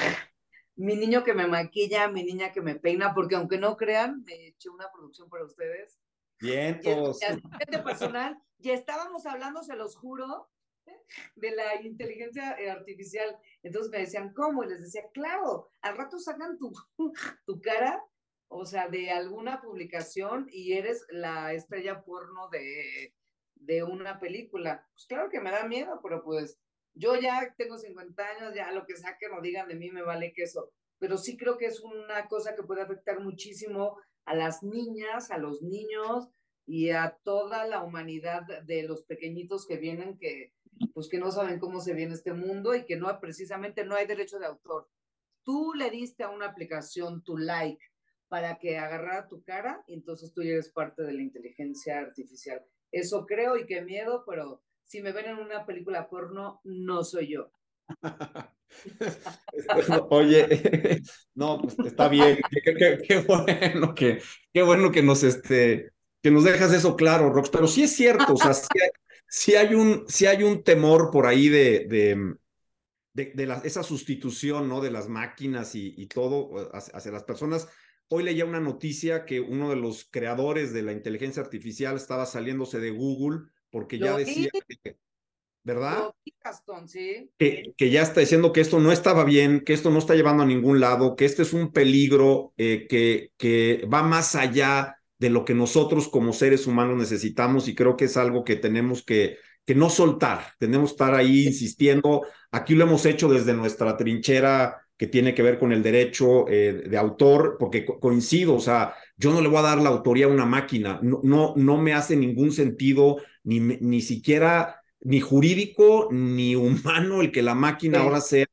Mi 0.75 0.97
niño 0.97 1.23
que 1.23 1.35
me 1.35 1.47
maquilla, 1.47 2.09
mi 2.09 2.25
niña 2.25 2.51
que 2.51 2.63
me 2.63 2.77
peina, 2.77 3.13
porque 3.13 3.37
aunque 3.37 3.59
no 3.59 3.77
crean, 3.77 4.23
me 4.25 4.49
eché 4.49 4.71
una 4.71 4.91
producción 4.91 5.29
para 5.29 5.45
ustedes. 5.45 5.99
Bien, 6.41 6.81
todos. 6.81 7.21
personal, 7.85 8.39
ya 8.59 8.73
estábamos 8.73 9.27
hablando, 9.27 9.63
se 9.63 9.77
los 9.77 9.95
juro, 9.95 10.49
de 11.37 11.51
la 11.51 11.83
inteligencia 11.83 12.57
artificial. 12.73 13.37
Entonces 13.63 13.93
me 13.93 13.99
decían, 13.99 14.33
¿cómo? 14.33 14.65
Y 14.65 14.69
les 14.69 14.81
decía, 14.81 15.03
claro, 15.13 15.69
al 15.83 15.97
rato 15.97 16.19
sacan 16.19 16.59
tu, 16.59 16.73
tu 17.47 17.61
cara 17.61 18.03
o 18.53 18.67
sea, 18.67 18.89
de 18.89 19.11
alguna 19.11 19.61
publicación 19.61 20.47
y 20.51 20.75
eres 20.75 21.07
la 21.11 21.53
estrella 21.55 22.03
porno 22.03 22.49
de, 22.51 23.15
de 23.55 23.83
una 23.83 24.21
película. 24.21 24.87
Pues 24.93 25.07
claro 25.07 25.31
que 25.31 25.41
me 25.41 25.51
da 25.51 25.67
miedo, 25.67 26.01
pero 26.03 26.23
pues 26.23 26.59
yo 26.95 27.17
ya 27.17 27.55
tengo 27.57 27.79
50 27.79 28.23
años, 28.23 28.55
ya 28.55 28.71
lo 28.73 28.85
que 28.85 28.97
saquen 28.97 29.33
o 29.33 29.41
digan 29.41 29.69
de 29.69 29.75
mí 29.75 29.91
me 29.91 30.03
vale 30.03 30.33
queso. 30.33 30.71
Pero 30.99 31.17
sí 31.17 31.37
creo 31.37 31.57
que 31.57 31.67
es 31.67 31.81
una 31.81 32.29
cosa 32.29 32.55
que 32.55 32.63
puede 32.63 32.83
afectar 32.83 33.21
muchísimo 33.21 33.97
a 34.25 34.35
las 34.35 34.63
niñas, 34.63 35.31
a 35.31 35.39
los 35.39 35.63
niños 35.63 36.29
y 36.67 36.91
a 36.91 37.19
toda 37.25 37.67
la 37.67 37.83
humanidad 37.83 38.43
de 38.65 38.83
los 38.85 39.03
pequeñitos 39.05 39.67
que 39.67 39.79
vienen 39.79 40.19
que 40.19 40.53
pues 40.95 41.09
que 41.09 41.19
no 41.19 41.31
saben 41.31 41.59
cómo 41.59 41.81
se 41.81 41.95
viene 41.95 42.15
este 42.15 42.33
mundo 42.33 42.75
y 42.75 42.85
que 42.85 42.97
no 42.97 43.09
precisamente 43.21 43.85
no 43.85 43.95
hay 43.95 44.07
derecho 44.07 44.39
de 44.39 44.47
autor. 44.47 44.89
Tú 45.45 45.75
le 45.75 45.91
diste 45.91 46.23
a 46.23 46.31
una 46.31 46.47
aplicación 46.47 47.23
tu 47.23 47.37
like 47.37 47.83
para 48.33 48.59
que 48.59 48.79
agarrara 48.79 49.29
tu 49.29 49.45
cara 49.45 49.85
y 49.87 49.93
entonces 49.93 50.33
tú 50.33 50.41
eres 50.41 50.71
parte 50.71 51.03
de 51.03 51.13
la 51.13 51.21
inteligencia 51.21 51.99
artificial. 51.99 52.65
Eso 52.91 53.27
creo 53.27 53.59
y 53.59 53.67
qué 53.67 53.83
miedo, 53.83 54.25
pero 54.27 54.63
si 54.85 55.03
me 55.03 55.13
ven 55.13 55.27
en 55.27 55.37
una 55.37 55.67
película 55.67 56.09
porno, 56.09 56.63
no 56.65 57.05
soy 57.05 57.35
yo. 57.35 57.51
Oye, 60.09 60.49
no, 61.35 61.61
pues 61.61 61.77
está 61.85 62.09
bien, 62.09 62.39
qué, 63.07 63.19
bueno 63.19 63.95
que, 63.95 64.23
qué 64.51 64.63
bueno 64.63 64.91
que 64.91 65.03
nos 65.03 65.25
este, 65.25 65.91
que 66.23 66.31
nos 66.31 66.45
dejas 66.45 66.73
eso 66.73 66.97
claro, 66.97 67.29
Rox, 67.29 67.51
pero 67.51 67.67
sí 67.67 67.83
es 67.83 67.95
cierto, 67.95 68.33
o 68.33 68.37
sea, 68.39 68.55
sí 69.29 69.57
hay, 69.57 69.75
un, 69.75 70.07
sí 70.09 70.25
hay 70.25 70.43
un 70.43 70.63
temor 70.63 71.11
por 71.11 71.27
ahí 71.27 71.51
de, 71.51 71.85
de, 73.13 73.27
de, 73.35 73.61
esa 73.65 73.83
sustitución, 73.83 74.71
¿no? 74.71 74.81
De 74.81 74.91
las 74.91 75.11
máquinas 75.11 75.75
y 75.75 76.07
todo 76.07 76.71
hacia, 76.73 77.13
las 77.13 77.25
personas. 77.25 77.69
Hoy 78.15 78.25
leía 78.25 78.45
una 78.45 78.61
noticia 78.61 79.25
que 79.25 79.41
uno 79.41 79.71
de 79.71 79.77
los 79.77 80.05
creadores 80.05 80.75
de 80.75 80.83
la 80.83 80.93
inteligencia 80.93 81.43
artificial 81.43 81.97
estaba 81.97 82.27
saliéndose 82.27 82.79
de 82.79 82.91
Google 82.91 83.47
porque 83.71 83.99
ya 83.99 84.15
decía 84.15 84.51
que, 84.85 84.99
¿verdad? 85.65 86.11
Que, 87.39 87.73
que, 87.75 87.91
ya 87.91 88.03
está 88.03 88.21
diciendo 88.21 88.53
que 88.53 88.61
esto 88.61 88.81
no 88.81 88.93
estaba 88.93 89.25
bien, 89.25 89.65
que 89.65 89.73
esto 89.73 89.89
no 89.91 89.99
está 89.99 90.15
llevando 90.15 90.43
a 90.43 90.47
ningún 90.47 90.79
lado, 90.79 91.17
que 91.17 91.25
este 91.25 91.41
es 91.41 91.55
un 91.55 91.73
peligro 91.73 92.53
eh, 92.59 92.87
que, 92.87 93.33
que 93.39 93.89
va 93.91 94.03
más 94.03 94.35
allá 94.35 94.99
de 95.19 95.31
lo 95.31 95.47
que 95.47 95.55
nosotros 95.55 96.09
como 96.09 96.35
seres 96.35 96.67
humanos 96.67 96.99
necesitamos 96.99 97.67
y 97.67 97.75
creo 97.75 97.97
que 97.97 98.05
es 98.05 98.19
algo 98.19 98.45
que 98.45 98.57
tenemos 98.57 99.03
que, 99.03 99.39
que 99.65 99.75
no 99.75 99.89
soltar, 99.89 100.53
tenemos 100.59 100.91
que 100.91 100.95
estar 100.97 101.15
ahí 101.15 101.47
insistiendo. 101.47 102.27
Aquí 102.51 102.75
lo 102.75 102.85
hemos 102.85 103.07
hecho 103.07 103.31
desde 103.31 103.55
nuestra 103.55 103.97
trinchera 103.97 104.82
que 104.97 105.07
tiene 105.07 105.35
que 105.35 105.43
ver 105.43 105.59
con 105.59 105.73
el 105.73 105.83
derecho 105.83 106.49
eh, 106.49 106.85
de 106.89 106.97
autor, 106.97 107.57
porque 107.59 107.85
coincido, 107.85 108.55
o 108.55 108.61
sea, 108.61 108.95
yo 109.17 109.33
no 109.33 109.41
le 109.41 109.49
voy 109.49 109.59
a 109.59 109.63
dar 109.63 109.79
la 109.79 109.89
autoría 109.89 110.27
a 110.27 110.29
una 110.29 110.47
máquina, 110.47 111.01
no, 111.03 111.21
no, 111.23 111.55
no 111.57 111.79
me 111.79 111.93
hace 111.93 112.17
ningún 112.17 112.53
sentido, 112.53 113.19
ni, 113.45 113.61
ni 113.61 114.01
siquiera 114.01 114.83
ni 115.01 115.21
jurídico 115.21 116.09
ni 116.13 116.55
humano 116.55 117.23
el 117.23 117.33
que 117.33 117.43
la 117.43 117.55
máquina 117.55 118.01
ahora 118.01 118.21
sea 118.21 118.47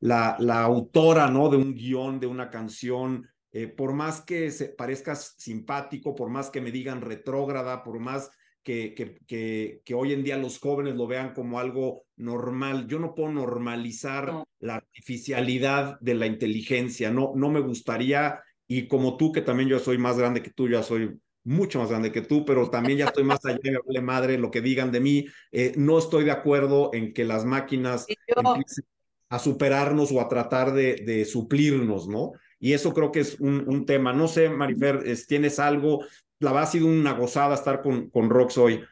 la, 0.00 0.36
la 0.38 0.62
autora, 0.62 1.28
¿no? 1.30 1.48
De 1.48 1.56
un 1.56 1.74
guion, 1.74 2.20
de 2.20 2.26
una 2.26 2.50
canción, 2.50 3.26
eh, 3.52 3.66
por 3.66 3.92
más 3.92 4.20
que 4.20 4.50
se 4.50 4.66
parezcas 4.66 5.34
simpático, 5.38 6.14
por 6.14 6.28
más 6.28 6.50
que 6.50 6.60
me 6.60 6.70
digan 6.70 7.00
retrógrada, 7.00 7.82
por 7.82 7.98
más 7.98 8.30
que, 8.66 8.94
que, 8.94 9.16
que, 9.28 9.80
que, 9.84 9.94
hoy 9.94 10.12
en 10.12 10.24
día 10.24 10.36
los 10.36 10.58
jóvenes 10.58 10.96
lo 10.96 11.06
vean 11.06 11.34
como 11.34 11.60
algo 11.60 12.02
normal, 12.16 12.88
yo 12.88 12.98
no 12.98 13.14
puedo 13.14 13.30
normalizar 13.30 14.42
la 14.58 14.74
artificialidad 14.74 16.00
de 16.00 16.14
la 16.14 16.26
inteligencia, 16.26 17.12
no, 17.12 17.30
no 17.36 17.48
me 17.48 17.60
gustaría, 17.60 18.40
y 18.66 18.88
como 18.88 19.16
tú, 19.16 19.30
que 19.30 19.40
también 19.40 19.68
yo 19.68 19.78
soy 19.78 19.98
más 19.98 20.18
grande 20.18 20.42
que 20.42 20.50
tú, 20.50 20.68
ya 20.68 20.82
soy 20.82 21.16
mucho 21.44 21.78
más 21.78 21.90
grande 21.90 22.10
que 22.10 22.22
tú, 22.22 22.44
pero 22.44 22.68
también 22.68 22.98
ya 22.98 23.04
estoy 23.04 23.22
más 23.22 23.38
allá, 23.44 23.60
de 23.62 24.00
madre 24.00 24.36
lo 24.36 24.50
que 24.50 24.60
digan 24.60 24.90
de 24.90 24.98
mí. 24.98 25.26
Eh, 25.52 25.72
no 25.76 25.96
estoy 25.96 26.24
de 26.24 26.32
acuerdo 26.32 26.90
en 26.92 27.14
que 27.14 27.24
las 27.24 27.44
máquinas 27.44 28.04
empiecen 28.26 28.84
a 29.28 29.38
superarnos 29.38 30.10
o 30.10 30.20
a 30.20 30.28
tratar 30.28 30.72
de, 30.72 30.96
de, 31.06 31.24
suplirnos, 31.24 32.08
¿no? 32.08 32.32
Y 32.58 32.72
eso 32.72 32.92
creo 32.92 33.12
que 33.12 33.20
es 33.20 33.38
un, 33.38 33.64
un 33.68 33.86
tema. 33.86 34.12
No 34.12 34.26
sé, 34.26 34.48
Marifer, 34.48 35.04
¿tienes 35.28 35.60
algo? 35.60 36.04
La 36.40 36.52
verdad 36.52 36.68
ha 36.68 36.72
sido 36.72 36.86
una 36.86 37.12
gozada 37.12 37.54
estar 37.54 37.82
con, 37.82 38.10
con 38.10 38.28
Rox 38.30 38.58
hoy. 38.58 38.84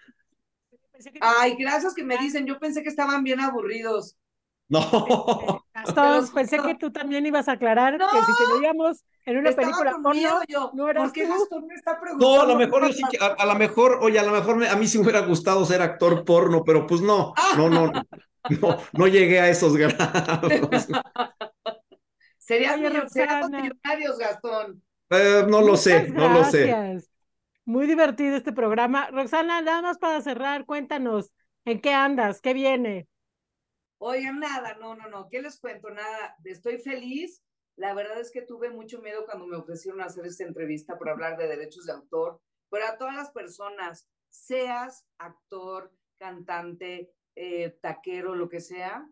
Ay, 1.20 1.56
gracias 1.58 1.94
que 1.94 2.04
me 2.04 2.16
dicen. 2.18 2.46
Yo 2.46 2.58
pensé 2.58 2.82
que 2.82 2.88
estaban 2.88 3.22
bien 3.24 3.40
aburridos. 3.40 4.16
No. 4.68 4.80
Gastón, 5.74 6.28
pensé 6.32 6.58
que 6.58 6.74
tú 6.76 6.90
también 6.90 7.26
ibas 7.26 7.48
a 7.48 7.52
aclarar 7.52 7.98
que 7.98 8.04
si 8.06 8.32
te 8.32 8.60
veíamos 8.60 9.04
en 9.26 9.38
una 9.38 9.52
película 9.52 9.92
porno, 10.02 10.40
yo. 10.48 10.70
no 10.74 10.88
eras 10.88 11.04
¿Por 11.04 11.12
qué 11.12 11.24
tú? 11.24 11.32
Gastón 11.32 11.66
me 11.66 11.74
está 11.74 12.00
preguntando? 12.00 12.36
No, 12.36 12.42
a 12.42 12.46
lo 12.46 12.56
mejor 12.56 12.86
yo 12.86 12.92
sí 12.92 13.02
que- 13.10 13.18
a, 13.22 13.26
a 13.26 13.46
lo 13.46 13.54
mejor, 13.56 13.98
oye, 14.00 14.18
a 14.18 14.22
lo 14.22 14.32
mejor 14.32 14.56
me- 14.56 14.68
a 14.68 14.76
mí 14.76 14.86
sí 14.86 14.98
me 14.98 15.04
hubiera 15.04 15.20
gustado 15.20 15.64
ser 15.66 15.82
actor 15.82 16.24
porno, 16.24 16.64
pero 16.64 16.86
pues 16.86 17.00
no, 17.00 17.34
no, 17.56 17.68
no, 17.68 17.92
no, 17.92 18.78
no 18.92 19.06
llegué 19.06 19.40
a 19.40 19.48
esos 19.50 19.76
grados. 19.76 20.86
Serían 22.38 22.80
millonarios, 22.82 24.18
Gastón. 24.18 24.82
Eh, 25.10 25.44
no 25.48 25.60
lo 25.60 25.76
sé, 25.76 26.08
no 26.08 26.28
lo 26.28 26.44
sé. 26.44 26.80
Muy 27.66 27.86
divertido 27.86 28.36
este 28.36 28.52
programa. 28.52 29.10
Roxana, 29.10 29.62
nada 29.62 29.80
más 29.80 29.96
para 29.96 30.20
cerrar, 30.20 30.66
cuéntanos, 30.66 31.32
¿en 31.64 31.80
qué 31.80 31.94
andas? 31.94 32.42
¿Qué 32.42 32.52
viene? 32.52 33.08
Oigan, 33.98 34.38
nada, 34.38 34.74
no, 34.74 34.94
no, 34.94 35.08
no, 35.08 35.28
¿qué 35.30 35.40
les 35.40 35.58
cuento? 35.58 35.88
Nada, 35.88 36.36
estoy 36.44 36.76
feliz. 36.76 37.42
La 37.76 37.94
verdad 37.94 38.20
es 38.20 38.30
que 38.30 38.42
tuve 38.42 38.68
mucho 38.68 39.00
miedo 39.00 39.24
cuando 39.24 39.46
me 39.46 39.56
ofrecieron 39.56 40.02
hacer 40.02 40.26
esta 40.26 40.44
entrevista 40.44 40.98
por 40.98 41.08
hablar 41.08 41.38
de 41.38 41.48
derechos 41.48 41.86
de 41.86 41.92
autor, 41.92 42.38
pero 42.68 42.86
a 42.86 42.98
todas 42.98 43.14
las 43.14 43.30
personas, 43.30 44.10
seas 44.28 45.06
actor, 45.16 45.90
cantante, 46.18 47.12
eh, 47.34 47.78
taquero, 47.80 48.34
lo 48.34 48.50
que 48.50 48.60
sea, 48.60 49.08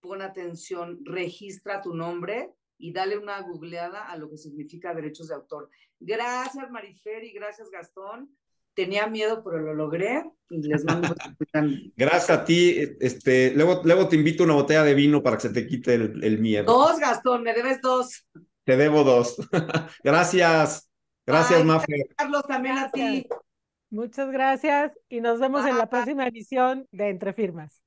pon 0.00 0.22
atención, 0.22 1.00
registra 1.04 1.82
tu 1.82 1.94
nombre 1.94 2.54
y 2.78 2.92
dale 2.92 3.18
una 3.18 3.40
googleada 3.40 4.06
a 4.06 4.16
lo 4.16 4.28
que 4.30 4.36
significa 4.36 4.94
derechos 4.94 5.28
de 5.28 5.34
autor. 5.34 5.70
Gracias, 5.98 6.70
Marifer, 6.70 7.24
y 7.24 7.32
gracias, 7.32 7.70
Gastón. 7.70 8.30
Tenía 8.74 9.06
miedo, 9.06 9.42
pero 9.42 9.58
lo 9.58 9.74
logré 9.74 10.22
y 10.50 10.60
les 10.60 10.84
mando 10.84 11.14
Gracias 11.96 12.30
a 12.30 12.44
ti, 12.44 12.76
este, 13.00 13.52
luego, 13.54 13.80
luego 13.84 14.06
te 14.06 14.16
invito 14.16 14.42
a 14.42 14.46
una 14.46 14.54
botella 14.54 14.84
de 14.84 14.94
vino 14.94 15.22
para 15.22 15.36
que 15.36 15.42
se 15.42 15.50
te 15.50 15.66
quite 15.66 15.94
el, 15.94 16.22
el 16.22 16.38
miedo. 16.38 16.64
Dos, 16.64 16.98
Gastón, 16.98 17.42
me 17.42 17.54
debes 17.54 17.80
dos. 17.80 18.26
Te 18.64 18.76
debo 18.76 19.02
dos. 19.04 19.36
Gracias. 20.04 20.90
Gracias, 21.24 21.60
Ay, 21.60 21.64
Mafe. 21.64 22.08
Carlos, 22.16 22.42
también 22.46 22.78
a 22.78 22.90
ti. 22.90 23.26
Muchas 23.90 24.30
gracias 24.30 24.92
y 25.08 25.20
nos 25.20 25.40
vemos 25.40 25.64
en 25.64 25.78
la 25.78 25.88
próxima 25.88 26.26
edición 26.26 26.86
de 26.90 27.08
Entre 27.08 27.32
Firmas. 27.32 27.85